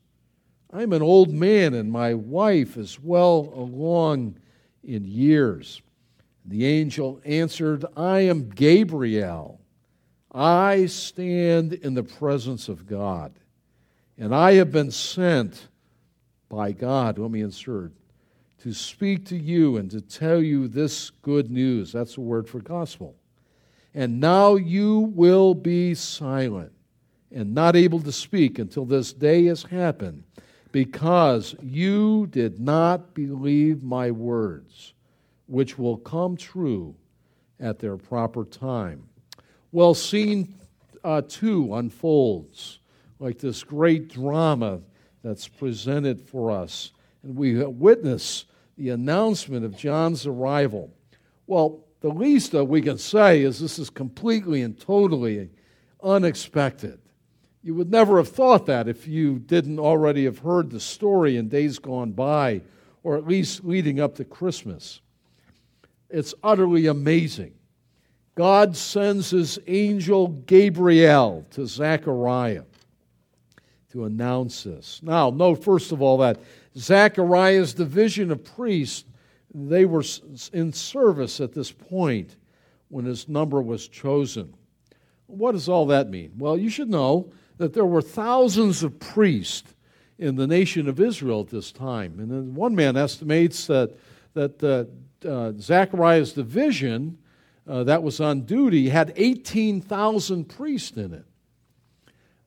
I'm 0.73 0.93
an 0.93 1.03
old 1.03 1.31
man, 1.31 1.75
and 1.75 1.91
my 1.91 2.15
wife 2.15 2.77
is 2.77 3.01
well 3.01 3.53
along 3.55 4.37
in 4.85 5.05
years. 5.05 5.83
The 6.45 6.65
angel 6.65 7.21
answered, 7.25 7.85
I 7.97 8.21
am 8.21 8.49
Gabriel. 8.49 9.61
I 10.33 10.87
stand 10.87 11.73
in 11.73 11.95
the 11.95 12.05
presence 12.05 12.69
of 12.69 12.87
God, 12.87 13.33
and 14.21 14.35
I 14.35 14.53
have 14.53 14.71
been 14.71 14.91
sent 14.91 15.69
by 16.51 16.73
God. 16.73 17.19
Let 17.19 17.31
me 17.31 17.41
insert 17.41 17.93
to 18.63 18.75
speak 18.75 19.25
to 19.25 19.37
you 19.37 19.79
and 19.79 19.91
to 19.91 20.03
tell 20.03 20.43
you 20.43 20.69
this 20.69 21.09
good 21.23 21.51
news. 21.51 21.93
That's 21.93 22.17
the 22.17 22.21
word 22.21 22.47
for 22.47 22.61
gospel. 22.61 23.17
And 23.95 24.21
now 24.21 24.57
you 24.57 24.99
will 25.15 25.55
be 25.55 25.95
silent 25.95 26.73
and 27.33 27.55
not 27.55 27.77
able 27.77 28.01
to 28.01 28.13
speak 28.13 28.59
until 28.59 28.85
this 28.85 29.13
day 29.15 29.47
has 29.47 29.63
happened, 29.63 30.25
because 30.73 31.55
you 31.63 32.27
did 32.27 32.61
not 32.61 33.15
believe 33.15 33.83
my 33.83 34.11
words, 34.11 34.93
which 35.47 35.79
will 35.79 35.97
come 35.97 36.37
true 36.37 36.95
at 37.59 37.79
their 37.79 37.97
proper 37.97 38.45
time. 38.45 39.09
Well, 39.73 39.95
scene 39.95 40.57
uh, 41.03 41.23
two 41.27 41.75
unfolds 41.75 42.80
like 43.21 43.39
this 43.39 43.63
great 43.63 44.09
drama 44.09 44.81
that's 45.23 45.47
presented 45.47 46.21
for 46.21 46.51
us. 46.51 46.93
And 47.23 47.37
we 47.37 47.63
witness 47.63 48.47
the 48.77 48.89
announcement 48.89 49.65
of 49.65 49.77
John's 49.77 50.27
arrival. 50.27 50.91
Well, 51.47 51.85
the 52.01 52.09
least 52.09 52.53
that 52.53 52.65
we 52.65 52.81
can 52.81 52.97
say 52.97 53.43
is 53.43 53.61
this 53.61 53.79
is 53.79 53.91
completely 53.91 54.63
and 54.63 54.81
totally 54.81 55.51
unexpected. 56.03 56.99
You 57.63 57.75
would 57.75 57.91
never 57.91 58.17
have 58.17 58.31
thought 58.31 58.65
that 58.67 58.89
if 58.89 59.07
you 59.07 59.39
didn't 59.39 59.79
already 59.79 60.25
have 60.25 60.39
heard 60.39 60.71
the 60.71 60.81
story 60.81 61.37
in 61.37 61.51
days 61.51 61.79
gone 61.79 62.13
by, 62.13 62.63
or 63.03 63.19
at 63.19 63.27
least 63.27 63.65
leading 63.65 64.01
up 64.01 64.15
to 64.15 64.25
Christmas. 64.25 65.03
It's 66.09 66.33
utterly 66.43 66.87
amazing. 66.87 67.53
God 68.35 68.75
sends 68.77 69.29
his 69.29 69.59
angel 69.67 70.29
Gabriel 70.29 71.47
to 71.51 71.67
Zechariah 71.67 72.63
to 73.93 74.05
announce 74.05 74.63
this. 74.63 75.01
Now, 75.03 75.31
note 75.31 75.65
first 75.65 75.93
of 75.93 76.01
all 76.01 76.19
that 76.19 76.39
Zechariah's 76.77 77.75
division 77.75 78.31
of 78.31 78.45
priests, 78.45 79.05
they 79.53 79.85
were 79.85 80.05
in 80.53 80.73
service 80.73 81.41
at 81.41 81.53
this 81.53 81.73
point 81.73 82.37
when 82.89 83.05
his 83.05 83.29
number 83.29 83.61
was 83.61 83.89
chosen. 83.89 84.55
What 85.27 85.53
does 85.53 85.69
all 85.69 85.87
that 85.87 86.11
mean? 86.11 86.33
Well, 86.39 86.57
you 86.57 86.71
should 86.71 86.91
know 86.91 87.33
that 87.59 87.73
there 87.73 87.85
were 87.85 88.03
thousands 88.03 88.83
of 88.83 88.99
priests 88.99 89.75
in 90.19 90.37
the 90.37 90.47
nation 90.47 90.89
of 90.89 91.01
Israel 91.01 91.41
at 91.41 91.49
this 91.49 91.73
time. 91.73 92.19
And 92.19 92.31
then 92.31 92.55
one 92.55 92.75
man 92.75 92.97
estimates 92.97 93.67
that, 93.67 93.97
that 94.35 94.63
uh, 94.63 94.85
uh, 95.27 95.53
Zechariah's 95.59 96.33
division 96.33 97.19
uh, 97.67 97.85
that 97.85 98.03
was 98.03 98.21
on 98.21 98.43
duty 98.43 98.89
had 98.89 99.13
18,000 99.17 100.45
priests 100.49 100.97
in 100.97 101.15
it. 101.15 101.25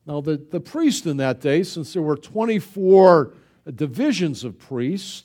Now, 0.06 0.20
the, 0.20 0.36
the 0.36 0.60
priest 0.60 1.06
in 1.06 1.16
that 1.18 1.40
day, 1.40 1.62
since 1.62 1.92
there 1.92 2.02
were 2.02 2.16
24 2.16 3.32
divisions 3.74 4.44
of 4.44 4.58
priests, 4.58 5.24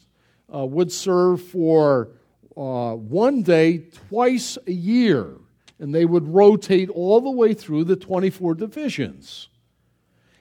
uh, 0.53 0.65
would 0.65 0.91
serve 0.91 1.41
for 1.41 2.09
uh, 2.55 2.93
one 2.93 3.41
day 3.41 3.85
twice 4.09 4.57
a 4.67 4.71
year, 4.71 5.35
and 5.79 5.93
they 5.93 6.05
would 6.05 6.27
rotate 6.27 6.89
all 6.89 7.21
the 7.21 7.29
way 7.29 7.53
through 7.53 7.83
the 7.83 7.95
24 7.95 8.55
divisions. 8.55 9.49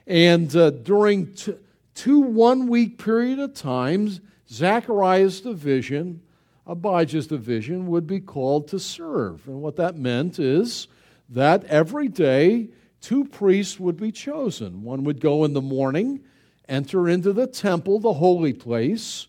And 0.07 0.53
uh, 0.55 0.71
during 0.71 1.33
t- 1.33 1.55
two 1.93 2.19
one 2.21 2.67
week 2.67 2.97
period 2.97 3.39
of 3.39 3.53
times, 3.53 4.21
Zechariah's 4.49 5.41
division, 5.41 6.21
Abijah's 6.65 7.27
division, 7.27 7.87
would 7.87 8.07
be 8.07 8.19
called 8.19 8.67
to 8.69 8.79
serve. 8.79 9.47
And 9.47 9.61
what 9.61 9.75
that 9.75 9.97
meant 9.97 10.39
is 10.39 10.87
that 11.29 11.63
every 11.65 12.07
day 12.07 12.69
two 13.01 13.25
priests 13.25 13.79
would 13.79 13.97
be 13.97 14.11
chosen. 14.11 14.83
One 14.83 15.03
would 15.03 15.19
go 15.19 15.43
in 15.43 15.53
the 15.53 15.61
morning, 15.61 16.21
enter 16.67 17.09
into 17.09 17.33
the 17.33 17.47
temple, 17.47 17.99
the 17.99 18.13
holy 18.13 18.53
place, 18.53 19.27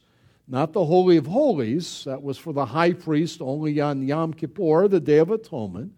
not 0.51 0.73
the 0.73 0.85
Holy 0.85 1.17
of 1.17 1.29
Holies, 1.29 2.03
that 2.05 2.21
was 2.21 2.37
for 2.37 2.53
the 2.53 2.67
high 2.67 2.93
priest 2.93 3.41
only 3.41 3.81
on 3.81 4.03
Yom 4.03 4.35
Kippur, 4.35 4.89
the 4.89 4.99
Day 4.99 5.19
of 5.19 5.31
Atonement, 5.31 5.93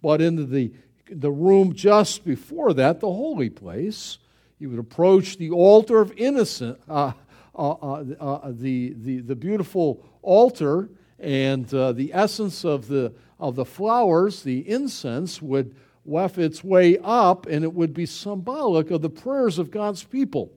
but 0.00 0.22
into 0.22 0.46
the, 0.46 0.72
the 1.10 1.30
room 1.30 1.74
just 1.74 2.24
before 2.24 2.72
that, 2.72 3.00
the 3.00 3.12
holy 3.12 3.50
place. 3.50 4.18
You 4.58 4.70
would 4.70 4.78
approach 4.78 5.36
the 5.36 5.50
altar 5.50 6.00
of 6.00 6.14
innocent, 6.16 6.80
uh, 6.88 7.12
uh, 7.54 7.72
uh, 7.72 8.04
uh 8.18 8.52
the, 8.54 8.94
the, 8.96 9.20
the 9.20 9.36
beautiful 9.36 10.02
altar, 10.22 10.88
and 11.18 11.72
uh, 11.74 11.92
the 11.92 12.14
essence 12.14 12.64
of 12.64 12.88
the, 12.88 13.12
of 13.38 13.56
the 13.56 13.66
flowers, 13.66 14.42
the 14.42 14.66
incense, 14.66 15.42
would 15.42 15.76
waft 16.08 16.38
its 16.38 16.64
way 16.64 16.98
up, 17.04 17.46
and 17.46 17.64
it 17.64 17.74
would 17.74 17.92
be 17.92 18.06
symbolic 18.06 18.90
of 18.90 19.02
the 19.02 19.10
prayers 19.10 19.58
of 19.58 19.70
God's 19.70 20.02
people 20.02 20.52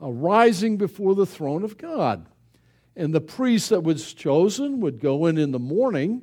rising 0.00 0.76
before 0.76 1.14
the 1.14 1.26
throne 1.26 1.64
of 1.64 1.78
God. 1.78 2.26
And 2.96 3.14
the 3.14 3.20
priest 3.20 3.70
that 3.70 3.82
was 3.82 4.12
chosen 4.12 4.80
would 4.80 5.00
go 5.00 5.26
in 5.26 5.38
in 5.38 5.52
the 5.52 5.58
morning 5.58 6.22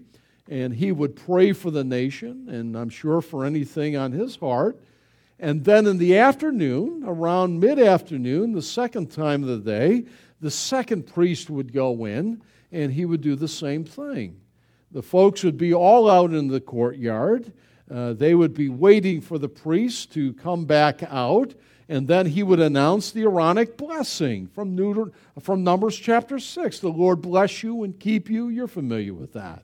and 0.50 0.74
he 0.74 0.92
would 0.92 1.16
pray 1.16 1.54
for 1.54 1.72
the 1.72 1.86
nation, 1.86 2.50
and 2.50 2.76
I'm 2.76 2.90
sure 2.90 3.22
for 3.22 3.46
anything 3.46 3.96
on 3.96 4.12
his 4.12 4.36
heart. 4.36 4.78
And 5.40 5.64
then 5.64 5.88
in 5.88 5.98
the 5.98 6.18
afternoon, 6.18 7.04
around 7.06 7.60
mid 7.60 7.80
afternoon, 7.80 8.52
the 8.52 8.62
second 8.62 9.10
time 9.10 9.44
of 9.44 9.50
the 9.50 9.72
day, 9.72 10.06
the 10.42 10.52
second 10.52 11.08
priest 11.08 11.50
would 11.50 11.72
go 11.72 12.06
in 12.06 12.42
and 12.72 12.92
he 12.92 13.06
would 13.06 13.22
do 13.22 13.36
the 13.36 13.48
same 13.48 13.86
thing. 13.86 14.42
The 14.92 15.02
folks 15.02 15.44
would 15.44 15.58
be 15.58 15.74
all 15.74 16.10
out 16.10 16.34
in 16.34 16.50
the 16.50 16.62
courtyard 16.62 17.54
uh, 17.92 18.14
they 18.14 18.34
would 18.34 18.54
be 18.54 18.70
waiting 18.70 19.22
for 19.22 19.38
the 19.38 19.50
priest 19.50 20.14
to 20.14 20.34
come 20.34 20.66
back 20.66 21.04
out, 21.04 21.54
and 21.90 22.08
then 22.08 22.26
he 22.26 22.44
would 22.44 22.60
announce 22.60 23.12
the 23.12 23.24
Aaronic 23.24 23.78
blessing 23.78 24.48
from, 24.48 25.12
from 25.42 25.64
Numbers 25.64 25.98
chapter 25.98 26.40
6. 26.40 26.80
The 26.80 26.90
Lord 26.90 27.22
bless 27.22 27.62
you 27.62 27.84
and 27.84 28.00
keep 28.00 28.30
you. 28.30 28.48
You're 28.48 28.68
familiar 28.68 29.14
with 29.14 29.34
that. 29.34 29.64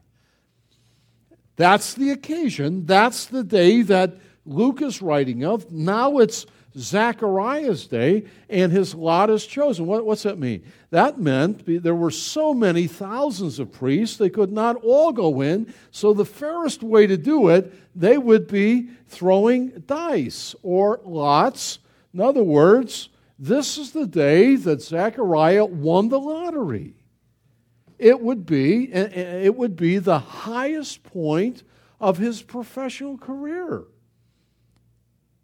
That's 1.55 1.93
the 1.93 2.11
occasion. 2.11 2.85
That's 2.85 3.25
the 3.25 3.43
day 3.43 3.81
that 3.83 4.15
Luke 4.45 4.81
is 4.81 5.01
writing 5.01 5.43
of. 5.43 5.71
Now 5.71 6.19
it's 6.19 6.45
Zechariah's 6.77 7.87
day, 7.87 8.25
and 8.49 8.71
his 8.71 8.93
lot 8.93 9.29
is 9.29 9.45
chosen. 9.45 9.85
What, 9.85 10.05
what's 10.05 10.23
that 10.23 10.37
mean? 10.37 10.63
That 10.91 11.19
meant 11.19 11.63
there 11.65 11.95
were 11.95 12.11
so 12.11 12.53
many 12.53 12.87
thousands 12.87 13.59
of 13.59 13.71
priests, 13.71 14.17
they 14.17 14.29
could 14.29 14.51
not 14.51 14.75
all 14.83 15.11
go 15.11 15.41
in. 15.41 15.73
So 15.91 16.13
the 16.13 16.25
fairest 16.25 16.83
way 16.83 17.07
to 17.07 17.17
do 17.17 17.49
it, 17.49 17.73
they 17.95 18.17
would 18.17 18.47
be 18.47 18.89
throwing 19.07 19.83
dice 19.87 20.55
or 20.61 21.01
lots. 21.03 21.79
In 22.13 22.21
other 22.21 22.43
words, 22.43 23.09
this 23.37 23.77
is 23.77 23.91
the 23.91 24.07
day 24.07 24.55
that 24.55 24.81
Zechariah 24.81 25.65
won 25.65 26.09
the 26.09 26.19
lottery. 26.19 26.93
It 27.97 28.21
would 28.21 28.45
be, 28.45 28.91
it 28.93 29.55
would 29.55 29.75
be 29.75 29.97
the 29.97 30.19
highest 30.19 31.03
point 31.03 31.63
of 31.99 32.17
his 32.17 32.41
professional 32.41 33.17
career. 33.17 33.83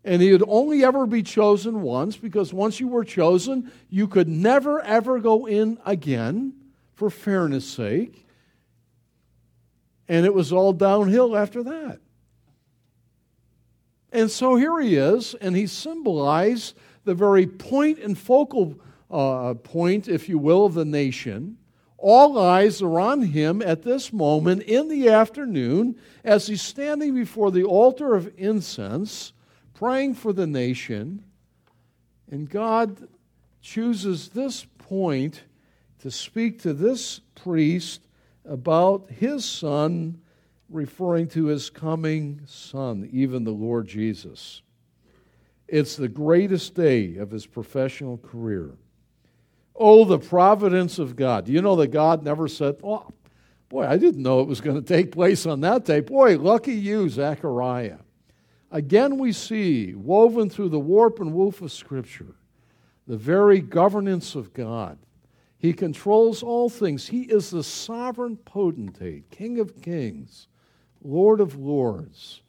And 0.06 0.22
he 0.22 0.32
would 0.32 0.44
only 0.48 0.86
ever 0.86 1.08
be 1.08 1.24
chosen 1.24 1.82
once 1.82 2.16
because 2.16 2.54
once 2.54 2.80
you 2.80 2.88
were 2.88 3.04
chosen, 3.04 3.72
you 3.90 4.08
could 4.08 4.28
never, 4.28 4.80
ever 4.82 5.20
go 5.20 5.48
in 5.48 5.80
again 5.84 6.54
for 6.94 7.10
fairness' 7.10 7.68
sake. 7.68 8.28
And 10.08 10.24
it 10.24 10.34
was 10.34 10.54
all 10.54 10.74
downhill 10.74 11.36
after 11.36 11.64
that. 11.64 12.00
And 14.12 14.30
so 14.30 14.56
here 14.56 14.80
he 14.80 14.96
is, 14.96 15.34
and 15.42 15.56
he 15.56 15.66
symbolized 15.66 16.78
the 17.04 17.16
very 17.16 17.48
point 17.48 17.98
and 17.98 18.16
focal 18.16 18.80
uh, 19.10 19.56
point, 19.56 20.08
if 20.08 20.30
you 20.30 20.38
will, 20.38 20.68
of 20.68 20.76
the 20.76 20.86
nation. 20.86 21.58
All 21.98 22.38
eyes 22.38 22.80
are 22.84 23.00
on 23.00 23.24
him 23.24 23.64
at 23.64 23.82
this 23.82 24.14
moment 24.14 24.62
in 24.64 24.88
the 24.88 25.10
afternoon 25.10 25.96
as 26.24 26.46
he's 26.46 26.62
standing 26.62 27.16
before 27.16 27.50
the 27.50 27.64
altar 27.64 28.14
of 28.14 28.32
incense 28.38 29.34
praying 29.76 30.16
for 30.16 30.34
the 30.34 30.48
nation, 30.48 31.24
and 32.32 32.50
God 32.50 33.08
chooses 33.62 34.30
this 34.30 34.66
point 34.80 35.44
to 36.00 36.10
speak 36.10 36.62
to 36.62 36.74
this 36.74 37.20
priest 37.36 38.02
about 38.46 39.10
his 39.10 39.46
son, 39.46 40.22
referring 40.70 41.28
to 41.28 41.46
his 41.46 41.70
coming 41.70 42.42
son, 42.46 43.08
even 43.12 43.44
the 43.44 43.52
Lord 43.52 43.88
Jesus. 43.88 44.62
It's 45.68 45.96
the 45.96 46.08
greatest 46.08 46.76
day 46.76 47.18
of 47.18 47.32
his 47.32 47.46
professional 47.46 48.18
career. 48.18 48.72
Oh, 49.76 50.06
the 50.06 50.20
providence 50.20 51.00
of 51.00 51.16
God. 51.16 51.46
Do 51.46 51.52
you 51.52 51.62
know 51.62 51.76
that 51.78 51.88
God 51.88 52.24
never 52.24 52.48
said, 52.48 52.78
Oh, 52.84 53.12
boy, 53.68 53.86
I 53.86 53.98
didn't 53.98 54.24
know 54.24 54.40
it 54.40 54.48
was 54.48 54.62
going 54.62 54.82
to 54.82 54.88
take 54.88 55.12
place 55.12 55.46
on 55.46 55.62
that 55.62 55.86
day. 55.86 56.00
Boy, 56.00 56.38
lucky 56.38 56.74
you, 56.74 57.10
Zechariah. 57.10 57.98
Again, 58.76 59.18
we 59.18 59.32
see, 59.32 59.94
woven 59.96 60.50
through 60.50 60.68
the 60.68 60.78
warp 60.78 61.22
and 61.22 61.34
woof 61.34 61.62
of 61.62 61.72
Scripture, 61.72 62.36
the 63.08 63.16
very 63.16 63.62
governance 63.62 64.36
of 64.36 64.54
God. 64.54 64.98
He 65.58 65.72
controls 65.72 66.44
all 66.44 66.70
things. 66.70 67.08
He 67.08 67.22
is 67.22 67.50
the 67.50 67.64
sovereign 67.64 68.36
potentate, 68.36 69.32
King 69.32 69.62
of 69.62 69.82
kings, 69.82 70.50
Lord 71.02 71.40
of 71.40 71.58
lords. 71.58 72.42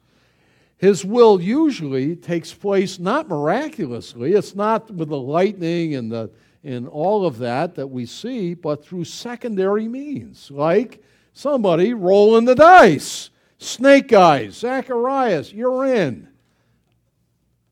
His 0.75 1.05
will 1.05 1.39
usually 1.41 2.17
takes 2.17 2.53
place 2.53 2.99
not 2.99 3.29
miraculously, 3.29 4.33
it's 4.33 4.53
not 4.53 4.91
with 4.91 5.07
the 5.07 5.17
lightning 5.17 5.95
and, 5.95 6.11
the, 6.11 6.29
and 6.61 6.89
all 6.89 7.25
of 7.25 7.37
that 7.37 7.73
that 7.75 7.87
we 7.87 8.05
see, 8.05 8.53
but 8.53 8.83
through 8.83 9.05
secondary 9.05 9.87
means, 9.87 10.51
like 10.51 11.01
somebody 11.31 11.93
rolling 11.93 12.43
the 12.43 12.55
dice. 12.55 13.29
Snake 13.57 14.13
eyes, 14.13 14.55
Zacharias, 14.55 15.51
you're 15.51 15.85
in. 15.85 16.27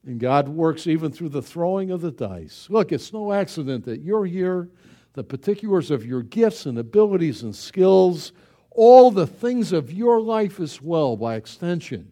And 0.06 0.20
God 0.20 0.48
works 0.48 0.88
even 0.88 1.12
through 1.12 1.30
the 1.30 1.42
throwing 1.42 1.92
of 1.92 2.02
the 2.02 2.12
dice. 2.12 2.68
Look, 2.70 2.92
it's 2.92 3.12
no 3.12 3.34
accident 3.34 3.86
that 3.86 4.02
you're 4.02 4.26
here. 4.26 4.70
The 5.14 5.24
particulars 5.24 5.92
of 5.92 6.06
your 6.06 6.22
gifts 6.22 6.66
and 6.66 6.78
abilities 6.78 7.44
and 7.44 7.56
skills, 7.56 8.34
all 8.72 9.10
the 9.10 9.28
things 9.28 9.72
of 9.72 9.92
your 9.92 10.20
life 10.20 10.60
as 10.60 10.82
well, 10.82 11.16
by 11.16 11.36
extension, 11.36 12.12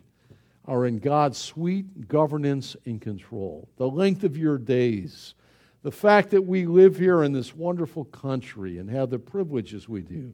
are 0.65 0.85
in 0.85 0.99
God's 0.99 1.37
sweet 1.37 2.07
governance 2.07 2.75
and 2.85 3.01
control. 3.01 3.67
The 3.77 3.89
length 3.89 4.23
of 4.23 4.37
your 4.37 4.57
days, 4.57 5.35
the 5.83 5.91
fact 5.91 6.29
that 6.31 6.41
we 6.41 6.65
live 6.65 6.97
here 6.97 7.23
in 7.23 7.33
this 7.33 7.53
wonderful 7.53 8.05
country 8.05 8.77
and 8.77 8.89
have 8.89 9.09
the 9.09 9.19
privileges 9.19 9.89
we 9.89 10.01
do, 10.01 10.33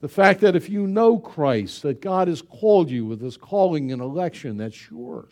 the 0.00 0.08
fact 0.08 0.40
that 0.40 0.56
if 0.56 0.68
you 0.68 0.86
know 0.86 1.18
Christ, 1.18 1.82
that 1.82 2.00
God 2.00 2.28
has 2.28 2.40
called 2.40 2.90
you 2.90 3.04
with 3.04 3.20
his 3.20 3.36
calling 3.36 3.92
and 3.92 4.00
election, 4.00 4.56
that's 4.56 4.74
sure. 4.74 5.28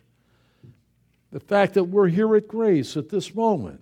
The 1.30 1.40
fact 1.40 1.74
that 1.74 1.84
we're 1.84 2.08
here 2.08 2.36
at 2.36 2.48
Grace 2.48 2.96
at 2.96 3.08
this 3.08 3.34
moment, 3.34 3.80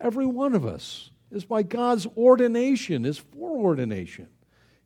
every 0.00 0.26
one 0.26 0.54
of 0.54 0.66
us, 0.66 1.10
is 1.30 1.44
by 1.44 1.62
God's 1.62 2.06
ordination, 2.16 3.04
his 3.04 3.18
foreordination. 3.18 4.28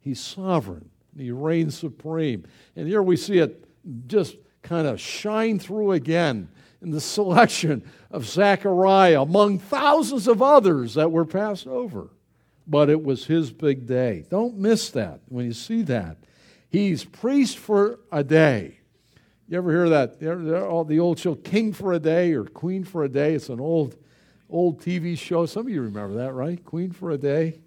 He's 0.00 0.20
sovereign, 0.20 0.90
he 1.16 1.30
reigns 1.30 1.78
supreme. 1.78 2.44
And 2.74 2.88
here 2.88 3.02
we 3.02 3.16
see 3.16 3.38
it 3.38 3.64
just 4.06 4.36
kind 4.62 4.86
of 4.86 5.00
shine 5.00 5.58
through 5.58 5.92
again 5.92 6.48
in 6.82 6.90
the 6.90 7.00
selection 7.16 7.84
of 8.10 8.26
Zechariah 8.26 9.22
among 9.22 9.60
thousands 9.60 10.26
of 10.26 10.42
others 10.42 10.94
that 10.94 11.12
were 11.12 11.24
passed 11.24 11.68
over. 11.68 12.10
But 12.66 12.90
it 12.90 13.02
was 13.02 13.26
his 13.26 13.52
big 13.52 13.86
day. 13.86 14.24
Don't 14.28 14.56
miss 14.56 14.90
that 14.90 15.20
when 15.28 15.46
you 15.46 15.52
see 15.52 15.82
that. 15.82 16.16
He's 16.68 17.04
priest 17.04 17.58
for 17.58 18.00
a 18.10 18.24
day. 18.24 18.80
You 19.48 19.58
ever 19.58 19.70
hear 19.70 19.88
that? 19.90 20.66
All 20.68 20.84
the 20.84 20.98
old 20.98 21.20
show, 21.20 21.36
King 21.36 21.72
for 21.72 21.92
a 21.92 22.00
Day 22.00 22.32
or 22.32 22.44
Queen 22.44 22.82
for 22.82 23.04
a 23.04 23.08
Day. 23.08 23.34
It's 23.34 23.48
an 23.48 23.60
old, 23.60 23.96
old 24.50 24.80
TV 24.80 25.16
show. 25.16 25.46
Some 25.46 25.66
of 25.66 25.72
you 25.72 25.82
remember 25.82 26.16
that, 26.16 26.32
right? 26.32 26.62
Queen 26.64 26.90
for 26.90 27.12
a 27.12 27.18
Day. 27.18 27.60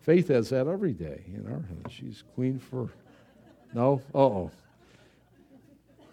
Faith 0.00 0.28
has 0.28 0.50
that 0.50 0.66
every 0.66 0.94
day 0.94 1.24
in 1.34 1.46
our 1.46 1.60
house. 1.60 1.92
She's 1.92 2.24
queen 2.34 2.58
for. 2.58 2.88
No? 3.74 4.00
Uh 4.14 4.18
oh. 4.18 4.50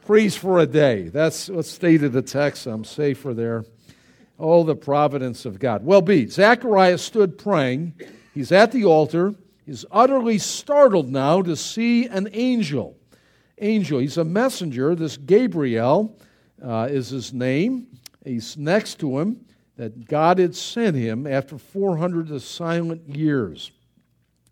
Priest 0.06 0.40
for 0.40 0.60
a 0.60 0.66
day. 0.66 1.04
That's 1.04 1.48
what's 1.48 1.72
stated 1.72 2.12
the 2.12 2.22
text. 2.22 2.68
I'm 2.68 2.84
safer 2.84 3.34
there. 3.34 3.64
Oh, 4.38 4.64
the 4.64 4.76
providence 4.76 5.46
of 5.46 5.60
God. 5.60 5.86
Well, 5.86 6.02
be. 6.02 6.28
Zacharias 6.28 7.02
stood 7.02 7.38
praying. 7.38 7.94
He's 8.34 8.52
at 8.52 8.72
the 8.72 8.86
altar. 8.86 9.34
He's 9.66 9.86
utterly 9.92 10.38
startled 10.38 11.10
now 11.10 11.42
to 11.42 11.56
see 11.56 12.08
an 12.08 12.30
angel 12.34 12.98
angel. 13.60 14.00
He's 14.00 14.18
a 14.18 14.24
messenger. 14.24 14.96
This 14.96 15.18
Gabriel 15.18 16.18
uh, 16.64 16.88
is 16.90 17.10
his 17.10 17.34
name. 17.34 17.88
He's 18.24 18.58
next 18.58 19.00
to 19.00 19.20
him 19.20 19.46
that 19.78 20.08
God 20.08 20.40
had 20.40 20.56
sent 20.56 20.96
him 20.96 21.28
after 21.28 21.58
400 21.58 22.42
silent 22.42 23.16
years. 23.16 23.72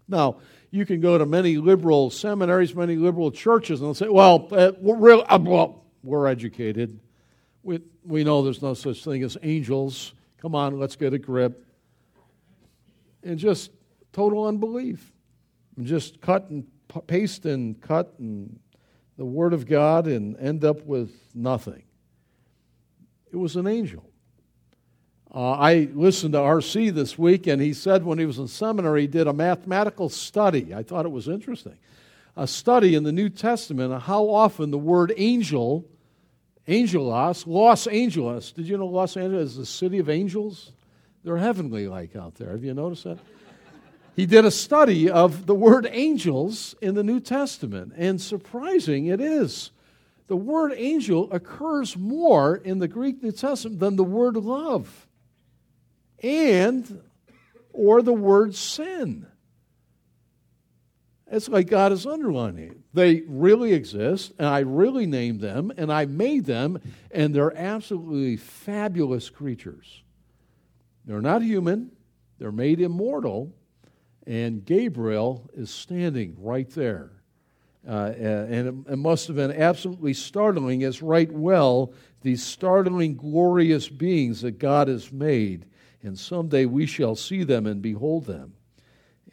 Now, 0.07 0.37
you 0.69 0.85
can 0.85 0.99
go 0.99 1.17
to 1.17 1.25
many 1.25 1.57
liberal 1.57 2.09
seminaries, 2.09 2.75
many 2.75 2.95
liberal 2.95 3.31
churches, 3.31 3.79
and 3.79 3.87
they'll 3.87 3.93
say, 3.93 4.09
well, 4.09 4.47
uh, 4.51 4.71
we're, 4.79 4.97
real, 4.97 5.25
uh, 5.27 5.39
well, 5.41 5.85
we're 6.03 6.27
educated. 6.27 6.99
We, 7.63 7.79
we 8.05 8.23
know 8.23 8.43
there's 8.43 8.61
no 8.61 8.73
such 8.73 9.03
thing 9.03 9.23
as 9.23 9.37
angels. 9.41 10.13
Come 10.37 10.53
on, 10.53 10.77
let's 10.77 10.95
get 10.95 11.13
a 11.13 11.17
grip. 11.17 11.65
And 13.23 13.39
just 13.39 13.71
total 14.11 14.45
unbelief. 14.45 15.11
And 15.77 15.85
just 15.85 16.21
cut 16.21 16.49
and 16.49 16.67
paste 17.07 17.45
and 17.45 17.81
cut 17.81 18.13
and 18.19 18.59
the 19.17 19.25
Word 19.25 19.53
of 19.53 19.65
God 19.65 20.07
and 20.07 20.37
end 20.37 20.65
up 20.65 20.85
with 20.85 21.11
nothing. 21.33 21.83
It 23.31 23.37
was 23.37 23.55
an 23.55 23.67
angel. 23.67 24.09
Uh, 25.33 25.53
I 25.53 25.89
listened 25.93 26.33
to 26.33 26.39
R.C. 26.39 26.91
this 26.91 27.17
week, 27.17 27.47
and 27.47 27.59
he 27.59 27.73
said 27.73 28.03
when 28.03 28.19
he 28.19 28.25
was 28.25 28.37
in 28.37 28.47
seminary, 28.47 29.01
he 29.01 29.07
did 29.07 29.25
a 29.25 29.33
mathematical 29.33 30.09
study. 30.09 30.75
I 30.75 30.83
thought 30.83 31.05
it 31.05 31.11
was 31.11 31.27
interesting. 31.27 31.77
A 32.35 32.45
study 32.45 32.93
in 32.93 33.03
the 33.03 33.11
New 33.11 33.29
Testament 33.29 33.93
of 33.93 34.03
how 34.03 34.29
often 34.29 34.69
the 34.69 34.77
word 34.77 35.11
angel, 35.17 35.85
angelos, 36.67 37.45
Los 37.47 37.87
Angeles, 37.87 38.51
did 38.51 38.67
you 38.67 38.77
know 38.77 38.87
Los 38.87 39.17
Angeles 39.17 39.51
is 39.51 39.57
the 39.57 39.65
city 39.65 39.99
of 39.99 40.09
angels? 40.09 40.71
They're 41.23 41.37
heavenly 41.37 41.87
like 41.87 42.15
out 42.15 42.35
there. 42.35 42.51
Have 42.51 42.63
you 42.63 42.73
noticed 42.73 43.05
that? 43.05 43.17
he 44.15 44.25
did 44.25 44.45
a 44.45 44.51
study 44.51 45.09
of 45.09 45.45
the 45.45 45.55
word 45.55 45.87
angels 45.91 46.75
in 46.81 46.95
the 46.95 47.03
New 47.03 47.19
Testament, 47.19 47.93
and 47.95 48.21
surprising 48.21 49.07
it 49.07 49.19
is. 49.21 49.71
The 50.27 50.37
word 50.37 50.73
angel 50.75 51.31
occurs 51.31 51.97
more 51.97 52.55
in 52.55 52.79
the 52.79 52.87
Greek 52.87 53.21
New 53.21 53.31
Testament 53.31 53.79
than 53.79 53.95
the 53.95 54.03
word 54.03 54.35
love 54.35 55.07
and 56.23 57.01
or 57.73 58.01
the 58.01 58.13
word 58.13 58.55
sin. 58.55 59.27
It's 61.33 61.49
like 61.49 61.67
God 61.67 61.91
is 61.91 62.05
underlining 62.05 62.69
it. 62.69 62.77
They 62.93 63.23
really 63.27 63.73
exist, 63.73 64.33
and 64.37 64.47
I 64.47 64.59
really 64.59 65.07
named 65.07 65.41
them, 65.41 65.73
and 65.77 65.91
I 65.91 66.05
made 66.05 66.45
them, 66.45 66.79
and 67.09 67.33
they're 67.33 67.57
absolutely 67.57 68.37
fabulous 68.37 69.31
creatures. 69.31 70.03
They're 71.05 71.21
not 71.21 71.41
human, 71.41 71.91
they're 72.37 72.51
made 72.51 72.79
immortal, 72.79 73.51
and 74.27 74.63
Gabriel 74.63 75.49
is 75.55 75.71
standing 75.71 76.35
right 76.37 76.69
there. 76.69 77.09
Uh, 77.87 78.13
and 78.15 78.85
it, 78.87 78.93
it 78.93 78.97
must 78.97 79.25
have 79.25 79.35
been 79.35 79.51
absolutely 79.51 80.13
startling, 80.13 80.83
as 80.83 81.01
right 81.01 81.31
well, 81.31 81.93
these 82.21 82.43
startling, 82.43 83.15
glorious 83.15 83.89
beings 83.89 84.41
that 84.41 84.59
God 84.59 84.87
has 84.87 85.11
made. 85.11 85.65
And 86.03 86.17
someday 86.17 86.65
we 86.65 86.85
shall 86.85 87.15
see 87.15 87.43
them 87.43 87.65
and 87.65 87.81
behold 87.81 88.25
them. 88.25 88.53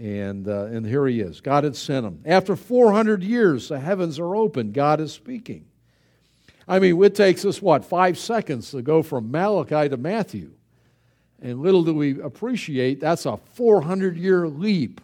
And, 0.01 0.49
uh, 0.49 0.65
and 0.65 0.87
here 0.87 1.07
he 1.07 1.21
is. 1.21 1.43
God 1.43 1.65
had 1.65 1.77
sent 1.77 2.07
him. 2.07 2.23
After 2.25 2.57
400 2.57 3.23
years, 3.23 3.69
the 3.69 3.79
heavens 3.79 4.19
are 4.19 4.35
open. 4.35 4.73
God 4.73 4.99
is 4.99 5.13
speaking. 5.13 5.67
I 6.67 6.79
mean, 6.79 7.03
it 7.05 7.15
takes 7.15 7.45
us, 7.45 7.61
what, 7.61 7.85
five 7.85 8.17
seconds 8.19 8.71
to 8.71 8.81
go 8.81 9.03
from 9.03 9.31
Malachi 9.31 9.91
to 9.91 9.99
Matthew. 9.99 10.53
And 11.43 11.61
little 11.61 11.85
do 11.85 11.93
we 11.93 12.19
appreciate 12.23 13.01
that's 13.01 13.27
a 13.27 13.37
400 13.37 14.17
year 14.17 14.49
leap. 14.49 15.03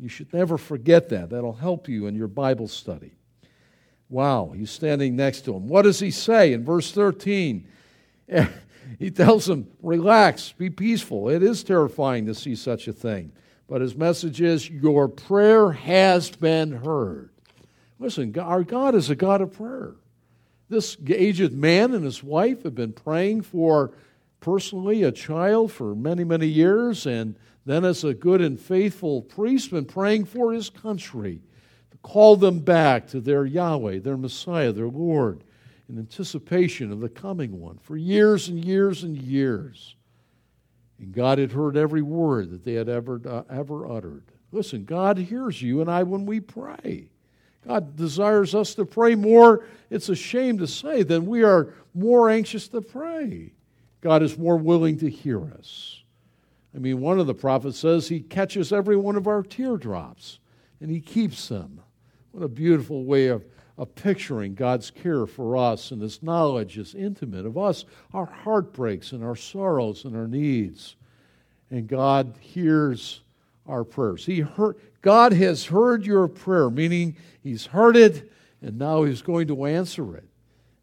You 0.00 0.08
should 0.08 0.32
never 0.32 0.56
forget 0.56 1.10
that. 1.10 1.28
That'll 1.28 1.52
help 1.52 1.86
you 1.86 2.06
in 2.06 2.14
your 2.14 2.28
Bible 2.28 2.68
study. 2.68 3.12
Wow, 4.08 4.54
he's 4.56 4.70
standing 4.70 5.14
next 5.14 5.42
to 5.42 5.54
him. 5.54 5.68
What 5.68 5.82
does 5.82 6.00
he 6.00 6.10
say 6.10 6.54
in 6.54 6.64
verse 6.64 6.90
13? 6.92 7.66
he 8.98 9.10
tells 9.10 9.46
him, 9.46 9.66
Relax, 9.82 10.52
be 10.52 10.70
peaceful. 10.70 11.28
It 11.28 11.42
is 11.42 11.62
terrifying 11.62 12.24
to 12.26 12.34
see 12.34 12.54
such 12.54 12.88
a 12.88 12.92
thing. 12.94 13.32
But 13.68 13.82
his 13.82 13.94
message 13.94 14.40
is, 14.40 14.68
Your 14.68 15.08
prayer 15.08 15.70
has 15.72 16.30
been 16.30 16.72
heard. 16.72 17.30
Listen, 17.98 18.36
our 18.38 18.64
God 18.64 18.94
is 18.94 19.10
a 19.10 19.16
God 19.16 19.40
of 19.40 19.52
prayer. 19.52 19.94
This 20.68 20.96
aged 21.06 21.52
man 21.52 21.94
and 21.94 22.04
his 22.04 22.22
wife 22.22 22.62
have 22.62 22.74
been 22.74 22.92
praying 22.92 23.42
for 23.42 23.92
personally 24.40 25.02
a 25.02 25.12
child 25.12 25.72
for 25.72 25.94
many, 25.94 26.24
many 26.24 26.46
years, 26.46 27.06
and 27.06 27.36
then 27.66 27.84
as 27.84 28.04
a 28.04 28.14
good 28.14 28.40
and 28.40 28.58
faithful 28.58 29.22
priest, 29.22 29.70
been 29.70 29.84
praying 29.84 30.24
for 30.24 30.52
his 30.52 30.70
country 30.70 31.40
to 31.90 31.96
call 31.98 32.36
them 32.36 32.60
back 32.60 33.06
to 33.08 33.20
their 33.20 33.44
Yahweh, 33.44 33.98
their 33.98 34.16
Messiah, 34.16 34.72
their 34.72 34.88
Lord, 34.88 35.44
in 35.88 35.98
anticipation 35.98 36.92
of 36.92 37.00
the 37.00 37.08
coming 37.08 37.60
one 37.60 37.78
for 37.78 37.96
years 37.96 38.48
and 38.48 38.64
years 38.64 39.02
and 39.04 39.16
years. 39.16 39.96
And 40.98 41.12
God 41.12 41.38
had 41.38 41.52
heard 41.52 41.76
every 41.76 42.02
word 42.02 42.50
that 42.50 42.64
they 42.64 42.74
had 42.74 42.88
ever, 42.88 43.20
uh, 43.24 43.42
ever 43.50 43.90
uttered. 43.90 44.24
Listen, 44.50 44.84
God 44.84 45.18
hears 45.18 45.60
you 45.60 45.80
and 45.80 45.90
I 45.90 46.02
when 46.02 46.26
we 46.26 46.40
pray. 46.40 47.10
God 47.66 47.96
desires 47.96 48.54
us 48.54 48.74
to 48.76 48.84
pray 48.84 49.14
more, 49.14 49.64
it's 49.90 50.08
a 50.08 50.16
shame 50.16 50.58
to 50.58 50.66
say, 50.66 51.02
than 51.02 51.26
we 51.26 51.42
are 51.42 51.74
more 51.94 52.30
anxious 52.30 52.68
to 52.68 52.80
pray. 52.80 53.52
God 54.00 54.22
is 54.22 54.38
more 54.38 54.56
willing 54.56 54.98
to 54.98 55.10
hear 55.10 55.44
us. 55.52 56.02
I 56.74 56.78
mean, 56.78 57.00
one 57.00 57.18
of 57.18 57.26
the 57.26 57.34
prophets 57.34 57.78
says 57.78 58.08
he 58.08 58.20
catches 58.20 58.72
every 58.72 58.96
one 58.96 59.16
of 59.16 59.26
our 59.26 59.42
teardrops 59.42 60.38
and 60.80 60.90
he 60.90 61.00
keeps 61.00 61.48
them. 61.48 61.80
What 62.32 62.44
a 62.44 62.48
beautiful 62.48 63.04
way 63.04 63.26
of, 63.26 63.44
of 63.78 63.94
picturing 63.94 64.54
God's 64.54 64.90
care 64.90 65.24
for 65.24 65.56
us 65.56 65.92
and 65.92 66.02
his 66.02 66.22
knowledge 66.22 66.76
is 66.76 66.96
intimate 66.96 67.46
of 67.46 67.56
us, 67.56 67.84
our 68.12 68.26
heartbreaks 68.26 69.12
and 69.12 69.24
our 69.24 69.36
sorrows 69.36 70.04
and 70.04 70.16
our 70.16 70.26
needs. 70.26 70.96
And 71.70 71.86
God 71.86 72.34
hears 72.40 73.20
our 73.66 73.84
prayers. 73.84 74.26
He 74.26 74.40
heard, 74.40 74.76
God 75.00 75.32
has 75.32 75.64
heard 75.64 76.04
your 76.04 76.26
prayer, 76.26 76.70
meaning 76.70 77.16
he's 77.40 77.66
heard 77.66 77.96
it 77.96 78.30
and 78.60 78.78
now 78.78 79.04
he's 79.04 79.22
going 79.22 79.46
to 79.48 79.66
answer 79.66 80.16
it. 80.16 80.24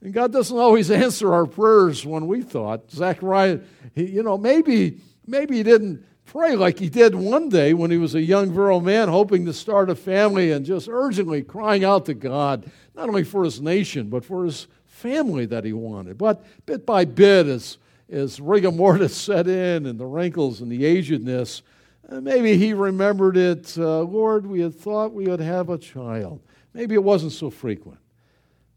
And 0.02 0.14
God 0.14 0.32
doesn't 0.32 0.58
always 0.58 0.90
answer 0.90 1.34
our 1.34 1.46
prayers 1.46 2.06
when 2.06 2.28
we 2.28 2.44
thought. 2.44 2.90
Zechariah, 2.92 3.60
you 3.96 4.24
know, 4.24 4.38
maybe, 4.38 5.02
maybe 5.28 5.58
he 5.58 5.64
didn't 5.64 6.06
pray 6.26 6.56
like 6.56 6.80
he 6.80 6.90
did 6.90 7.16
one 7.16 7.50
day 7.50 7.74
when 7.74 7.92
he 7.92 7.98
was 7.98 8.16
a 8.16 8.22
young 8.22 8.52
virile 8.52 8.82
man 8.82 9.08
hoping 9.08 9.46
to 9.46 9.54
start 9.54 9.90
a 9.90 9.96
family 9.96 10.52
and 10.52 10.66
just 10.66 10.88
urgently 10.90 11.44
crying 11.44 11.84
out 11.84 12.06
to 12.06 12.14
God, 12.14 12.70
not 12.96 13.08
only 13.08 13.24
for 13.24 13.44
his 13.44 13.62
nation, 13.62 14.10
but 14.10 14.26
for 14.26 14.46
his 14.46 14.68
family 14.86 15.46
that 15.46 15.64
he 15.64 15.74
wanted. 15.74 16.18
But 16.18 16.44
bit 16.66 16.86
by 16.86 17.06
bit, 17.06 17.48
as, 17.48 17.78
as 18.10 18.40
rigor 18.40 18.72
mortis 18.72 19.16
set 19.18 19.48
in 19.48 19.86
and 19.86 20.00
the 20.00 20.06
wrinkles 20.06 20.62
and 20.62 20.72
the 20.72 20.82
agedness, 20.82 21.62
uh, 22.10 22.22
maybe 22.22 22.58
he 22.58 22.74
remembered 22.74 23.38
it. 23.38 23.78
Uh, 23.78 24.02
Lord, 24.02 24.46
we 24.46 24.62
had 24.62 24.76
thought 24.76 25.14
we 25.14 25.26
would 25.26 25.40
have 25.40 25.70
a 25.70 25.78
child. 25.78 26.42
Maybe 26.74 26.94
it 26.94 27.04
wasn't 27.04 27.32
so 27.32 27.50
frequent. 27.50 28.00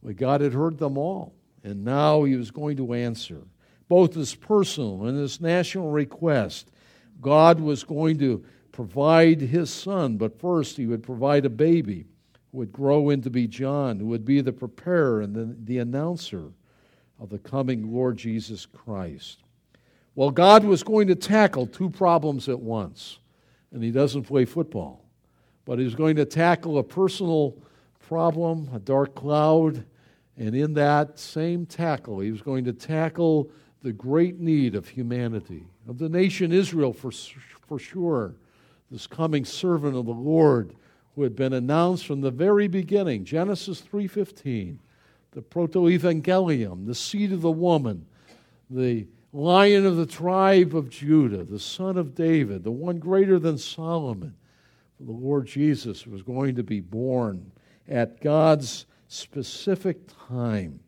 But 0.03 0.17
God 0.17 0.41
had 0.41 0.53
heard 0.53 0.79
them 0.79 0.97
all, 0.97 1.35
and 1.65 1.85
now 1.85 2.25
He 2.25 2.37
was 2.37 2.51
going 2.51 2.77
to 2.77 2.95
answer 2.95 3.43
both 3.89 4.15
His 4.15 4.35
personal 4.35 5.07
and 5.07 5.19
His 5.19 5.41
national 5.41 5.91
request. 5.91 6.71
God 7.21 7.61
was 7.61 7.85
going 7.85 8.19
to 8.19 8.45
provide 8.73 9.41
His 9.41 9.71
Son, 9.71 10.17
but 10.17 10.41
first 10.41 10.77
He 10.77 10.87
would 10.87 11.03
provide 11.03 11.45
a 11.45 11.51
baby 11.51 12.07
who 12.53 12.59
would 12.59 12.73
grow 12.73 13.11
into 13.11 13.31
be 13.31 13.47
John, 13.47 13.99
who 13.99 14.07
would 14.07 14.25
be 14.25 14.41
the 14.41 14.53
preparer 14.53 15.21
and 15.21 15.35
the, 15.35 15.57
the 15.65 15.79
announcer 15.79 16.53
of 17.21 17.31
the 17.31 17.39
coming 17.39 17.93
Lord 17.93 18.17
Jesus 18.17 18.67
Christ. 18.67 19.43
Well, 20.15 20.31
God 20.31 20.65
was 20.65 20.83
going 20.83 21.09
to 21.09 21.15
tackle 21.15 21.67
two 21.67 21.91
problems 21.91 22.49
at 22.49 22.59
once, 22.59 23.19
and 23.73 23.83
He 23.83 23.91
doesn't 23.91 24.25
play 24.25 24.45
football, 24.45 25.05
but 25.65 25.79
He's 25.79 25.95
going 25.95 26.17
to 26.17 26.25
tackle 26.25 26.79
a 26.79 26.85
personal 26.85 27.57
problem, 28.01 28.71
a 28.73 28.79
dark 28.79 29.15
cloud, 29.15 29.85
and 30.39 30.55
in 30.55 30.75
that 30.75 31.19
same 31.19 31.67
tackle, 31.67 32.21
he 32.21 32.31
was 32.31 32.41
going 32.41 32.65
to 32.65 32.73
tackle 32.73 33.51
the 33.83 33.93
great 33.93 34.39
need 34.39 34.75
of 34.75 34.89
humanity, 34.89 35.67
of 35.89 35.99
the 35.99 36.09
nation 36.09 36.53
Israel 36.53 36.93
for, 36.93 37.11
for 37.67 37.79
sure, 37.79 38.35
this 38.91 39.07
coming 39.07 39.45
servant 39.45 39.97
of 39.97 40.07
the 40.07 40.13
Lord 40.13 40.75
who 41.15 41.23
had 41.23 41.35
been 41.35 41.55
announced 41.55 42.07
from 42.07 42.21
the 42.21 42.31
very 42.31 42.69
beginning, 42.69 43.25
Genesis 43.25 43.81
3:15, 43.81 44.79
the 45.33 45.43
protoevangelium, 45.43 46.87
the 46.87 46.95
seed 46.95 47.33
of 47.33 47.41
the 47.41 47.51
woman, 47.51 48.07
the 48.71 49.07
lion 49.33 49.85
of 49.85 49.97
the 49.97 50.07
tribe 50.07 50.77
of 50.77 50.91
Judah, 50.91 51.43
the 51.45 51.59
son 51.59 51.97
of 51.97 52.15
David, 52.15 52.65
the 52.65 52.71
one 52.71 52.99
greater 52.99 53.39
than 53.39 53.59
Solomon. 53.59 54.35
The 55.01 55.13
Lord 55.13 55.47
Jesus 55.47 56.07
was 56.07 56.23
going 56.23 56.55
to 56.57 56.63
be 56.63 56.81
born 56.81 57.51
at 57.89 58.21
God's 58.21 58.87
specific 59.09 59.99
time. 60.29 60.81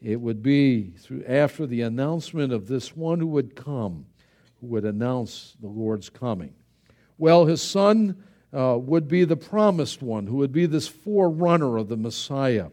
It 0.00 0.20
would 0.20 0.42
be 0.42 0.92
through, 0.96 1.24
after 1.26 1.66
the 1.66 1.82
announcement 1.82 2.52
of 2.52 2.68
this 2.68 2.96
one 2.96 3.20
who 3.20 3.26
would 3.28 3.56
come, 3.56 4.06
who 4.60 4.66
would 4.68 4.84
announce 4.84 5.56
the 5.60 5.68
Lord's 5.68 6.10
coming. 6.10 6.54
Well, 7.16 7.46
his 7.46 7.62
son 7.62 8.22
uh, 8.52 8.78
would 8.80 9.08
be 9.08 9.24
the 9.24 9.36
promised 9.36 10.02
one, 10.02 10.26
who 10.26 10.36
would 10.36 10.52
be 10.52 10.66
this 10.66 10.88
forerunner 10.88 11.76
of 11.76 11.88
the 11.88 11.96
Messiah 11.96 12.68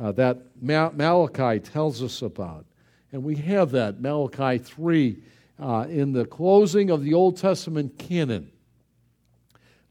uh, 0.00 0.12
that 0.12 0.38
Malachi 0.60 1.60
tells 1.60 2.02
us 2.02 2.22
about. 2.22 2.64
And 3.12 3.22
we 3.22 3.36
have 3.36 3.72
that, 3.72 4.00
Malachi 4.00 4.58
3, 4.58 5.22
uh, 5.60 5.86
in 5.88 6.12
the 6.12 6.24
closing 6.24 6.90
of 6.90 7.04
the 7.04 7.14
Old 7.14 7.36
Testament 7.36 7.98
canon. 7.98 8.50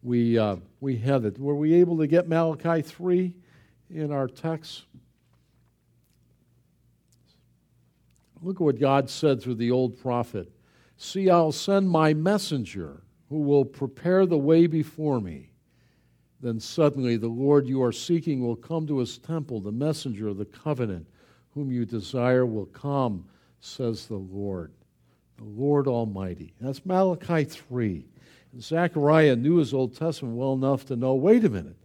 We, 0.02 0.40
uh, 0.40 0.56
we 0.80 0.98
have 0.98 1.26
it. 1.26 1.38
Were 1.38 1.56
we 1.56 1.76
able 1.76 1.98
to 2.00 2.08
get 2.08 2.28
Malachi 2.28 2.82
3 2.82 3.34
in 3.92 4.12
our 4.12 4.28
text? 4.28 4.86
Look 8.42 8.56
at 8.56 8.62
what 8.62 8.80
God 8.80 9.08
said 9.08 9.42
through 9.44 9.56
the 9.56 9.70
old 9.70 10.02
prophet 10.02 10.52
See, 11.04 11.32
I'll 11.32 11.52
send 11.52 11.90
my 11.90 12.14
messenger 12.14 13.02
who 13.28 13.40
will 13.40 13.66
prepare 13.66 14.28
the 14.28 14.38
way 14.38 14.68
before 14.68 15.20
me. 15.20 15.50
Then 16.42 16.60
suddenly 16.60 17.18
the 17.18 17.28
Lord 17.28 17.68
you 17.68 17.82
are 17.82 17.92
seeking 17.92 18.40
will 18.40 18.56
come 18.56 18.86
to 18.86 19.00
his 19.00 19.18
temple, 19.18 19.62
the 19.62 19.72
messenger 19.72 20.28
of 20.28 20.38
the 20.38 20.46
covenant, 20.46 21.08
whom 21.56 21.72
you 21.72 21.86
desire 21.86 22.46
will 22.46 22.68
come, 22.68 23.26
says 23.62 24.06
the 24.06 24.14
Lord, 24.14 24.74
the 25.38 25.44
Lord 25.44 25.88
Almighty. 25.88 26.54
That's 26.62 26.86
Malachi 26.86 27.46
3. 27.46 28.06
Zechariah 28.60 29.36
knew 29.36 29.56
his 29.56 29.74
Old 29.74 29.98
Testament 29.98 30.36
well 30.36 30.54
enough 30.54 30.86
to 30.86 30.96
know 30.96 31.16
wait 31.16 31.44
a 31.46 31.50
minute, 31.50 31.78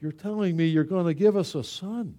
you're 0.00 0.10
telling 0.10 0.56
me 0.56 0.66
you're 0.66 0.82
going 0.82 1.06
to 1.06 1.14
give 1.14 1.36
us 1.36 1.54
a 1.54 1.62
son. 1.62 2.18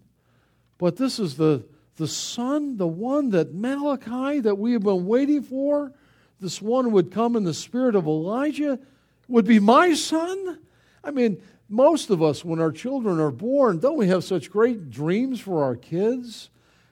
But 0.78 0.96
this 0.96 1.20
is 1.20 1.36
the, 1.36 1.66
the 1.98 2.08
son, 2.08 2.78
the 2.78 2.88
one 2.88 3.32
that 3.32 3.54
Malachi, 3.54 4.40
that 4.40 4.58
we 4.58 4.72
have 4.72 4.84
been 4.84 5.06
waiting 5.06 5.44
for, 5.44 5.92
this 6.40 6.62
one 6.62 6.92
would 6.92 7.12
come 7.12 7.36
in 7.36 7.44
the 7.44 7.54
spirit 7.54 7.96
of 7.96 8.06
Elijah, 8.06 8.80
would 9.28 9.46
be 9.46 9.60
my 9.60 9.94
son? 9.94 10.60
I 11.04 11.12
mean, 11.12 11.42
most 11.70 12.10
of 12.10 12.24
us, 12.24 12.46
when 12.46 12.62
our 12.62 12.72
children 12.72 13.20
are 13.20 13.32
born, 13.32 13.80
don't 13.80 13.98
we 13.98 14.08
have 14.08 14.24
such 14.24 14.52
great 14.52 14.90
dreams 14.90 15.40
for 15.40 15.64
our 15.64 15.76
kids? 15.76 16.50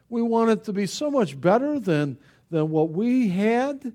We 0.10 0.22
want 0.22 0.52
it 0.52 0.64
to 0.66 0.74
be 0.74 0.86
so 0.86 1.10
much 1.10 1.40
better 1.40 1.80
than, 1.80 2.18
than 2.52 2.70
what 2.70 2.92
we 2.92 3.30
had. 3.30 3.94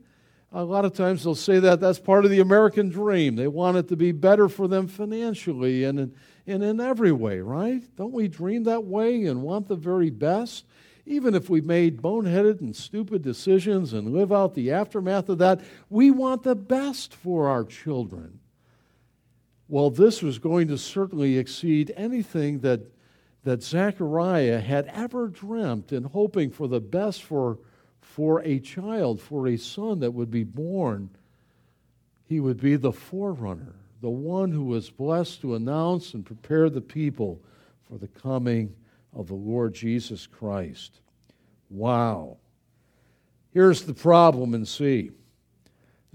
A 0.53 0.65
lot 0.65 0.85
of 0.85 0.95
times 0.95 1.23
they'll 1.23 1.35
say 1.35 1.61
that 1.61 1.81
that's 1.81 1.99
part 1.99 2.25
of 2.25 2.31
the 2.31 2.41
American 2.41 2.89
dream. 2.89 3.37
They 3.37 3.47
want 3.47 3.77
it 3.77 3.89
to 3.89 3.97
be 3.97 4.13
better 4.13 4.49
for 4.49 4.69
them 4.69 4.89
financially 4.89 5.85
and 5.85 6.01
in, 6.01 6.15
and 6.47 6.65
in 6.65 6.81
every 6.81 7.13
way, 7.13 7.41
right? 7.41 7.83
Don't 7.97 8.13
we 8.13 8.27
dream 8.27 8.65
that 8.65 8.85
way 8.85 9.27
and 9.27 9.43
want 9.43 9.69
the 9.69 9.77
very 9.77 10.11
best? 10.11 10.65
Even 11.11 11.35
if 11.35 11.51
we've 11.51 11.67
made 11.67 12.01
boneheaded 12.01 12.61
and 12.61 12.75
stupid 12.75 13.21
decisions 13.21 13.93
and 13.93 14.13
live 14.13 14.33
out 14.33 14.55
the 14.55 14.71
aftermath 14.71 15.29
of 15.29 15.39
that, 15.39 15.61
we 15.89 16.13
want 16.13 16.45
the 16.45 16.55
best 16.55 17.13
for 17.13 17.49
our 17.49 17.65
children. 17.65 18.39
Well, 19.67 19.91
this 19.91 20.23
was 20.23 20.39
going 20.39 20.69
to 20.69 20.79
certainly 20.79 21.37
exceed 21.37 21.93
anything 21.97 22.61
that, 22.61 22.83
that 23.43 23.61
Zechariah 23.61 24.61
had 24.61 24.87
ever 24.87 25.27
dreamt 25.27 25.93
in 25.93 26.05
hoping 26.05 26.53
for 26.53 26.69
the 26.69 26.81
best 26.81 27.25
for 27.25 27.59
for 28.01 28.41
a 28.43 28.61
child, 28.61 29.21
for 29.21 29.49
a 29.49 29.57
son 29.57 30.01
that 30.01 30.13
would 30.13 30.31
be 30.31 30.45
born, 30.45 31.11
he 32.25 32.39
would 32.39 32.61
be 32.61 32.77
the 32.77 32.93
forerunner, 32.93 33.75
the 34.01 34.11
one 34.11 34.53
who 34.53 34.65
was 34.65 34.91
blessed 34.91 35.41
to 35.41 35.57
announce 35.57 36.15
and 36.15 36.25
prepare 36.25 36.71
the 36.71 36.81
people 36.81 37.41
for 37.89 37.99
the 37.99 38.09
coming 38.09 38.75
of 39.15 39.29
the 39.29 39.35
Lord 39.35 39.75
Jesus 39.75 40.27
Christ. 40.27 41.01
Wow. 41.69 42.39
Here's 43.53 43.83
the 43.83 43.95
problem 43.95 44.55
in 44.55 44.65
C. 44.65 45.11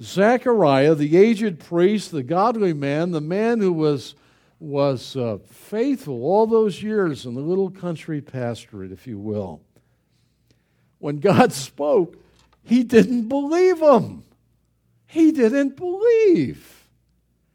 Zechariah, 0.02 0.96
the 0.96 1.16
aged 1.16 1.60
priest, 1.60 2.12
the 2.12 2.24
godly 2.24 2.74
man, 2.74 3.12
the 3.12 3.22
man 3.22 3.60
who 3.60 3.72
was, 3.72 4.16
was 4.60 5.16
uh, 5.16 5.38
faithful 5.50 6.24
all 6.24 6.48
those 6.48 6.84
years 6.84 7.26
in 7.26 7.34
the 7.34 7.42
little 7.42 7.70
country 7.70 8.22
pastorate, 8.22 8.92
if 8.92 9.08
you 9.08 9.18
will, 9.18 9.62
when 11.00 11.18
God 11.18 11.54
spoke, 11.54 12.18
he 12.64 12.84
didn't 12.84 13.30
believe 13.30 13.80
him. 13.80 14.24
He 15.06 15.32
didn't 15.32 15.78
believe. 15.78 16.88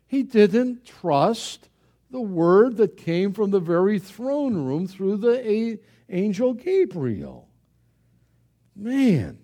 He 0.07 0.23
didn't 0.23 0.85
trust 0.85 1.69
the 2.11 2.21
word 2.21 2.77
that 2.77 2.97
came 2.97 3.33
from 3.33 3.51
the 3.51 3.61
very 3.61 3.99
throne 3.99 4.65
room 4.65 4.87
through 4.87 5.19
the 5.19 5.79
angel 6.09 6.55
Gabriel. 6.55 7.49
Man, 8.75 9.39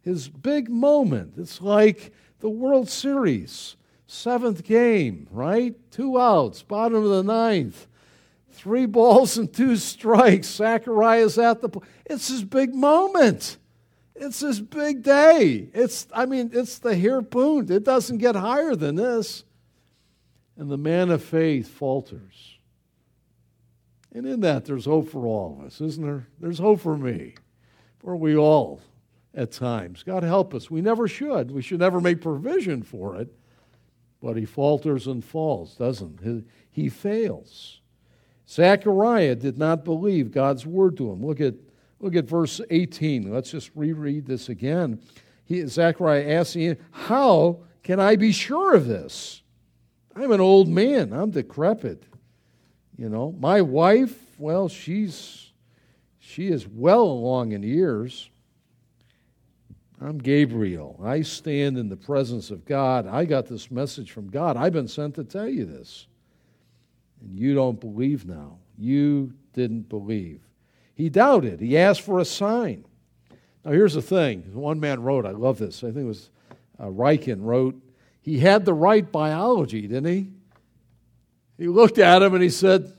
his 0.00 0.28
big 0.28 0.70
moment. 0.70 1.34
It's 1.36 1.60
like 1.60 2.12
the 2.40 2.48
World 2.48 2.88
Series, 2.88 3.76
seventh 4.06 4.64
game, 4.64 5.26
right? 5.30 5.74
Two 5.90 6.18
outs, 6.18 6.62
bottom 6.62 7.02
of 7.02 7.10
the 7.10 7.24
ninth. 7.24 7.86
Three 8.50 8.86
balls 8.86 9.36
and 9.36 9.52
two 9.52 9.76
strikes. 9.76 10.48
Zachariah's 10.48 11.38
at 11.38 11.60
the. 11.60 11.68
It's 12.06 12.28
his 12.28 12.42
big 12.42 12.74
moment. 12.74 13.58
It's 14.14 14.40
his 14.40 14.60
big 14.60 15.02
day. 15.02 15.68
It's, 15.74 16.06
I 16.10 16.24
mean, 16.24 16.50
it's 16.54 16.78
the 16.78 16.98
harpoon. 16.98 17.70
It 17.70 17.84
doesn't 17.84 18.16
get 18.16 18.34
higher 18.34 18.74
than 18.74 18.94
this. 18.94 19.44
And 20.56 20.70
the 20.70 20.78
man 20.78 21.10
of 21.10 21.22
faith 21.22 21.68
falters. 21.68 22.58
And 24.12 24.26
in 24.26 24.40
that, 24.40 24.64
there's 24.64 24.86
hope 24.86 25.10
for 25.10 25.26
all 25.26 25.58
of 25.58 25.66
us, 25.66 25.80
isn't 25.80 26.04
there? 26.04 26.26
There's 26.40 26.58
hope 26.58 26.80
for 26.80 26.96
me, 26.96 27.34
for 27.98 28.16
we 28.16 28.34
all 28.34 28.80
at 29.34 29.52
times. 29.52 30.02
God 30.02 30.22
help 30.22 30.54
us. 30.54 30.70
We 30.70 30.80
never 30.80 31.06
should. 31.06 31.50
We 31.50 31.60
should 31.60 31.80
never 31.80 32.00
make 32.00 32.22
provision 32.22 32.82
for 32.82 33.16
it. 33.16 33.28
But 34.22 34.36
he 34.36 34.46
falters 34.46 35.06
and 35.06 35.22
falls, 35.22 35.76
doesn't 35.76 36.20
he? 36.22 36.44
He 36.70 36.88
fails. 36.88 37.80
Zechariah 38.48 39.34
did 39.34 39.58
not 39.58 39.84
believe 39.84 40.30
God's 40.30 40.64
word 40.64 40.96
to 40.96 41.10
him. 41.10 41.24
Look 41.24 41.40
at, 41.40 41.54
look 42.00 42.16
at 42.16 42.24
verse 42.24 42.60
18. 42.70 43.30
Let's 43.30 43.50
just 43.50 43.70
reread 43.74 44.26
this 44.26 44.48
again. 44.48 45.00
He, 45.44 45.66
Zechariah 45.66 46.44
him, 46.44 46.76
How 46.90 47.60
can 47.82 48.00
I 48.00 48.16
be 48.16 48.32
sure 48.32 48.74
of 48.74 48.86
this? 48.86 49.42
I'm 50.16 50.32
an 50.32 50.40
old 50.40 50.68
man. 50.68 51.12
I'm 51.12 51.30
decrepit. 51.30 52.02
You 52.96 53.10
know, 53.10 53.34
my 53.38 53.60
wife, 53.60 54.16
well, 54.38 54.68
she's 54.68 55.52
She 56.18 56.48
is 56.48 56.66
well 56.66 57.02
along 57.02 57.52
in 57.52 57.62
years. 57.62 58.28
I'm 60.00 60.18
Gabriel. 60.18 61.00
I 61.02 61.22
stand 61.22 61.78
in 61.78 61.88
the 61.88 61.96
presence 61.96 62.50
of 62.50 62.64
God. 62.64 63.06
I 63.06 63.24
got 63.24 63.46
this 63.46 63.70
message 63.70 64.10
from 64.10 64.28
God. 64.28 64.56
I've 64.56 64.72
been 64.72 64.88
sent 64.88 65.14
to 65.14 65.24
tell 65.24 65.48
you 65.48 65.64
this. 65.64 66.06
And 67.22 67.38
you 67.38 67.54
don't 67.54 67.80
believe 67.80 68.26
now. 68.26 68.58
You 68.76 69.32
didn't 69.54 69.88
believe. 69.88 70.40
He 70.94 71.08
doubted. 71.08 71.60
He 71.60 71.78
asked 71.78 72.02
for 72.02 72.18
a 72.18 72.24
sign. 72.24 72.84
Now, 73.64 73.72
here's 73.72 73.94
the 73.94 74.02
thing. 74.02 74.42
One 74.52 74.80
man 74.80 75.02
wrote, 75.02 75.24
I 75.24 75.30
love 75.30 75.58
this. 75.58 75.82
I 75.82 75.86
think 75.86 75.98
it 75.98 76.04
was 76.04 76.30
uh, 76.78 76.86
Ryken 76.86 77.38
wrote, 77.40 77.80
he 78.26 78.40
had 78.40 78.64
the 78.64 78.74
right 78.74 79.10
biology, 79.10 79.82
didn't 79.82 80.12
he? 80.12 80.28
He 81.56 81.68
looked 81.68 81.98
at 81.98 82.22
him 82.22 82.34
and 82.34 82.42
he 82.42 82.50
said, 82.50 82.92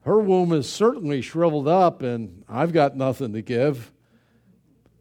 Her 0.00 0.18
womb 0.18 0.50
is 0.52 0.66
certainly 0.66 1.20
shriveled 1.20 1.68
up, 1.68 2.00
and 2.00 2.42
I've 2.48 2.72
got 2.72 2.96
nothing 2.96 3.34
to 3.34 3.42
give. 3.42 3.92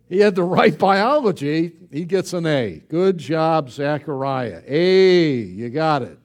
He 0.09 0.19
had 0.19 0.36
the 0.36 0.43
right 0.43 0.78
biology. 0.78 1.72
He 1.89 2.03
gets 2.03 2.34
an 2.34 2.45
A. 2.45 2.84
Good 2.89 3.17
job, 3.17 3.69
Zachariah. 3.69 4.61
A, 4.67 5.32
you 5.36 5.69
got 5.69 6.01
it. 6.01 6.19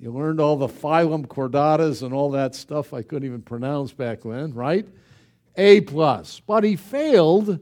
You 0.00 0.10
learned 0.10 0.40
all 0.40 0.56
the 0.56 0.66
phylum 0.66 1.24
chordatas 1.26 2.02
and 2.02 2.12
all 2.12 2.32
that 2.32 2.56
stuff 2.56 2.92
I 2.92 3.02
couldn't 3.02 3.26
even 3.26 3.42
pronounce 3.42 3.92
back 3.92 4.22
then, 4.22 4.54
right? 4.54 4.88
A 5.56 5.82
plus. 5.82 6.40
But 6.40 6.64
he 6.64 6.74
failed 6.74 7.60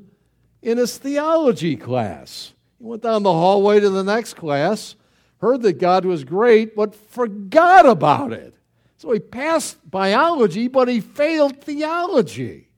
in 0.62 0.78
his 0.78 0.96
theology 0.96 1.76
class. 1.76 2.54
He 2.78 2.84
went 2.84 3.02
down 3.02 3.22
the 3.22 3.32
hallway 3.32 3.80
to 3.80 3.90
the 3.90 4.02
next 4.02 4.34
class, 4.34 4.96
heard 5.38 5.62
that 5.62 5.74
God 5.74 6.04
was 6.04 6.24
great, 6.24 6.74
but 6.74 6.94
forgot 6.94 7.86
about 7.86 8.32
it. 8.32 8.54
So 8.96 9.12
he 9.12 9.20
passed 9.20 9.78
biology, 9.90 10.68
but 10.68 10.88
he 10.88 11.00
failed 11.00 11.60
theology. 11.60 12.68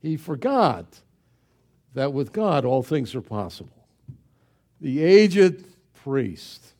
He 0.00 0.16
forgot 0.16 1.00
that 1.94 2.12
with 2.12 2.32
God 2.32 2.64
all 2.64 2.82
things 2.82 3.14
are 3.14 3.22
possible. 3.22 3.86
The 4.80 5.02
aged 5.02 5.64
priest. 5.94 6.74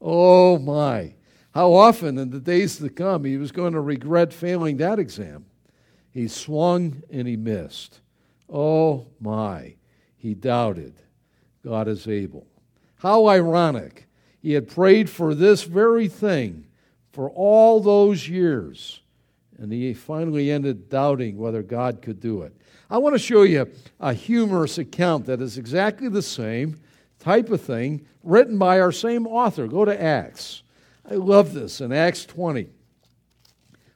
Oh 0.00 0.58
my. 0.58 1.14
How 1.52 1.72
often 1.72 2.16
in 2.18 2.30
the 2.30 2.40
days 2.40 2.78
to 2.78 2.88
come 2.88 3.24
he 3.24 3.36
was 3.36 3.52
going 3.52 3.74
to 3.74 3.80
regret 3.80 4.32
failing 4.32 4.78
that 4.78 4.98
exam. 4.98 5.46
He 6.10 6.26
swung 6.26 7.02
and 7.10 7.28
he 7.28 7.36
missed. 7.36 8.00
Oh 8.48 9.06
my. 9.20 9.74
He 10.16 10.34
doubted. 10.34 10.94
God 11.64 11.86
is 11.88 12.08
able. 12.08 12.46
How 12.96 13.26
ironic. 13.28 14.06
He 14.40 14.52
had 14.52 14.68
prayed 14.68 15.10
for 15.10 15.34
this 15.34 15.64
very 15.64 16.08
thing 16.08 16.66
for 17.12 17.30
all 17.30 17.80
those 17.80 18.28
years, 18.28 19.00
and 19.58 19.72
he 19.72 19.92
finally 19.92 20.50
ended 20.50 20.88
doubting 20.88 21.36
whether 21.36 21.62
God 21.62 22.00
could 22.00 22.20
do 22.20 22.42
it. 22.42 22.56
I 22.88 22.98
want 22.98 23.14
to 23.14 23.18
show 23.18 23.42
you 23.42 23.70
a 24.00 24.12
humorous 24.12 24.78
account 24.78 25.26
that 25.26 25.40
is 25.40 25.58
exactly 25.58 26.08
the 26.08 26.22
same 26.22 26.80
type 27.18 27.50
of 27.50 27.60
thing 27.60 28.06
written 28.24 28.58
by 28.58 28.80
our 28.80 28.92
same 28.92 29.26
author. 29.26 29.66
Go 29.66 29.84
to 29.84 30.02
Acts. 30.02 30.62
I 31.08 31.14
love 31.14 31.52
this 31.52 31.80
in 31.80 31.92
Acts 31.92 32.24
20. 32.24 32.68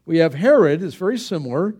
We 0.06 0.18
have 0.18 0.34
Herod, 0.34 0.82
it's 0.82 0.94
very 0.94 1.18
similar. 1.18 1.74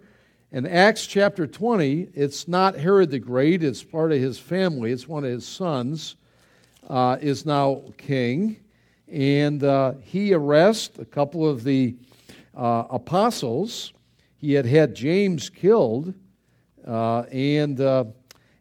In 0.50 0.66
Acts 0.66 1.06
chapter 1.06 1.46
20, 1.46 2.10
it's 2.14 2.48
not 2.48 2.76
Herod 2.76 3.10
the 3.10 3.18
Great, 3.18 3.62
it's 3.62 3.82
part 3.82 4.12
of 4.12 4.18
his 4.18 4.38
family, 4.38 4.92
it's 4.92 5.08
one 5.08 5.24
of 5.24 5.30
his 5.30 5.46
sons, 5.46 6.16
uh, 6.88 7.18
is 7.20 7.46
now 7.46 7.82
king. 7.98 8.56
And 9.08 9.62
uh, 9.62 9.94
he 10.00 10.34
arrests 10.34 10.98
a 10.98 11.04
couple 11.04 11.48
of 11.48 11.64
the 11.64 11.96
uh, 12.56 12.84
apostles. 12.90 13.92
He 14.36 14.52
had 14.52 14.66
had 14.66 14.94
James 14.94 15.48
killed 15.50 16.14
uh, 16.86 17.22
and, 17.32 17.80
uh, 17.80 18.04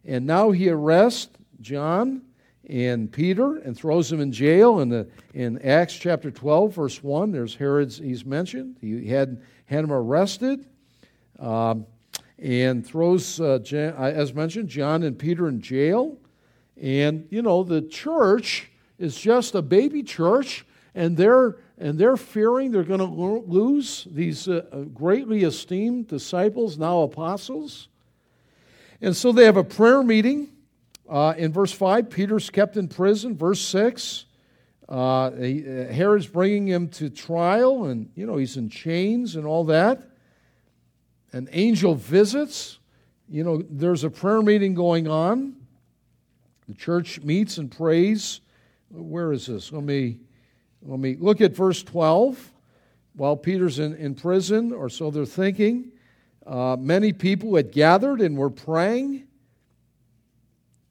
and 0.04 0.26
now 0.26 0.50
he 0.50 0.68
arrests 0.68 1.36
John 1.60 2.22
and 2.68 3.12
Peter 3.12 3.56
and 3.58 3.76
throws 3.76 4.08
them 4.08 4.20
in 4.20 4.32
jail. 4.32 4.80
In, 4.80 4.88
the, 4.88 5.08
in 5.34 5.60
Acts 5.62 5.94
chapter 5.94 6.30
12, 6.30 6.74
verse 6.74 7.02
1, 7.02 7.30
there's 7.30 7.54
Herod's, 7.54 7.98
he's 7.98 8.24
mentioned. 8.24 8.76
He 8.80 9.08
had, 9.08 9.42
had 9.66 9.84
him 9.84 9.92
arrested 9.92 10.66
um, 11.38 11.86
and 12.38 12.86
throws, 12.86 13.40
uh, 13.40 13.58
as 13.98 14.32
mentioned, 14.32 14.68
John 14.68 15.02
and 15.02 15.18
Peter 15.18 15.48
in 15.48 15.60
jail. 15.60 16.16
And, 16.80 17.26
you 17.30 17.42
know, 17.42 17.62
the 17.62 17.82
church 17.82 18.70
is 18.98 19.16
just 19.16 19.54
a 19.54 19.62
baby 19.62 20.02
church, 20.02 20.64
and 20.94 21.16
they're, 21.16 21.56
and 21.78 21.98
they're 21.98 22.16
fearing 22.16 22.70
they're 22.70 22.84
going 22.84 23.00
to 23.00 23.04
lose 23.06 24.06
these 24.10 24.48
uh, 24.48 24.84
greatly 24.92 25.44
esteemed 25.44 26.08
disciples, 26.08 26.78
now 26.78 27.02
apostles. 27.02 27.88
And 29.00 29.14
so 29.14 29.32
they 29.32 29.44
have 29.44 29.56
a 29.56 29.64
prayer 29.64 30.02
meeting. 30.02 30.48
Uh, 31.08 31.34
in 31.36 31.52
verse 31.52 31.72
5, 31.72 32.08
Peter's 32.08 32.50
kept 32.50 32.76
in 32.76 32.88
prison. 32.88 33.36
Verse 33.36 33.60
6, 33.60 34.24
uh, 34.88 35.30
he, 35.32 35.60
uh, 35.60 35.92
Herod's 35.92 36.26
bringing 36.26 36.68
him 36.68 36.88
to 36.88 37.10
trial, 37.10 37.84
and, 37.84 38.10
you 38.14 38.26
know, 38.26 38.36
he's 38.36 38.56
in 38.56 38.68
chains 38.68 39.36
and 39.36 39.46
all 39.46 39.64
that. 39.64 40.10
An 41.32 41.48
angel 41.52 41.94
visits. 41.94 42.78
You 43.28 43.42
know, 43.44 43.62
there's 43.68 44.04
a 44.04 44.10
prayer 44.10 44.42
meeting 44.42 44.74
going 44.74 45.08
on. 45.08 45.56
The 46.68 46.74
church 46.74 47.20
meets 47.20 47.58
and 47.58 47.70
prays. 47.70 48.40
Where 48.90 49.32
is 49.32 49.46
this? 49.46 49.72
Let 49.72 49.82
me, 49.82 50.18
let 50.82 50.98
me 50.98 51.16
look 51.16 51.40
at 51.40 51.54
verse 51.54 51.82
12. 51.82 52.52
While 53.16 53.36
Peter's 53.36 53.78
in, 53.78 53.94
in 53.94 54.14
prison, 54.14 54.72
or 54.72 54.88
so 54.88 55.10
they're 55.10 55.24
thinking, 55.24 55.92
uh, 56.46 56.76
many 56.78 57.12
people 57.12 57.54
had 57.54 57.70
gathered 57.70 58.20
and 58.20 58.36
were 58.36 58.50
praying. 58.50 59.26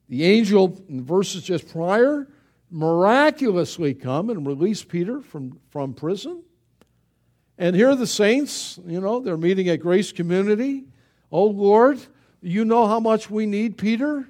The 0.08 0.24
angel, 0.24 0.82
in 0.88 0.98
the 0.98 1.02
verses 1.02 1.42
just 1.42 1.70
prior, 1.70 2.28
miraculously 2.70 3.94
come 3.94 4.30
and 4.30 4.46
release 4.46 4.82
Peter 4.82 5.20
from, 5.20 5.60
from 5.70 5.94
prison. 5.94 6.42
And 7.56 7.76
here 7.76 7.90
are 7.90 7.94
the 7.96 8.06
saints, 8.06 8.80
you 8.84 9.00
know, 9.00 9.20
they're 9.20 9.36
meeting 9.36 9.68
at 9.68 9.80
Grace 9.80 10.10
Community. 10.10 10.84
Oh 11.30 11.46
Lord, 11.46 12.00
you 12.40 12.64
know 12.64 12.86
how 12.86 12.98
much 13.00 13.30
we 13.30 13.46
need 13.46 13.78
Peter. 13.78 14.28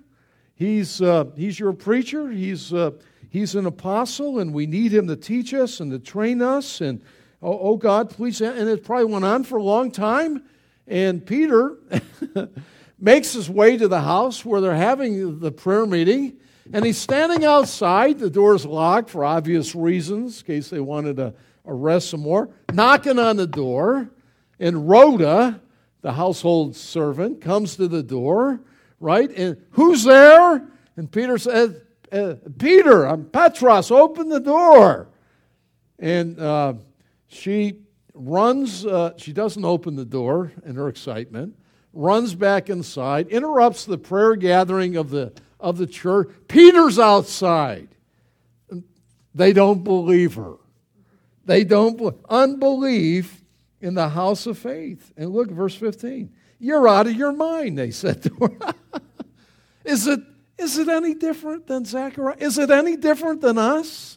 He's, 0.54 1.02
uh, 1.02 1.26
he's 1.36 1.58
your 1.58 1.72
preacher, 1.72 2.30
he's, 2.30 2.72
uh, 2.72 2.92
he's 3.28 3.54
an 3.54 3.66
apostle, 3.66 4.38
and 4.38 4.54
we 4.54 4.66
need 4.66 4.92
him 4.92 5.08
to 5.08 5.16
teach 5.16 5.52
us 5.52 5.80
and 5.80 5.90
to 5.90 5.98
train 5.98 6.40
us. 6.40 6.80
And 6.80 7.02
oh, 7.42 7.58
oh 7.58 7.76
God, 7.76 8.10
please. 8.10 8.40
And 8.40 8.68
it 8.68 8.84
probably 8.84 9.12
went 9.12 9.24
on 9.24 9.44
for 9.44 9.58
a 9.58 9.62
long 9.62 9.90
time. 9.90 10.44
And 10.86 11.24
Peter 11.26 11.78
makes 12.98 13.32
his 13.32 13.50
way 13.50 13.76
to 13.76 13.88
the 13.88 14.02
house 14.02 14.44
where 14.44 14.60
they're 14.60 14.74
having 14.74 15.40
the 15.40 15.50
prayer 15.50 15.86
meeting. 15.86 16.38
And 16.72 16.84
he's 16.84 16.98
standing 16.98 17.44
outside. 17.44 18.18
The 18.18 18.30
door's 18.30 18.64
locked 18.64 19.10
for 19.10 19.24
obvious 19.24 19.74
reasons, 19.74 20.40
in 20.40 20.46
case 20.46 20.70
they 20.70 20.80
wanted 20.80 21.16
to 21.16 21.34
arrest 21.66 22.10
some 22.10 22.20
more. 22.20 22.48
Knocking 22.72 23.18
on 23.18 23.36
the 23.36 23.46
door. 23.46 24.08
And 24.60 24.88
Rhoda, 24.88 25.60
the 26.00 26.12
household 26.12 26.76
servant, 26.76 27.40
comes 27.40 27.76
to 27.76 27.88
the 27.88 28.02
door, 28.02 28.60
right? 29.04 29.30
And 29.36 29.58
who's 29.72 30.02
there? 30.02 30.66
And 30.96 31.12
Peter 31.12 31.36
said, 31.36 31.82
uh, 32.10 32.36
Peter, 32.58 33.04
I'm 33.04 33.26
Petros, 33.26 33.90
open 33.90 34.30
the 34.30 34.40
door. 34.40 35.08
And 35.98 36.40
uh, 36.40 36.74
she 37.28 37.80
runs, 38.14 38.86
uh, 38.86 39.12
she 39.18 39.34
doesn't 39.34 39.64
open 39.64 39.94
the 39.94 40.06
door 40.06 40.52
in 40.64 40.76
her 40.76 40.88
excitement, 40.88 41.54
runs 41.92 42.34
back 42.34 42.70
inside, 42.70 43.28
interrupts 43.28 43.84
the 43.84 43.98
prayer 43.98 44.36
gathering 44.36 44.96
of 44.96 45.10
the, 45.10 45.34
of 45.60 45.76
the 45.76 45.86
church. 45.86 46.30
Peter's 46.48 46.98
outside. 46.98 47.88
They 49.34 49.52
don't 49.52 49.84
believe 49.84 50.36
her. 50.36 50.54
They 51.44 51.62
don't, 51.64 52.00
unbelief 52.30 53.42
in 53.82 53.92
the 53.92 54.08
house 54.08 54.46
of 54.46 54.56
faith. 54.56 55.12
And 55.14 55.30
look, 55.30 55.50
verse 55.50 55.74
15. 55.74 56.32
You're 56.64 56.88
out 56.88 57.06
of 57.06 57.14
your 57.14 57.32
mind, 57.32 57.76
they 57.76 57.90
said 57.90 58.22
to 58.22 58.34
her. 58.40 58.74
is, 59.84 60.06
it, 60.06 60.20
is 60.58 60.78
it 60.78 60.88
any 60.88 61.12
different 61.12 61.66
than 61.66 61.84
Zechariah? 61.84 62.36
Is 62.38 62.56
it 62.56 62.70
any 62.70 62.96
different 62.96 63.42
than 63.42 63.58
us? 63.58 64.16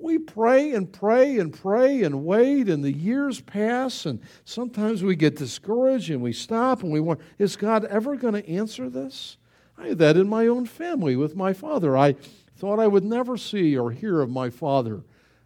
we 0.00 0.18
pray 0.18 0.72
and 0.72 0.90
pray 0.90 1.38
and 1.38 1.52
pray 1.52 2.02
and 2.02 2.24
wait, 2.24 2.68
and 2.68 2.82
the 2.82 2.92
years 2.92 3.40
pass, 3.40 4.06
and 4.06 4.20
sometimes 4.44 5.02
we 5.02 5.14
get 5.14 5.36
discouraged 5.36 6.10
and 6.10 6.22
we 6.22 6.32
stop 6.32 6.82
and 6.82 6.90
we 6.90 7.00
wonder, 7.00 7.22
is 7.38 7.56
God 7.56 7.84
ever 7.84 8.16
going 8.16 8.34
to 8.34 8.48
answer 8.48 8.88
this? 8.88 9.36
I 9.76 9.88
had 9.88 9.98
that 9.98 10.16
in 10.16 10.28
my 10.28 10.46
own 10.46 10.66
family 10.66 11.16
with 11.16 11.36
my 11.36 11.52
father. 11.52 11.96
I 11.96 12.14
thought 12.56 12.78
I 12.78 12.86
would 12.86 13.04
never 13.04 13.36
see 13.36 13.76
or 13.76 13.90
hear 13.90 14.20
of 14.20 14.30
my 14.30 14.50
father 14.50 15.02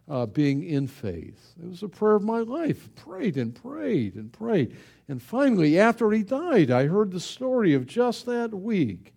uh, 0.07 0.25
being 0.25 0.63
in 0.63 0.87
faith. 0.87 1.53
It 1.61 1.69
was 1.69 1.83
a 1.83 1.87
prayer 1.87 2.15
of 2.15 2.23
my 2.23 2.39
life. 2.39 2.89
Prayed 2.95 3.37
and 3.37 3.55
prayed 3.55 4.15
and 4.15 4.31
prayed. 4.31 4.75
And 5.07 5.21
finally, 5.21 5.79
after 5.79 6.11
he 6.11 6.23
died, 6.23 6.71
I 6.71 6.85
heard 6.85 7.11
the 7.11 7.19
story 7.19 7.73
of 7.73 7.87
just 7.87 8.25
that 8.25 8.53
week 8.53 9.13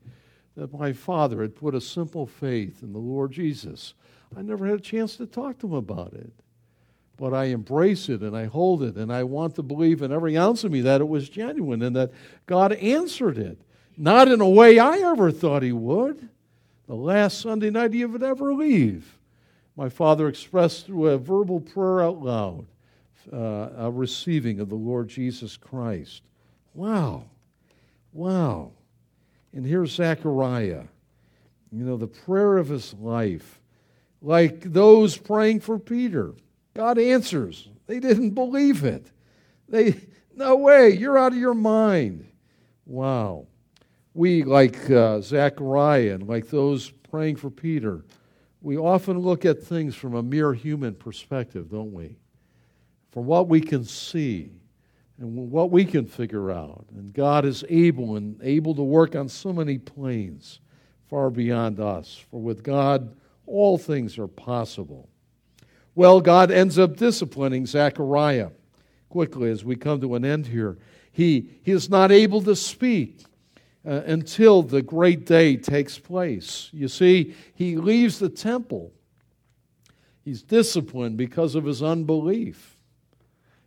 that 0.56 0.72
my 0.72 0.92
father 0.92 1.42
had 1.42 1.54
put 1.54 1.74
a 1.74 1.80
simple 1.80 2.26
faith 2.26 2.82
in 2.82 2.92
the 2.92 2.98
Lord 2.98 3.32
Jesus 3.32 3.94
I 4.36 4.42
never 4.42 4.66
had 4.66 4.78
a 4.78 4.82
chance 4.82 5.16
to 5.16 5.26
talk 5.26 5.58
to 5.58 5.66
him 5.66 5.74
about 5.74 6.12
it. 6.12 6.32
but 7.16 7.34
I 7.34 7.46
embrace 7.46 8.08
it 8.08 8.20
and 8.20 8.36
I 8.36 8.44
hold 8.44 8.82
it 8.82 8.94
and 8.96 9.12
I 9.12 9.24
want 9.24 9.56
to 9.56 9.62
believe 9.62 10.02
in 10.02 10.12
every 10.12 10.36
ounce 10.36 10.62
of 10.62 10.70
me 10.70 10.82
that 10.82 11.00
it 11.00 11.08
was 11.08 11.28
genuine 11.28 11.82
and 11.82 11.96
that 11.96 12.12
God 12.46 12.72
answered 12.74 13.38
it. 13.38 13.58
Not 13.96 14.28
in 14.28 14.40
a 14.40 14.48
way 14.48 14.78
I 14.78 14.98
ever 14.98 15.32
thought 15.32 15.64
He 15.64 15.72
would. 15.72 16.28
The 16.86 16.94
last 16.94 17.40
Sunday 17.40 17.70
night 17.70 17.92
He 17.92 18.04
would 18.04 18.22
ever 18.22 18.54
leave. 18.54 19.17
My 19.78 19.88
father 19.88 20.26
expressed 20.26 20.86
through 20.86 21.06
a 21.06 21.18
verbal 21.18 21.60
prayer 21.60 22.02
out 22.02 22.20
loud 22.20 22.66
uh, 23.32 23.68
a 23.76 23.90
receiving 23.92 24.58
of 24.58 24.68
the 24.68 24.74
Lord 24.74 25.08
Jesus 25.08 25.56
Christ. 25.56 26.22
Wow. 26.74 27.26
Wow. 28.12 28.72
And 29.52 29.64
here's 29.64 29.92
Zechariah. 29.92 30.82
You 31.70 31.84
know, 31.84 31.96
the 31.96 32.08
prayer 32.08 32.56
of 32.56 32.68
his 32.68 32.92
life. 32.94 33.60
Like 34.20 34.62
those 34.62 35.16
praying 35.16 35.60
for 35.60 35.78
Peter. 35.78 36.34
God 36.74 36.98
answers. 36.98 37.68
They 37.86 38.00
didn't 38.00 38.30
believe 38.30 38.82
it. 38.82 39.12
They, 39.68 39.94
no 40.34 40.56
way, 40.56 40.90
you're 40.90 41.18
out 41.18 41.30
of 41.30 41.38
your 41.38 41.54
mind. 41.54 42.26
Wow. 42.84 43.46
We, 44.12 44.42
like 44.42 44.90
uh, 44.90 45.20
Zechariah 45.20 46.14
and 46.14 46.26
like 46.26 46.48
those 46.48 46.90
praying 46.90 47.36
for 47.36 47.48
Peter, 47.48 48.02
we 48.60 48.76
often 48.76 49.18
look 49.18 49.44
at 49.44 49.62
things 49.62 49.94
from 49.94 50.14
a 50.14 50.22
mere 50.22 50.52
human 50.52 50.94
perspective, 50.94 51.70
don't 51.70 51.92
we? 51.92 52.16
From 53.12 53.26
what 53.26 53.48
we 53.48 53.60
can 53.60 53.84
see 53.84 54.52
and 55.18 55.50
what 55.50 55.70
we 55.70 55.84
can 55.84 56.06
figure 56.06 56.50
out. 56.50 56.86
And 56.94 57.12
God 57.12 57.44
is 57.44 57.64
able 57.68 58.16
and 58.16 58.40
able 58.42 58.74
to 58.74 58.82
work 58.82 59.16
on 59.16 59.28
so 59.28 59.52
many 59.52 59.78
planes 59.78 60.60
far 61.08 61.30
beyond 61.30 61.80
us. 61.80 62.24
For 62.30 62.40
with 62.40 62.62
God, 62.62 63.16
all 63.46 63.78
things 63.78 64.18
are 64.18 64.28
possible. 64.28 65.08
Well, 65.94 66.20
God 66.20 66.50
ends 66.50 66.78
up 66.78 66.96
disciplining 66.96 67.66
Zechariah 67.66 68.50
quickly 69.08 69.50
as 69.50 69.64
we 69.64 69.74
come 69.74 70.00
to 70.00 70.14
an 70.14 70.24
end 70.24 70.46
here. 70.46 70.78
He, 71.10 71.50
he 71.62 71.72
is 71.72 71.90
not 71.90 72.12
able 72.12 72.42
to 72.42 72.54
speak 72.54 73.24
uh, 73.88 74.02
until 74.04 74.62
the 74.62 74.82
great 74.82 75.24
day 75.24 75.56
takes 75.56 75.98
place. 75.98 76.68
You 76.72 76.88
see, 76.88 77.34
he 77.54 77.76
leaves 77.76 78.18
the 78.18 78.28
temple. 78.28 78.92
He's 80.22 80.42
disciplined 80.42 81.16
because 81.16 81.54
of 81.54 81.64
his 81.64 81.82
unbelief. 81.82 82.76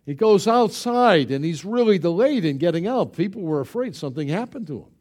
He 0.06 0.14
goes 0.14 0.46
outside 0.46 1.32
and 1.32 1.44
he's 1.44 1.64
really 1.64 1.98
delayed 1.98 2.44
in 2.44 2.58
getting 2.58 2.86
out. 2.86 3.14
People 3.14 3.42
were 3.42 3.60
afraid 3.60 3.96
something 3.96 4.28
happened 4.28 4.68
to 4.68 4.78
him. 4.78 4.92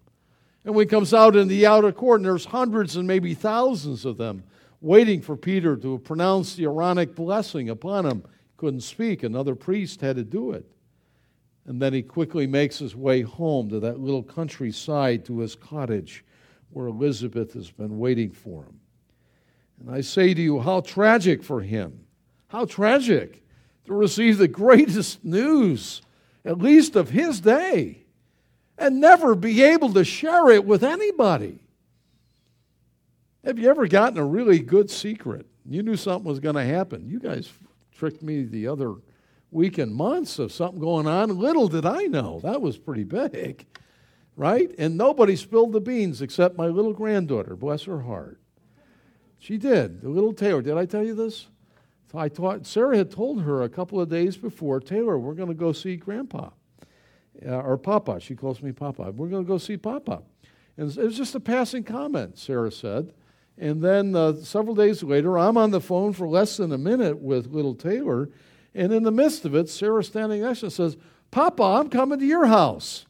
And 0.65 0.73
when 0.73 0.87
he 0.87 0.89
comes 0.89 1.13
out 1.13 1.35
in 1.35 1.47
the 1.47 1.67
outer 1.67 1.91
court, 1.91 2.21
and 2.21 2.25
there's 2.25 2.45
hundreds 2.45 2.95
and 2.95 3.07
maybe 3.07 3.35
thousands 3.35 4.05
of 4.05 4.17
them 4.17 4.43
waiting 4.79 5.21
for 5.21 5.37
Peter 5.37 5.75
to 5.77 5.99
pronounce 5.99 6.55
the 6.55 6.65
Aaronic 6.65 7.13
blessing 7.13 7.69
upon 7.69 8.07
him. 8.07 8.23
Couldn't 8.57 8.81
speak. 8.81 9.21
Another 9.21 9.53
priest 9.53 10.01
had 10.01 10.15
to 10.15 10.23
do 10.23 10.51
it. 10.51 10.65
And 11.65 11.81
then 11.81 11.93
he 11.93 12.01
quickly 12.01 12.47
makes 12.47 12.79
his 12.79 12.95
way 12.95 13.21
home 13.21 13.69
to 13.69 13.79
that 13.81 13.99
little 13.99 14.23
countryside 14.23 15.25
to 15.25 15.39
his 15.39 15.55
cottage 15.55 16.25
where 16.71 16.87
Elizabeth 16.87 17.53
has 17.53 17.69
been 17.69 17.99
waiting 17.99 18.31
for 18.31 18.63
him. 18.63 18.79
And 19.79 19.93
I 19.93 20.01
say 20.01 20.33
to 20.33 20.41
you, 20.41 20.59
how 20.59 20.81
tragic 20.81 21.43
for 21.43 21.61
him. 21.61 22.05
How 22.47 22.65
tragic 22.65 23.43
to 23.85 23.93
receive 23.93 24.37
the 24.37 24.47
greatest 24.47 25.23
news, 25.23 26.01
at 26.45 26.57
least 26.57 26.95
of 26.95 27.09
his 27.09 27.39
day, 27.39 28.05
and 28.77 28.99
never 28.99 29.35
be 29.35 29.61
able 29.61 29.93
to 29.93 30.03
share 30.03 30.49
it 30.49 30.65
with 30.65 30.83
anybody. 30.83 31.59
Have 33.43 33.57
you 33.57 33.69
ever 33.69 33.87
gotten 33.87 34.19
a 34.19 34.25
really 34.25 34.59
good 34.59 34.89
secret? 34.89 35.45
You 35.67 35.83
knew 35.83 35.95
something 35.95 36.27
was 36.27 36.39
going 36.39 36.55
to 36.55 36.63
happen. 36.63 37.07
You 37.07 37.19
guys 37.19 37.51
tricked 37.95 38.21
me 38.21 38.43
the 38.43 38.67
other 38.67 38.95
week 39.51 39.77
and 39.77 39.93
months 39.93 40.39
of 40.39 40.51
something 40.51 40.79
going 40.79 41.07
on. 41.07 41.37
Little 41.37 41.67
did 41.67 41.85
I 41.85 42.03
know. 42.05 42.39
That 42.41 42.61
was 42.61 42.77
pretty 42.77 43.03
big, 43.03 43.65
right? 44.35 44.73
And 44.77 44.97
nobody 44.97 45.35
spilled 45.35 45.73
the 45.73 45.81
beans 45.81 46.21
except 46.21 46.57
my 46.57 46.67
little 46.67 46.93
granddaughter, 46.93 47.55
bless 47.55 47.83
her 47.83 48.01
heart. 48.01 48.39
She 49.37 49.57
did. 49.57 50.01
The 50.01 50.09
little 50.09 50.33
Taylor. 50.33 50.61
Did 50.61 50.77
I 50.77 50.85
tell 50.85 51.03
you 51.03 51.15
this? 51.15 51.47
I 52.13 52.29
thought 52.29 52.67
Sarah 52.67 52.97
had 52.97 53.11
told 53.11 53.41
her 53.43 53.63
a 53.63 53.69
couple 53.69 53.99
of 53.99 54.09
days 54.09 54.37
before, 54.37 54.79
Taylor, 54.79 55.17
we're 55.17 55.33
going 55.33 55.49
to 55.49 55.55
go 55.55 55.71
see 55.71 55.95
Grandpa. 55.95 56.49
Uh, 57.43 57.55
or 57.55 57.77
Papa. 57.77 58.19
She 58.19 58.35
calls 58.35 58.61
me 58.61 58.71
Papa. 58.71 59.11
We're 59.15 59.29
going 59.29 59.43
to 59.43 59.47
go 59.47 59.57
see 59.57 59.77
Papa. 59.77 60.21
And 60.77 60.95
it 60.95 61.03
was 61.03 61.17
just 61.17 61.33
a 61.33 61.39
passing 61.39 61.83
comment, 61.83 62.37
Sarah 62.37 62.71
said. 62.71 63.13
And 63.57 63.81
then 63.81 64.15
uh, 64.15 64.35
several 64.35 64.75
days 64.75 65.01
later, 65.01 65.39
I'm 65.39 65.57
on 65.57 65.71
the 65.71 65.81
phone 65.81 66.13
for 66.13 66.27
less 66.27 66.57
than 66.57 66.71
a 66.71 66.77
minute 66.77 67.17
with 67.17 67.47
little 67.47 67.73
Taylor. 67.73 68.29
And 68.73 68.93
in 68.93 69.03
the 69.03 69.11
midst 69.11 69.45
of 69.45 69.55
it, 69.55 69.69
Sarah 69.69 70.03
standing 70.03 70.41
next 70.41 70.61
to 70.61 70.67
us 70.67 70.75
says, 70.75 70.97
Papa, 71.29 71.63
I'm 71.63 71.89
coming 71.89 72.19
to 72.19 72.25
your 72.25 72.45
house. 72.45 73.05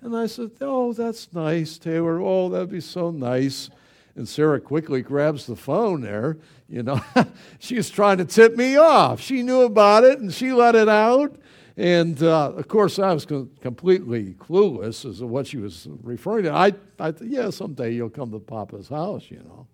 And 0.00 0.16
I 0.16 0.26
said, 0.26 0.52
Oh, 0.60 0.92
that's 0.92 1.32
nice, 1.32 1.78
Taylor. 1.78 2.20
Oh, 2.20 2.48
that'd 2.48 2.70
be 2.70 2.80
so 2.80 3.10
nice. 3.10 3.70
And 4.14 4.28
Sarah 4.28 4.60
quickly 4.60 5.02
grabs 5.02 5.46
the 5.46 5.56
phone 5.56 6.00
there. 6.00 6.38
You 6.68 6.82
know, 6.82 7.00
she 7.58 7.76
was 7.76 7.90
trying 7.90 8.18
to 8.18 8.24
tip 8.24 8.56
me 8.56 8.76
off. 8.76 9.20
She 9.20 9.42
knew 9.42 9.62
about 9.62 10.04
it 10.04 10.18
and 10.18 10.32
she 10.32 10.52
let 10.52 10.74
it 10.74 10.88
out. 10.88 11.36
And 11.76 12.22
uh, 12.22 12.52
of 12.52 12.68
course, 12.68 12.98
I 12.98 13.12
was 13.12 13.26
completely 13.26 14.34
clueless 14.34 15.08
as 15.08 15.18
to 15.18 15.26
what 15.26 15.46
she 15.46 15.58
was 15.58 15.86
referring 16.02 16.44
to. 16.44 16.52
I, 16.52 16.72
I 16.98 17.12
thought, 17.12 17.26
yeah, 17.26 17.50
someday 17.50 17.92
you'll 17.92 18.08
come 18.08 18.30
to 18.30 18.38
Papa's 18.38 18.88
house, 18.88 19.30
you 19.30 19.38
know. 19.38 19.66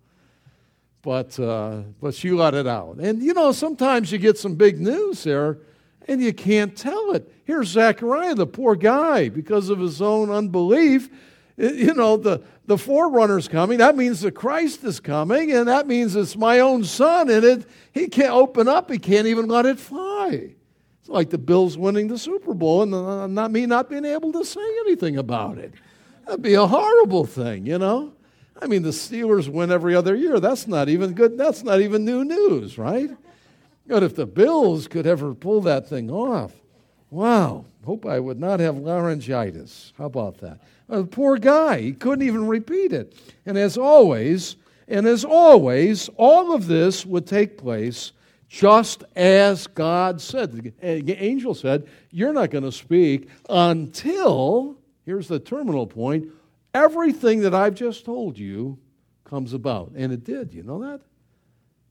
But, 1.03 1.37
uh, 1.39 1.81
but 2.01 2.15
she 2.15 2.31
let 2.31 2.55
it 2.55 2.65
out. 2.65 2.95
And 2.97 3.21
you 3.21 3.33
know, 3.33 3.51
sometimes 3.51 4.11
you 4.11 4.17
get 4.17 4.37
some 4.37 4.55
big 4.55 4.79
news 4.79 5.23
there 5.23 5.59
and 6.07 6.21
you 6.21 6.33
can't 6.33 6.75
tell 6.75 7.11
it. 7.11 7.31
Here's 7.45 7.67
Zechariah, 7.67 8.35
the 8.35 8.47
poor 8.47 8.75
guy, 8.75 9.29
because 9.29 9.69
of 9.69 9.79
his 9.79 10.01
own 10.01 10.29
unbelief. 10.31 11.09
You 11.55 11.93
know, 11.93 12.17
the, 12.17 12.41
the 12.65 12.79
forerunner's 12.79 13.47
coming. 13.47 13.77
That 13.77 13.95
means 13.95 14.21
the 14.21 14.31
Christ 14.31 14.83
is 14.83 14.99
coming, 14.99 15.51
and 15.51 15.67
that 15.67 15.85
means 15.85 16.15
it's 16.15 16.35
my 16.35 16.61
own 16.61 16.83
son, 16.83 17.29
and 17.29 17.43
it, 17.43 17.65
he 17.91 18.07
can't 18.07 18.31
open 18.31 18.67
up. 18.67 18.89
He 18.89 18.97
can't 18.97 19.27
even 19.27 19.47
let 19.47 19.67
it 19.67 19.79
fly. 19.79 20.55
It's 20.99 21.09
like 21.09 21.29
the 21.29 21.37
Bills 21.37 21.77
winning 21.77 22.07
the 22.07 22.17
Super 22.17 22.53
Bowl 22.53 22.81
and 22.81 22.95
uh, 22.95 23.27
not 23.27 23.51
me 23.51 23.65
not 23.65 23.89
being 23.89 24.05
able 24.05 24.31
to 24.31 24.43
say 24.43 24.65
anything 24.85 25.17
about 25.17 25.57
it. 25.57 25.73
That'd 26.25 26.41
be 26.41 26.53
a 26.53 26.65
horrible 26.65 27.25
thing, 27.25 27.65
you 27.67 27.77
know? 27.77 28.13
I 28.61 28.67
mean, 28.67 28.83
the 28.83 28.89
Steelers 28.89 29.47
win 29.47 29.71
every 29.71 29.95
other 29.95 30.15
year. 30.15 30.39
That's 30.39 30.67
not 30.67 30.89
even 30.89 31.13
good. 31.13 31.37
That's 31.37 31.63
not 31.63 31.81
even 31.81 32.05
new 32.05 32.23
news, 32.23 32.77
right? 32.77 33.09
But 33.87 34.03
if 34.03 34.15
the 34.15 34.25
Bills 34.25 34.87
could 34.87 35.05
ever 35.05 35.33
pull 35.33 35.61
that 35.61 35.87
thing 35.87 36.09
off, 36.09 36.53
wow, 37.09 37.65
hope 37.85 38.05
I 38.05 38.19
would 38.19 38.39
not 38.39 38.59
have 38.59 38.77
laryngitis. 38.77 39.93
How 39.97 40.05
about 40.05 40.37
that? 40.39 40.59
A 40.89 41.03
poor 41.03 41.37
guy, 41.37 41.81
he 41.81 41.93
couldn't 41.93 42.25
even 42.25 42.47
repeat 42.47 42.93
it. 42.93 43.15
And 43.45 43.57
as 43.57 43.77
always, 43.77 44.55
and 44.87 45.05
as 45.07 45.25
always, 45.25 46.09
all 46.15 46.53
of 46.53 46.67
this 46.67 47.05
would 47.05 47.25
take 47.25 47.57
place 47.57 48.11
just 48.47 49.03
as 49.15 49.65
God 49.67 50.21
said. 50.21 50.73
The 50.79 51.17
angel 51.17 51.55
said, 51.55 51.87
You're 52.11 52.33
not 52.33 52.51
going 52.51 52.63
to 52.63 52.71
speak 52.71 53.27
until, 53.49 54.77
here's 55.05 55.27
the 55.27 55.39
terminal 55.39 55.87
point, 55.87 56.27
everything 56.73 57.41
that 57.41 57.53
I've 57.53 57.75
just 57.75 58.05
told 58.05 58.37
you 58.37 58.79
comes 59.23 59.53
about. 59.53 59.93
And 59.95 60.11
it 60.11 60.23
did. 60.23 60.53
You 60.53 60.63
know 60.63 60.79
that? 60.81 61.01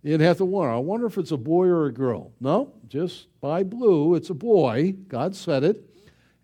You 0.03 0.11
didn't 0.11 0.26
have 0.26 0.39
to 0.39 0.45
wonder. 0.45 0.72
I 0.72 0.78
wonder 0.78 1.07
if 1.07 1.16
it's 1.18 1.30
a 1.30 1.37
boy 1.37 1.66
or 1.66 1.87
a 1.87 1.93
girl. 1.93 2.33
No, 2.41 2.72
just 2.89 3.28
by 3.41 3.62
blue, 3.62 4.14
it's 4.14 4.30
a 4.30 4.35
boy. 4.35 4.93
God 5.09 5.37
said 5.37 5.62
it. 5.64 5.89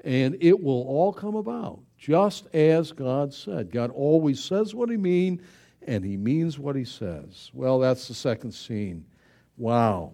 And 0.05 0.37
it 0.41 0.63
will 0.63 0.83
all 0.83 1.13
come 1.13 1.35
about 1.35 1.81
just 1.99 2.47
as 2.55 2.93
God 2.93 3.35
said. 3.35 3.73
God 3.73 3.91
always 3.91 4.43
says 4.43 4.75
what 4.75 4.89
he 4.89 4.97
means, 4.97 5.43
and 5.83 6.05
he 6.05 6.17
means 6.17 6.59
what 6.59 6.77
he 6.77 6.85
says. 6.85 7.51
Well, 7.53 7.81
that's 7.81 8.07
the 8.07 8.15
second 8.15 8.53
scene. 8.53 9.05
Wow. 9.57 10.13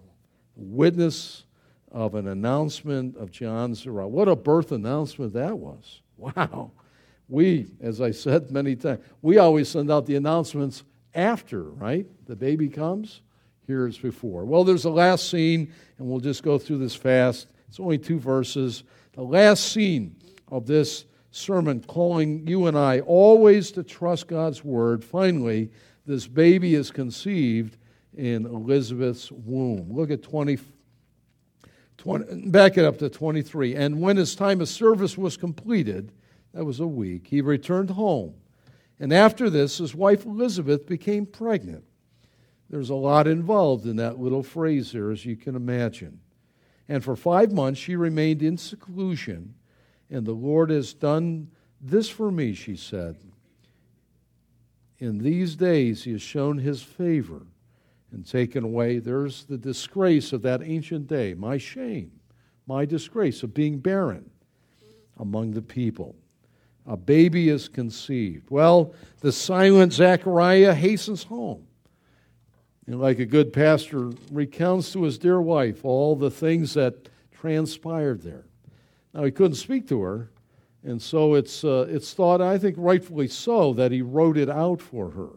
Witness 0.57 1.45
of 1.93 2.15
an 2.15 2.29
announcement 2.29 3.17
of 3.17 3.31
John's 3.31 3.87
arrival. 3.87 4.11
What 4.11 4.29
a 4.29 4.35
birth 4.35 4.73
announcement 4.73 5.35
that 5.35 5.59
was. 5.59 6.01
Wow. 6.17 6.73
We, 7.29 7.69
as 7.81 8.01
I 8.01 8.11
said 8.11 8.51
many 8.51 8.77
times, 8.77 9.01
we 9.23 9.39
always 9.39 9.69
send 9.69 9.91
out 9.91 10.07
the 10.07 10.17
announcements 10.17 10.83
after, 11.15 11.63
right? 11.63 12.07
The 12.27 12.37
baby 12.37 12.69
comes. 12.69 13.23
Here 13.67 13.79
Here's 13.79 13.97
before. 13.97 14.45
Well, 14.45 14.63
there's 14.65 14.85
a 14.85 14.91
last 14.91 15.31
scene, 15.31 15.73
and 15.99 16.07
we'll 16.07 16.21
just 16.21 16.43
go 16.43 16.59
through 16.59 16.79
this 16.79 16.95
fast. 16.95 17.49
It's 17.69 17.81
only 17.81 17.97
two 17.97 18.19
verses. 18.19 18.85
The 19.15 19.23
last 19.23 19.73
scene 19.73 20.17
of 20.49 20.67
this 20.67 21.07
sermon 21.31 21.83
calling 21.83 22.47
you 22.47 22.67
and 22.67 22.79
I 22.79 23.01
always 23.01 23.73
to 23.73 23.83
trust 23.83 24.29
God's 24.29 24.63
word. 24.63 25.03
Finally, 25.03 25.71
this 26.07 26.27
baby 26.27 26.75
is 26.75 26.91
conceived 26.91 27.79
in 28.17 28.45
Elizabeth's 28.45 29.33
womb. 29.33 29.91
Look 29.91 30.11
at 30.11 30.23
20, 30.23 30.59
20, 31.97 32.51
back 32.51 32.77
it 32.77 32.85
up 32.85 32.99
to 32.99 33.09
23. 33.09 33.75
And 33.77 34.01
when 34.01 34.19
his 34.19 34.35
time 34.35 34.61
of 34.61 34.69
service 34.69 35.17
was 35.17 35.39
completed, 35.39 36.13
that 36.55 36.65
was 36.65 36.81
a 36.81 36.87
week, 36.87 37.27
he 37.27 37.41
returned 37.41 37.91
home. 37.91 38.35
And 39.01 39.13
after 39.13 39.51
this, 39.51 39.79
his 39.79 39.95
wife 39.95 40.25
Elizabeth 40.25 40.87
became 40.87 41.27
pregnant. 41.27 41.85
There's 42.71 42.91
a 42.91 42.95
lot 42.95 43.27
involved 43.27 43.87
in 43.87 43.97
that 43.97 44.19
little 44.19 44.43
phrase 44.43 44.93
there, 44.93 45.11
as 45.11 45.27
you 45.27 45.37
can 45.37 45.57
imagine. 45.57 46.21
And 46.89 47.03
for 47.03 47.17
five 47.17 47.53
months 47.53 47.81
she 47.81 47.97
remained 47.97 48.43
in 48.43 48.57
seclusion. 48.57 49.55
And 50.11 50.25
the 50.25 50.33
Lord 50.33 50.71
has 50.71 50.95
done 50.95 51.51
this 51.81 52.09
for 52.09 52.31
me, 52.31 52.55
she 52.55 52.77
said. 52.77 53.17
In 54.99 55.19
these 55.19 55.57
days 55.57 56.05
he 56.05 56.13
has 56.13 56.23
shown 56.23 56.59
his 56.59 56.83
favor 56.83 57.43
and 58.13 58.25
taken 58.25 58.63
away. 58.63 58.99
There's 58.99 59.45
the 59.45 59.59
disgrace 59.59 60.33
of 60.33 60.43
that 60.43 60.63
ancient 60.63 61.09
day, 61.09 61.35
my 61.35 61.59
shame, 61.59 62.13
my 62.67 62.85
disgrace 62.85 63.43
of 63.43 63.53
being 63.53 63.79
barren 63.79 64.31
among 65.19 65.51
the 65.51 65.63
people. 65.63 66.15
A 66.87 66.97
baby 66.97 67.49
is 67.49 67.69
conceived. 67.69 68.51
Well, 68.51 68.95
the 69.21 69.33
silent 69.33 69.93
Zechariah 69.93 70.75
hastens 70.75 71.25
home. 71.25 71.67
And 72.87 73.01
like 73.01 73.19
a 73.19 73.25
good 73.25 73.53
pastor, 73.53 74.11
recounts 74.31 74.93
to 74.93 75.05
his 75.05 75.17
dear 75.17 75.41
wife 75.41 75.85
all 75.85 76.15
the 76.15 76.31
things 76.31 76.75
that 76.75 77.09
transpired 77.33 78.23
there. 78.23 78.45
Now, 79.15 79.25
he 79.25 79.31
couldn't 79.31 79.55
speak 79.55 79.89
to 79.89 80.03
her, 80.03 80.31
and 80.83 81.01
so 81.01 81.35
it's, 81.35 81.65
uh, 81.65 81.87
it's 81.89 82.13
thought, 82.13 82.43
I 82.43 82.59
think 82.59 82.77
rightfully 82.79 83.29
so, 83.29 83.73
that 83.75 83.91
he 83.91 84.03
wrote 84.03 84.37
it 84.37 84.51
out 84.51 84.83
for 84.83 85.11
her. 85.11 85.31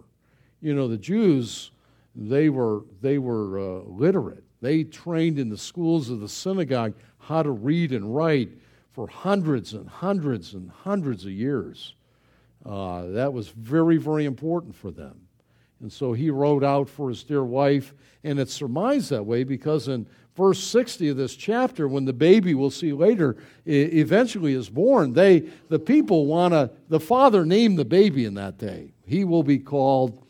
You 0.59 0.73
know, 0.73 0.89
the 0.89 0.97
Jews, 0.97 1.71
they 2.15 2.49
were, 2.49 2.81
they 3.01 3.17
were 3.17 3.59
uh, 3.59 3.83
literate. 3.85 4.43
They 4.59 4.83
trained 4.83 5.39
in 5.39 5.49
the 5.49 5.57
schools 5.57 6.09
of 6.09 6.19
the 6.19 6.27
synagogue 6.27 6.95
how 7.19 7.43
to 7.43 7.51
read 7.51 7.93
and 7.93 8.13
write 8.13 8.49
for 8.97 9.07
hundreds 9.07 9.73
and 9.73 9.87
hundreds 9.87 10.55
and 10.55 10.71
hundreds 10.71 11.23
of 11.23 11.29
years. 11.29 11.93
Uh, 12.65 13.05
that 13.09 13.31
was 13.31 13.49
very, 13.49 13.97
very 13.97 14.25
important 14.25 14.73
for 14.73 14.89
them. 14.89 15.21
And 15.81 15.93
so 15.93 16.13
he 16.13 16.31
wrote 16.31 16.63
out 16.63 16.89
for 16.89 17.09
his 17.09 17.23
dear 17.23 17.43
wife, 17.43 17.93
and 18.23 18.39
it's 18.39 18.55
surmised 18.55 19.11
that 19.11 19.23
way 19.23 19.43
because 19.43 19.87
in 19.87 20.07
verse 20.35 20.63
60 20.63 21.09
of 21.09 21.17
this 21.17 21.35
chapter, 21.35 21.87
when 21.87 22.05
the 22.05 22.11
baby 22.11 22.55
we'll 22.55 22.71
see 22.71 22.91
later 22.91 23.37
eventually 23.67 24.55
is 24.55 24.67
born, 24.67 25.13
they 25.13 25.41
the 25.69 25.77
people 25.77 26.25
want 26.25 26.55
to 26.55 26.71
the 26.89 26.99
father 26.99 27.45
named 27.45 27.77
the 27.77 27.85
baby 27.85 28.25
in 28.25 28.33
that 28.33 28.57
day. 28.57 28.93
He 29.05 29.23
will 29.23 29.43
be 29.43 29.59
called 29.59 30.25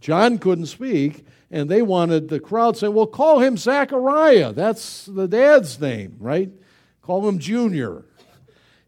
John 0.00 0.38
couldn't 0.38 0.66
speak, 0.66 1.26
and 1.50 1.68
they 1.68 1.82
wanted 1.82 2.28
the 2.28 2.38
crowd 2.38 2.76
saying, 2.76 2.94
Well, 2.94 3.08
call 3.08 3.40
him 3.40 3.56
Zachariah. 3.56 4.52
That's 4.52 5.06
the 5.06 5.26
dad's 5.26 5.80
name, 5.80 6.18
right? 6.20 6.52
Call 7.02 7.28
him 7.28 7.40
Junior. 7.40 8.04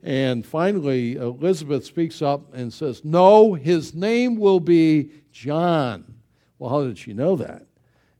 And 0.04 0.44
finally, 0.44 1.16
Elizabeth 1.16 1.86
speaks 1.86 2.20
up 2.20 2.52
and 2.52 2.70
says, 2.70 3.02
No, 3.06 3.54
his 3.54 3.94
name 3.94 4.36
will 4.36 4.60
be 4.60 5.10
John. 5.32 6.04
Well, 6.58 6.68
how 6.68 6.84
did 6.84 6.98
she 6.98 7.14
know 7.14 7.36
that? 7.36 7.64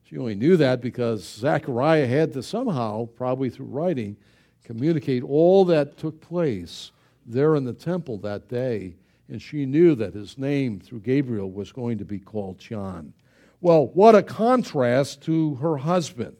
She 0.04 0.16
only 0.16 0.34
knew 0.34 0.56
that 0.56 0.80
because 0.80 1.22
Zechariah 1.22 2.06
had 2.06 2.32
to 2.32 2.42
somehow, 2.42 3.04
probably 3.04 3.50
through 3.50 3.66
writing, 3.66 4.16
communicate 4.64 5.22
all 5.22 5.66
that 5.66 5.98
took 5.98 6.22
place 6.22 6.90
there 7.26 7.54
in 7.54 7.64
the 7.64 7.74
temple 7.74 8.16
that 8.18 8.48
day. 8.48 8.96
And 9.28 9.40
she 9.40 9.66
knew 9.66 9.94
that 9.96 10.14
his 10.14 10.38
name 10.38 10.80
through 10.80 11.00
Gabriel 11.00 11.50
was 11.50 11.70
going 11.70 11.98
to 11.98 12.04
be 12.06 12.18
called 12.18 12.58
John. 12.58 13.12
Well, 13.60 13.88
what 13.88 14.14
a 14.14 14.22
contrast 14.22 15.20
to 15.22 15.56
her 15.56 15.76
husband. 15.76 16.36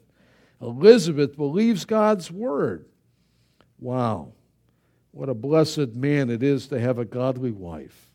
Elizabeth 0.59 1.35
believes 1.35 1.85
God's 1.85 2.31
word. 2.31 2.85
Wow. 3.79 4.31
What 5.15 5.29
a 5.29 5.33
blessed 5.33 5.95
man 5.95 6.29
it 6.29 6.43
is 6.43 6.67
to 6.67 6.77
have 6.77 6.99
a 6.99 7.05
godly 7.05 7.51
wife. 7.51 8.09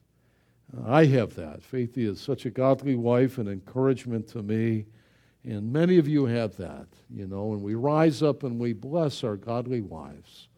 I 0.87 1.07
have 1.07 1.35
that. 1.37 1.63
Faithy 1.63 2.07
is 2.07 2.21
such 2.21 2.45
a 2.45 2.51
godly 2.51 2.95
wife 2.95 3.39
and 3.39 3.49
encouragement 3.49 4.29
to 4.29 4.43
me. 4.43 4.85
And 5.43 5.73
many 5.73 5.97
of 5.97 6.07
you 6.07 6.27
have 6.27 6.59
that, 6.59 6.89
you 7.09 7.27
know, 7.27 7.55
and 7.55 7.63
we 7.63 7.75
rise 7.75 8.23
up 8.23 8.43
and 8.43 8.59
we 8.59 8.75
bless 8.75 9.25
our 9.25 9.37
godly 9.37 9.81
wives. 9.81 10.49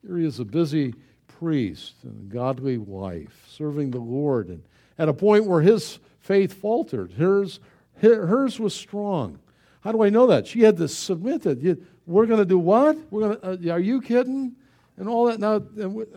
Here 0.00 0.16
he 0.16 0.24
is 0.24 0.40
a 0.40 0.44
busy 0.46 0.94
priest 1.28 1.96
and 2.02 2.30
godly 2.30 2.78
wife 2.78 3.44
serving 3.46 3.90
the 3.90 3.98
Lord. 3.98 4.48
And 4.48 4.62
at 4.96 5.10
a 5.10 5.12
point 5.12 5.44
where 5.44 5.60
his 5.60 5.98
faith 6.20 6.54
faltered, 6.54 7.12
hers, 7.12 7.60
hers 8.00 8.58
was 8.58 8.74
strong. 8.74 9.38
How 9.82 9.92
do 9.92 10.02
I 10.02 10.08
know 10.08 10.28
that? 10.28 10.46
She 10.46 10.62
had 10.62 10.78
to 10.78 10.88
submit 10.88 11.44
it. 11.44 11.82
We're 12.06 12.24
going 12.24 12.40
to 12.40 12.46
do 12.46 12.58
what? 12.58 12.96
We're 13.10 13.34
going 13.34 13.58
to, 13.58 13.70
uh, 13.70 13.74
are 13.74 13.80
you 13.80 14.00
kidding? 14.00 14.56
And 14.96 15.08
all 15.08 15.26
that. 15.26 15.40
Now, 15.40 15.58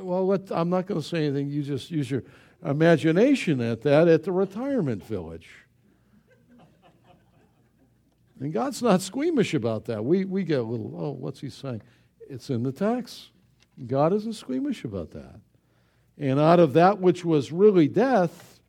well, 0.01 0.27
let, 0.27 0.51
I'm 0.51 0.69
not 0.69 0.85
going 0.87 1.01
to 1.01 1.07
say 1.07 1.25
anything. 1.25 1.49
You 1.49 1.63
just 1.63 1.91
use 1.91 2.09
your 2.09 2.23
imagination 2.65 3.61
at 3.61 3.81
that 3.81 4.07
at 4.07 4.23
the 4.23 4.31
retirement 4.31 5.03
village. 5.03 5.49
And 8.39 8.51
God's 8.51 8.81
not 8.81 9.01
squeamish 9.01 9.53
about 9.53 9.85
that. 9.85 10.03
We, 10.03 10.25
we 10.25 10.43
get 10.43 10.59
a 10.59 10.63
little, 10.63 10.93
oh, 10.97 11.11
what's 11.11 11.39
he 11.39 11.49
saying? 11.49 11.81
It's 12.29 12.49
in 12.49 12.63
the 12.63 12.71
text. 12.71 13.29
God 13.87 14.11
isn't 14.13 14.33
squeamish 14.33 14.83
about 14.83 15.11
that. 15.11 15.39
And 16.17 16.39
out 16.39 16.59
of 16.59 16.73
that 16.73 16.99
which 16.99 17.23
was 17.23 17.51
really 17.51 17.87
death 17.87 18.59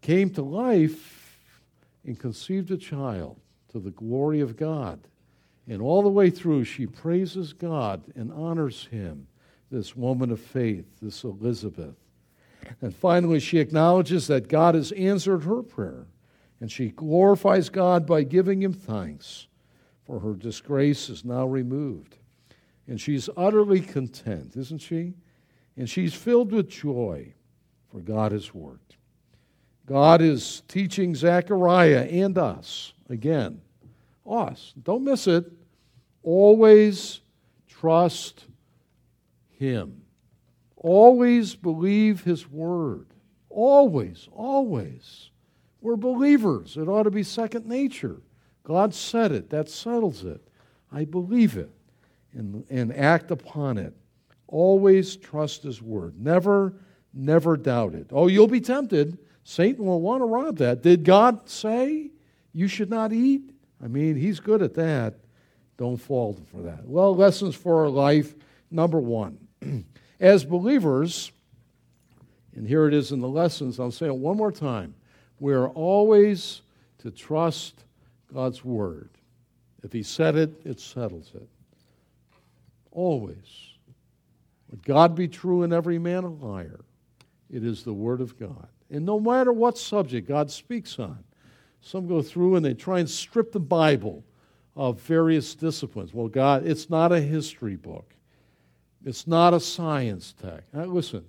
came 0.00 0.30
to 0.30 0.42
life 0.42 1.40
and 2.04 2.18
conceived 2.18 2.70
a 2.70 2.76
child 2.76 3.40
to 3.70 3.78
the 3.78 3.90
glory 3.90 4.40
of 4.40 4.56
God. 4.56 5.00
And 5.68 5.80
all 5.80 6.02
the 6.02 6.08
way 6.08 6.30
through, 6.30 6.64
she 6.64 6.86
praises 6.86 7.52
God 7.52 8.02
and 8.16 8.32
honors 8.32 8.86
him, 8.90 9.28
this 9.70 9.96
woman 9.96 10.30
of 10.30 10.40
faith, 10.40 10.86
this 11.00 11.24
Elizabeth. 11.24 11.94
And 12.80 12.94
finally, 12.94 13.40
she 13.40 13.58
acknowledges 13.58 14.26
that 14.26 14.48
God 14.48 14.74
has 14.74 14.92
answered 14.92 15.44
her 15.44 15.62
prayer, 15.62 16.06
and 16.60 16.70
she 16.70 16.90
glorifies 16.90 17.68
God 17.68 18.06
by 18.06 18.22
giving 18.22 18.62
him 18.62 18.72
thanks, 18.72 19.46
for 20.04 20.20
her 20.20 20.34
disgrace 20.34 21.08
is 21.08 21.24
now 21.24 21.46
removed. 21.46 22.16
And 22.88 23.00
she's 23.00 23.28
utterly 23.36 23.80
content, 23.80 24.56
isn't 24.56 24.80
she? 24.80 25.14
And 25.76 25.88
she's 25.88 26.14
filled 26.14 26.52
with 26.52 26.68
joy, 26.68 27.34
for 27.90 28.00
God 28.00 28.32
has 28.32 28.52
worked. 28.52 28.96
God 29.86 30.20
is 30.20 30.62
teaching 30.68 31.14
Zechariah 31.14 32.02
and 32.02 32.36
us 32.36 32.92
again 33.08 33.60
us. 34.28 34.72
Don't 34.82 35.04
miss 35.04 35.26
it. 35.26 35.50
Always 36.22 37.20
trust 37.68 38.44
Him. 39.58 40.02
Always 40.76 41.54
believe 41.54 42.22
His 42.22 42.48
Word. 42.48 43.06
Always, 43.48 44.28
always. 44.32 45.30
We're 45.80 45.96
believers. 45.96 46.76
It 46.76 46.88
ought 46.88 47.02
to 47.04 47.10
be 47.10 47.22
second 47.22 47.66
nature. 47.66 48.22
God 48.64 48.94
said 48.94 49.32
it. 49.32 49.50
That 49.50 49.68
settles 49.68 50.24
it. 50.24 50.40
I 50.92 51.04
believe 51.04 51.56
it 51.56 51.70
and, 52.34 52.64
and 52.70 52.94
act 52.96 53.30
upon 53.30 53.78
it. 53.78 53.94
Always 54.46 55.16
trust 55.16 55.62
His 55.62 55.82
Word. 55.82 56.14
Never, 56.18 56.74
never 57.12 57.56
doubt 57.56 57.94
it. 57.94 58.08
Oh, 58.12 58.28
you'll 58.28 58.46
be 58.46 58.60
tempted. 58.60 59.18
Satan 59.44 59.84
will 59.84 60.00
want 60.00 60.20
to 60.20 60.26
rob 60.26 60.58
that. 60.58 60.82
Did 60.82 61.04
God 61.04 61.48
say 61.48 62.10
you 62.52 62.68
should 62.68 62.90
not 62.90 63.12
eat? 63.12 63.51
I 63.82 63.88
mean, 63.88 64.16
he's 64.16 64.40
good 64.40 64.62
at 64.62 64.74
that. 64.74 65.14
Don't 65.76 65.96
fall 65.96 66.38
for 66.50 66.62
that. 66.62 66.86
Well, 66.86 67.14
lessons 67.14 67.54
for 67.54 67.82
our 67.82 67.88
life. 67.88 68.34
Number 68.70 69.00
one, 69.00 69.38
as 70.20 70.44
believers, 70.44 71.32
and 72.54 72.66
here 72.66 72.86
it 72.86 72.94
is 72.94 73.12
in 73.12 73.20
the 73.20 73.28
lessons, 73.28 73.80
I'll 73.80 73.90
say 73.90 74.06
it 74.06 74.14
one 74.14 74.36
more 74.36 74.52
time. 74.52 74.94
We 75.40 75.52
are 75.54 75.68
always 75.68 76.62
to 76.98 77.10
trust 77.10 77.84
God's 78.32 78.64
word. 78.64 79.10
If 79.82 79.92
He 79.92 80.02
said 80.02 80.36
it, 80.36 80.60
it 80.64 80.78
settles 80.78 81.32
it. 81.34 81.48
Always. 82.92 83.72
Let 84.70 84.82
God 84.84 85.14
be 85.14 85.28
true 85.28 85.64
and 85.64 85.72
every 85.72 85.98
man 85.98 86.24
a 86.24 86.28
liar. 86.28 86.80
It 87.50 87.64
is 87.64 87.82
the 87.82 87.92
word 87.92 88.20
of 88.20 88.38
God. 88.38 88.68
And 88.90 89.04
no 89.04 89.18
matter 89.18 89.52
what 89.52 89.76
subject 89.76 90.28
God 90.28 90.50
speaks 90.50 90.98
on, 90.98 91.24
some 91.82 92.06
go 92.06 92.22
through 92.22 92.56
and 92.56 92.64
they 92.64 92.74
try 92.74 93.00
and 93.00 93.10
strip 93.10 93.52
the 93.52 93.60
Bible 93.60 94.24
of 94.74 95.00
various 95.00 95.54
disciplines. 95.54 96.14
Well, 96.14 96.28
God, 96.28 96.66
it's 96.66 96.88
not 96.88 97.12
a 97.12 97.20
history 97.20 97.76
book, 97.76 98.14
it's 99.04 99.26
not 99.26 99.52
a 99.52 99.60
science 99.60 100.34
text. 100.40 100.72
Now, 100.72 100.84
listen, 100.84 101.24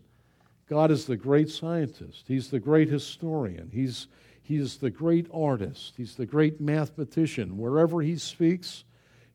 God 0.69 0.91
is 0.91 1.05
the 1.05 1.17
great 1.17 1.49
scientist, 1.49 2.25
He's 2.27 2.49
the 2.49 2.59
great 2.59 2.87
historian, 2.87 3.69
He's, 3.73 4.07
he's 4.41 4.77
the 4.77 4.91
great 4.91 5.27
artist, 5.33 5.95
He's 5.97 6.15
the 6.15 6.25
great 6.25 6.61
mathematician. 6.61 7.57
Wherever 7.57 8.01
He 8.01 8.17
speaks, 8.17 8.85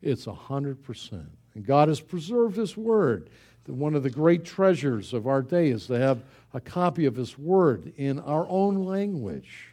it's 0.01 0.25
a 0.25 0.31
100%. 0.31 1.25
And 1.55 1.65
God 1.65 1.89
has 1.89 1.99
preserved 1.99 2.55
His 2.55 2.77
Word. 2.77 3.29
One 3.67 3.93
of 3.93 4.01
the 4.01 4.09
great 4.09 4.45
treasures 4.45 5.13
of 5.13 5.27
our 5.27 5.43
day 5.43 5.69
is 5.69 5.85
to 5.87 5.99
have 5.99 6.23
a 6.55 6.59
copy 6.59 7.05
of 7.05 7.15
His 7.15 7.37
Word 7.37 7.93
in 7.97 8.19
our 8.19 8.47
own 8.49 8.83
language. 8.83 9.68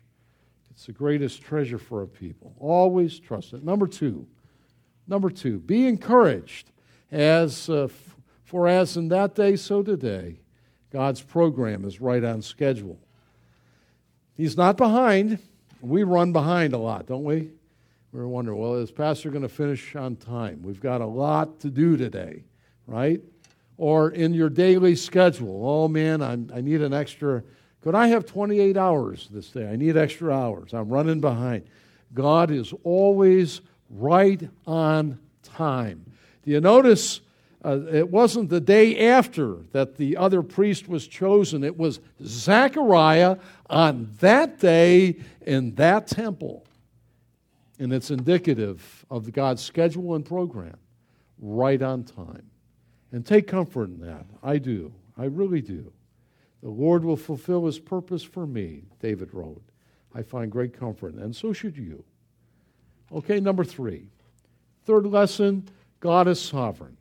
It's 0.77 0.85
the 0.85 0.93
greatest 0.93 1.41
treasure 1.41 1.79
for 1.79 2.03
a 2.03 2.07
people. 2.07 2.55
Always 2.59 3.19
trust 3.19 3.55
it. 3.55 3.65
Number 3.65 3.87
two, 3.87 4.27
number 5.09 5.31
two, 5.31 5.59
be 5.59 5.87
encouraged. 5.87 6.71
As 7.11 7.71
uh, 7.71 7.89
for 8.45 8.69
as 8.69 8.95
in 8.99 9.09
that 9.09 9.35
day, 9.35 9.57
so 9.57 9.83
today, 9.83 10.37
God's 10.93 11.23
program 11.23 11.87
is 11.87 11.99
right 11.99 12.23
on 12.23 12.43
schedule. 12.43 12.99
He's 14.35 14.55
not 14.55 14.77
behind. 14.77 15.39
We 15.81 16.03
run 16.03 16.33
behind 16.33 16.75
a 16.75 16.79
lot, 16.79 17.07
don't 17.07 17.25
we? 17.25 17.53
We're 18.13 18.27
wondering, 18.27 18.59
well, 18.59 18.75
is 18.75 18.91
Pastor 18.91 19.31
going 19.31 19.43
to 19.43 19.49
finish 19.49 19.97
on 19.97 20.17
time? 20.17 20.61
We've 20.63 20.81
got 20.81 21.01
a 21.01 21.07
lot 21.07 21.59
to 21.61 21.71
do 21.71 21.97
today, 21.97 22.45
right? 22.87 23.23
Or 23.79 24.11
in 24.11 24.35
your 24.35 24.51
daily 24.51 24.95
schedule, 24.95 25.67
oh 25.67 25.89
man, 25.89 26.21
I'm, 26.21 26.51
I 26.55 26.61
need 26.61 26.83
an 26.83 26.93
extra. 26.93 27.43
Could 27.83 27.95
I 27.95 28.09
have 28.09 28.27
28 28.27 28.77
hours 28.77 29.29
this 29.31 29.49
day? 29.51 29.69
I 29.69 29.77
need 29.77 29.97
extra 29.97 30.33
hours. 30.33 30.75
I'm 30.75 30.89
running 30.89 31.21
behind. 31.21 31.67
God 32.15 32.51
is 32.51 32.73
always 32.83 33.61
right 33.91 34.49
on 34.67 35.19
time. 35.43 36.05
Do 36.45 36.51
you 36.51 36.61
notice 36.61 37.21
uh, 37.65 37.81
it 37.93 38.09
wasn't 38.11 38.49
the 38.49 38.61
day 38.61 39.09
after 39.09 39.57
that 39.73 39.97
the 39.97 40.17
other 40.17 40.43
priest 40.43 40.89
was 40.89 41.09
chosen, 41.09 41.65
it 41.65 41.77
was 41.77 41.99
Zechariah 42.25 43.39
on 43.69 44.09
that 44.21 44.61
day 44.61 45.17
in 45.41 45.75
that 45.75 46.07
temple. 46.07 46.65
And 47.79 47.93
it's 47.93 48.11
indicative 48.11 49.05
of 49.11 49.33
God's 49.33 49.63
schedule 49.63 50.15
and 50.15 50.25
program, 50.25 50.77
right 51.41 51.83
on 51.83 52.05
time. 52.05 52.49
And 53.11 53.27
take 53.27 53.49
comfort 53.49 53.89
in 53.89 54.01
that. 54.01 54.27
I 54.43 54.59
do. 54.59 54.93
I 55.19 55.25
really 55.25 55.61
do. 55.61 55.93
The 56.63 56.71
Lord 56.71 57.05
will 57.05 57.17
fulfill 57.17 57.67
his 57.67 57.79
purpose 57.79 58.23
for 58.23 58.47
me, 58.47 58.85
David 59.01 59.35
wrote. 59.35 59.63
I 60.15 60.23
find 60.23 60.51
great 60.51 60.79
comfort, 60.79 61.15
and 61.15 61.35
so 61.35 61.53
should 61.53 61.77
you. 61.77 62.05
Okay, 63.13 63.41
number 63.41 63.65
three. 63.65 64.09
Third 64.85 65.07
lesson 65.07 65.69
God 66.01 66.29
is 66.29 66.41
sovereign. 66.41 66.97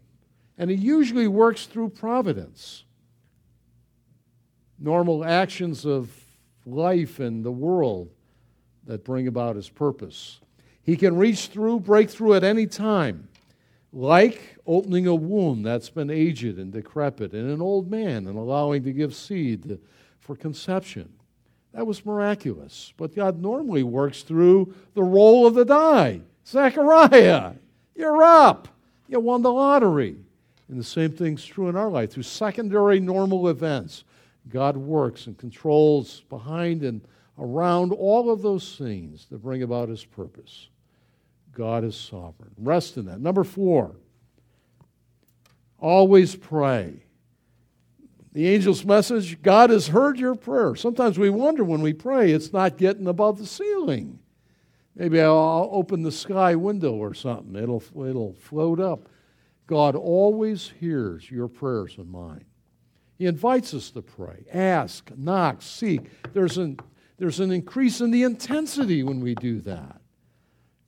And 0.58 0.70
he 0.70 0.76
usually 0.76 1.28
works 1.28 1.66
through 1.66 1.90
providence. 1.90 2.84
Normal 4.80 5.24
actions 5.24 5.86
of 5.86 6.12
life 6.66 7.20
and 7.20 7.44
the 7.44 7.52
world 7.52 8.10
that 8.86 9.04
bring 9.04 9.28
about 9.28 9.56
his 9.56 9.70
purpose. 9.70 10.40
He 10.84 10.96
can 10.96 11.18
reach 11.18 11.48
through, 11.48 11.82
break 11.82 12.10
through 12.10 12.36
at 12.36 12.44
any 12.44 12.68
time, 12.68 13.28
like 13.92 14.55
opening 14.68 15.08
a 15.08 15.16
womb 15.16 15.64
that's 15.64 15.90
been 15.90 16.10
aged 16.10 16.58
and 16.58 16.72
decrepit 16.72 17.34
in 17.34 17.50
an 17.50 17.62
old 17.62 17.90
man 17.90 18.28
and 18.28 18.38
allowing 18.38 18.84
to 18.84 18.92
give 18.92 19.14
seed 19.14 19.80
for 20.20 20.36
conception. 20.36 21.10
That 21.74 21.86
was 21.86 22.06
miraculous. 22.06 22.94
But 22.98 23.16
God 23.16 23.42
normally 23.42 23.84
works 23.84 24.24
through 24.24 24.74
the 24.94 25.04
roll 25.04 25.46
of 25.46 25.54
the 25.54 25.66
die. 25.66 26.22
Zechariah, 26.48 27.54
you're 27.96 28.24
up. 28.24 28.68
You 29.08 29.20
won 29.20 29.42
the 29.42 29.52
lottery. 29.52 30.16
And 30.68 30.80
the 30.80 30.84
same 30.84 31.12
thing's 31.12 31.46
true 31.46 31.70
in 31.70 31.76
our 31.76 31.90
life. 31.90 32.12
Through 32.12 32.24
secondary 32.24 33.00
normal 33.00 33.50
events, 33.50 34.04
God 34.50 34.78
works 34.78 35.28
and 35.28 35.38
controls 35.38 36.22
behind 36.30 36.84
and 36.84 37.02
around 37.38 37.92
all 37.92 38.32
of 38.32 38.42
those 38.42 38.78
things 38.78 39.28
that 39.30 39.44
bring 39.44 39.62
about 39.62 39.90
his 39.90 40.06
purpose. 40.06 40.70
God 41.54 41.84
is 41.84 41.96
sovereign. 41.96 42.52
Rest 42.58 42.98
in 42.98 43.06
that. 43.06 43.20
Number 43.20 43.44
four, 43.44 43.96
always 45.80 46.36
pray. 46.36 47.04
The 48.34 48.54
angel's 48.54 48.84
message 48.84 49.42
God 49.42 49.70
has 49.70 49.88
heard 49.88 50.20
your 50.20 50.36
prayer. 50.36 50.76
Sometimes 50.76 51.18
we 51.18 51.30
wonder 51.30 51.64
when 51.64 51.82
we 51.82 51.94
pray, 51.94 52.32
it's 52.32 52.52
not 52.52 52.78
getting 52.78 53.08
above 53.08 53.38
the 53.38 53.46
ceiling. 53.46 54.20
Maybe 54.96 55.22
I'll 55.22 55.70
open 55.72 56.04
the 56.04 56.12
sky 56.12 56.56
window 56.56 56.94
or 56.94 57.14
something, 57.14 57.56
it'll, 57.56 57.84
it'll 58.08 58.34
float 58.34 58.80
up. 58.80 59.10
God 59.68 59.96
always 59.96 60.72
hears 60.80 61.30
your 61.30 61.48
prayers 61.48 61.96
and 61.98 62.12
mine. 62.12 62.46
He 63.18 63.26
invites 63.26 63.74
us 63.74 63.90
to 63.92 64.02
pray, 64.02 64.46
ask, 64.54 65.10
knock, 65.16 65.62
seek. 65.62 66.02
There's 66.34 66.58
an, 66.58 66.78
there's 67.18 67.40
an 67.40 67.52
increase 67.52 68.02
in 68.02 68.12
the 68.12 68.24
intensity 68.24 69.02
when 69.04 69.22
we 69.22 69.36
do 69.36 69.62
that. 69.62 70.02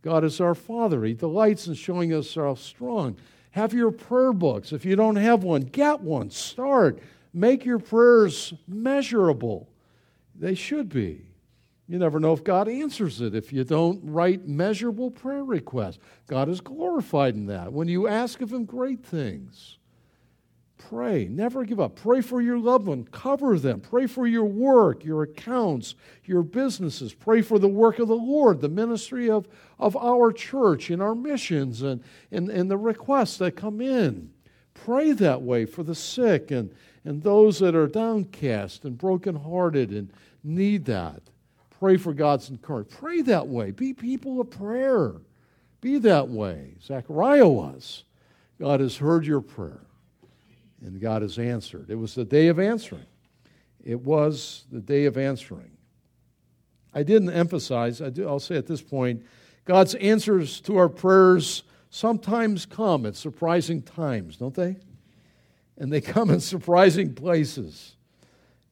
God 0.02 0.24
is 0.24 0.40
our 0.40 0.56
Father. 0.56 1.04
He 1.04 1.14
delights 1.14 1.68
in 1.68 1.74
showing 1.74 2.14
us 2.14 2.36
how 2.36 2.56
strong. 2.56 3.18
Have 3.52 3.74
your 3.74 3.92
prayer 3.92 4.34
books. 4.34 4.72
If 4.72 4.86
you 4.86 4.96
don't 4.96 5.16
have 5.16 5.44
one, 5.44 5.62
get 5.62 6.02
one. 6.02 6.30
Start. 6.30 7.00
Make 7.34 7.66
your 7.66 7.80
prayers 7.80 8.54
measurable. 8.68 9.70
They 10.36 10.56
should 10.56 10.90
be. 10.90 11.28
You 11.88 11.98
never 11.98 12.20
know 12.20 12.34
if 12.34 12.44
God 12.44 12.68
answers 12.68 13.22
it 13.22 13.34
if 13.34 13.54
you 13.54 13.64
don't 13.64 14.02
write 14.04 14.48
measurable 14.48 15.10
prayer 15.10 15.44
requests. 15.44 16.00
God 16.28 16.50
is 16.50 16.60
glorified 16.60 17.36
in 17.36 17.46
that. 17.48 17.72
When 17.72 17.88
you 17.88 18.08
ask 18.08 18.42
of 18.42 18.52
Him 18.52 18.66
great 18.66 19.06
things, 19.06 19.78
pray. 20.78 21.28
Never 21.28 21.64
give 21.66 21.80
up. 21.80 21.96
Pray 21.96 22.22
for 22.22 22.42
your 22.42 22.58
loved 22.60 22.88
one. 22.88 23.06
Cover 23.06 23.58
them. 23.60 23.82
Pray 23.82 24.08
for 24.08 24.28
your 24.28 24.46
work, 24.46 25.04
your 25.04 25.24
accounts, 25.24 25.96
your 26.26 26.44
businesses. 26.44 27.14
Pray 27.14 27.42
for 27.42 27.60
the 27.60 27.68
work 27.68 28.00
of 28.00 28.08
the 28.08 28.16
Lord, 28.16 28.62
the 28.62 28.70
ministry 28.70 29.30
of, 29.30 29.48
of 29.80 29.96
our 29.98 30.32
church 30.32 30.90
and 30.90 31.02
our 31.02 31.16
missions 31.16 31.82
and, 31.82 32.04
and, 32.32 32.50
and 32.50 32.70
the 32.70 32.78
requests 32.78 33.38
that 33.38 33.56
come 33.56 33.82
in. 33.82 34.32
Pray 34.74 35.12
that 35.14 35.42
way 35.42 35.66
for 35.66 35.84
the 35.84 35.96
sick 35.96 36.52
and, 36.52 36.74
and 37.04 37.24
those 37.24 37.60
that 37.60 37.76
are 37.76 37.88
downcast 37.88 38.86
and 38.86 38.98
brokenhearted 38.98 39.92
and 39.92 40.12
need 40.44 40.86
that. 40.86 41.22
Pray 41.80 41.98
for 41.98 42.14
God's 42.14 42.50
encouragement. 42.50 43.00
Pray 43.00 43.22
that 43.22 43.48
way. 43.48 43.72
Be 43.72 43.94
people 43.94 44.42
of 44.42 44.50
prayer. 44.50 45.14
Be 45.82 46.00
that 46.00 46.28
way. 46.28 46.76
Zechariah 46.84 47.48
was. 47.48 48.04
God 48.60 48.80
has 48.80 48.98
heard 48.98 49.26
your 49.26 49.42
prayer, 49.42 49.82
and 50.82 51.00
God 51.00 51.22
has 51.22 51.38
answered. 51.38 51.90
It 51.90 51.96
was 51.96 52.16
the 52.16 52.26
day 52.26 52.48
of 52.48 52.60
answering. 52.60 53.06
It 53.84 54.02
was 54.02 54.66
the 54.72 54.82
day 54.82 55.06
of 55.06 55.18
answering. 55.18 55.72
I 56.94 57.04
didn't 57.04 57.30
emphasize, 57.30 58.02
I 58.02 58.10
do, 58.10 58.28
I'll 58.28 58.40
say 58.40 58.56
at 58.56 58.68
this 58.68 58.82
point, 58.82 59.26
God's 59.66 59.96
answers 59.96 60.60
to 60.62 60.78
our 60.78 60.90
prayers 60.90 61.64
sometimes 61.90 62.66
come 62.66 63.06
at 63.06 63.16
surprising 63.16 63.82
times, 63.82 64.38
don't 64.38 64.56
they? 64.56 64.78
And 65.78 65.92
they 65.92 66.02
come 66.02 66.30
in 66.32 66.40
surprising 66.40 67.14
places, 67.14 67.96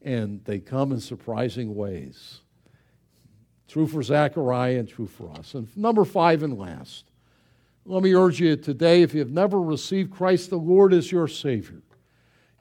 and 0.02 0.44
they 0.46 0.60
come 0.60 0.92
in 0.92 1.00
surprising 1.00 1.76
ways. 1.76 2.42
True 3.68 3.88
for 3.88 4.02
Zechariah 4.02 4.80
and 4.80 4.88
true 4.88 5.08
for 5.08 5.32
us. 5.32 5.54
And 5.54 5.68
number 5.78 6.06
five 6.06 6.44
and 6.44 6.58
last, 6.58 7.06
let 7.86 8.02
me 8.02 8.16
urge 8.16 8.40
you 8.40 8.56
today 8.56 9.02
if 9.02 9.14
you 9.14 9.20
have 9.20 9.32
never 9.32 9.62
received 9.62 10.12
Christ 10.12 10.50
the 10.50 10.58
Lord 10.58 10.94
as 10.94 11.12
your 11.12 11.28
Savior, 11.28 11.82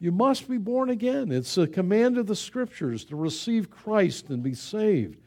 you 0.05 0.13
must 0.13 0.51
be 0.51 0.59
born 0.59 0.91
again. 0.91 1.33
It's 1.33 1.57
a 1.57 1.67
command 1.67 2.19
of 2.19 2.27
the 2.27 2.37
Scriptures 2.37 3.07
to 3.07 3.17
receive 3.17 3.71
Christ 3.71 4.29
and 4.29 4.43
be 4.43 4.53
saved. 4.53 5.19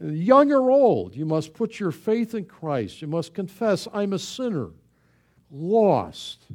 Young 0.00 0.50
or 0.50 0.70
old, 0.70 1.14
you 1.14 1.26
must 1.26 1.52
put 1.52 1.78
your 1.78 1.90
faith 1.90 2.34
in 2.34 2.46
Christ. 2.46 3.02
You 3.02 3.08
must 3.08 3.34
confess, 3.34 3.86
I'm 3.92 4.14
a 4.14 4.18
sinner, 4.18 4.70
lost. 5.50 6.46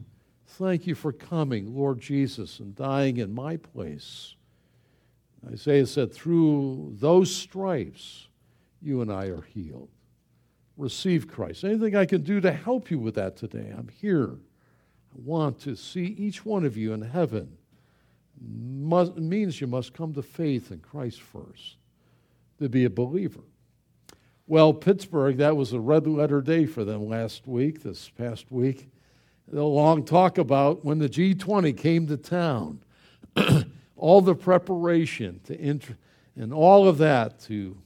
Thank 0.48 0.88
you 0.88 0.96
for 0.96 1.12
coming, 1.12 1.76
Lord 1.76 2.00
Jesus, 2.00 2.60
and 2.60 2.76
dying 2.76 3.18
in 3.18 3.36
my 3.36 3.58
place. 3.58 4.34
Isaiah 5.48 5.86
said, 5.86 6.12
through 6.12 6.96
those 7.00 7.36
stripes, 7.36 8.30
you 8.82 9.04
and 9.04 9.12
I 9.12 9.26
are 9.26 9.44
healed. 9.44 9.90
Receive 10.76 11.28
Christ. 11.28 11.64
Anything 11.64 11.96
I 11.96 12.06
can 12.06 12.24
do 12.24 12.42
to 12.42 12.52
help 12.52 12.90
you 12.90 12.98
with 12.98 13.14
that 13.14 13.38
today, 13.38 13.72
I'm 13.78 13.90
here. 13.90 14.38
Want 15.16 15.60
to 15.62 15.76
see 15.76 16.06
each 16.18 16.46
one 16.46 16.66
of 16.66 16.78
you 16.78 16.94
in 16.94 17.02
heaven. 17.02 17.58
Must, 18.42 19.16
means 19.16 19.62
you 19.62 19.68
must 19.68 19.94
come 19.94 20.14
to 20.14 20.22
faith 20.22 20.72
in 20.72 20.80
Christ 20.80 21.22
first 21.22 21.78
to 22.60 22.68
be 22.68 22.86
a 22.86 22.90
believer. 22.90 23.44
Well, 24.48 24.74
Pittsburgh, 24.74 25.38
that 25.38 25.56
was 25.56 25.72
a 25.72 25.80
red 25.80 26.06
letter 26.06 26.42
day 26.42 26.66
for 26.66 26.84
them 26.84 27.08
last 27.08 27.48
week, 27.48 27.84
this 27.84 28.10
past 28.10 28.52
week. 28.52 28.90
The 29.48 29.64
long 29.64 30.04
talk 30.04 30.38
about 30.38 30.84
when 30.84 31.00
the 31.00 31.08
G20 31.08 31.78
came 31.78 32.08
to 32.08 32.18
town, 32.18 32.84
all 33.96 34.22
the 34.22 34.36
preparation 34.36 35.40
to 35.46 35.56
enter, 35.60 35.98
and 36.36 36.54
all 36.54 36.88
of 36.88 36.98
that 36.98 37.40
to 37.42 37.78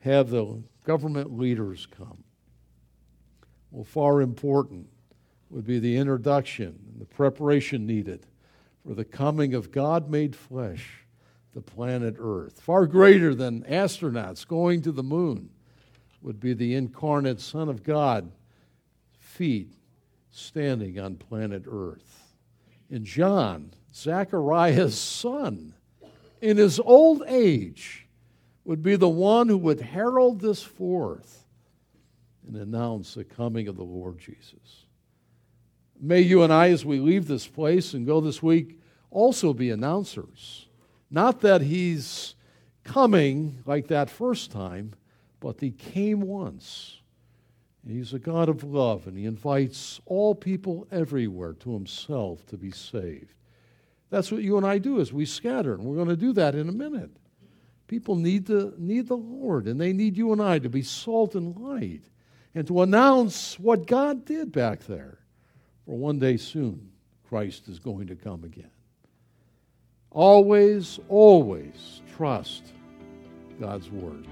have 0.00 0.30
the 0.30 0.62
government 0.84 1.38
leaders 1.38 1.86
come. 1.96 2.24
Well, 3.70 3.84
far 3.84 4.20
important 4.20 4.88
would 5.50 5.66
be 5.66 5.78
the 5.78 5.96
introduction 5.96 6.78
and 6.92 7.00
the 7.00 7.06
preparation 7.06 7.86
needed 7.86 8.26
for 8.86 8.94
the 8.94 9.04
coming 9.04 9.54
of 9.54 9.72
God 9.72 10.08
made 10.08 10.34
flesh 10.34 11.04
to 11.52 11.60
planet 11.60 12.16
Earth. 12.18 12.60
Far 12.60 12.86
greater 12.86 13.34
than 13.34 13.64
astronauts 13.64 14.46
going 14.46 14.82
to 14.82 14.92
the 14.92 15.02
moon 15.02 15.50
would 16.22 16.38
be 16.38 16.54
the 16.54 16.74
incarnate 16.74 17.40
Son 17.40 17.68
of 17.68 17.82
God, 17.82 18.30
feet 19.18 19.72
standing 20.30 20.98
on 20.98 21.16
planet 21.16 21.64
Earth. 21.66 22.34
In 22.88 23.04
John, 23.04 23.72
Zachariah's 23.94 24.98
son, 24.98 25.74
in 26.40 26.56
his 26.56 26.78
old 26.80 27.22
age, 27.26 28.06
would 28.64 28.82
be 28.82 28.96
the 28.96 29.08
one 29.08 29.48
who 29.48 29.58
would 29.58 29.80
herald 29.80 30.40
this 30.40 30.62
forth 30.62 31.44
and 32.46 32.56
announce 32.56 33.14
the 33.14 33.24
coming 33.24 33.68
of 33.68 33.76
the 33.76 33.84
Lord 33.84 34.18
Jesus. 34.18 34.86
May 36.00 36.20
you 36.20 36.42
and 36.42 36.52
I, 36.52 36.70
as 36.70 36.84
we 36.84 36.98
leave 36.98 37.28
this 37.28 37.46
place 37.46 37.94
and 37.94 38.06
go 38.06 38.20
this 38.20 38.42
week, 38.42 38.80
also 39.10 39.52
be 39.52 39.70
announcers. 39.70 40.66
Not 41.10 41.40
that 41.42 41.62
he's 41.62 42.34
coming 42.84 43.62
like 43.66 43.88
that 43.88 44.08
first 44.08 44.50
time, 44.50 44.94
but 45.40 45.60
he 45.60 45.70
came 45.70 46.22
once 46.22 47.00
He's 47.86 48.12
a 48.12 48.18
God 48.18 48.48
of 48.48 48.62
love, 48.62 49.06
and 49.06 49.16
He 49.16 49.24
invites 49.24 50.00
all 50.06 50.34
people 50.34 50.86
everywhere 50.90 51.54
to 51.54 51.72
Himself 51.72 52.44
to 52.46 52.56
be 52.56 52.70
saved. 52.70 53.34
That's 54.10 54.30
what 54.30 54.42
you 54.42 54.56
and 54.56 54.66
I 54.66 54.78
do 54.78 55.00
as 55.00 55.12
we 55.12 55.24
scatter, 55.24 55.74
and 55.74 55.84
we're 55.84 55.96
going 55.96 56.08
to 56.08 56.16
do 56.16 56.32
that 56.34 56.54
in 56.54 56.68
a 56.68 56.72
minute. 56.72 57.10
People 57.86 58.16
need 58.16 58.46
the, 58.46 58.74
need 58.76 59.08
the 59.08 59.16
Lord, 59.16 59.66
and 59.66 59.80
they 59.80 59.92
need 59.92 60.16
you 60.16 60.32
and 60.32 60.42
I 60.42 60.58
to 60.58 60.68
be 60.68 60.82
salt 60.82 61.34
and 61.34 61.56
light 61.56 62.02
and 62.54 62.66
to 62.66 62.82
announce 62.82 63.58
what 63.58 63.86
God 63.86 64.24
did 64.24 64.52
back 64.52 64.80
there. 64.80 65.19
For 65.86 65.96
one 65.96 66.18
day 66.18 66.36
soon, 66.36 66.90
Christ 67.28 67.68
is 67.68 67.78
going 67.78 68.06
to 68.08 68.16
come 68.16 68.44
again. 68.44 68.70
Always, 70.10 70.98
always 71.08 72.02
trust 72.16 72.72
God's 73.60 73.90
Word. 73.90 74.26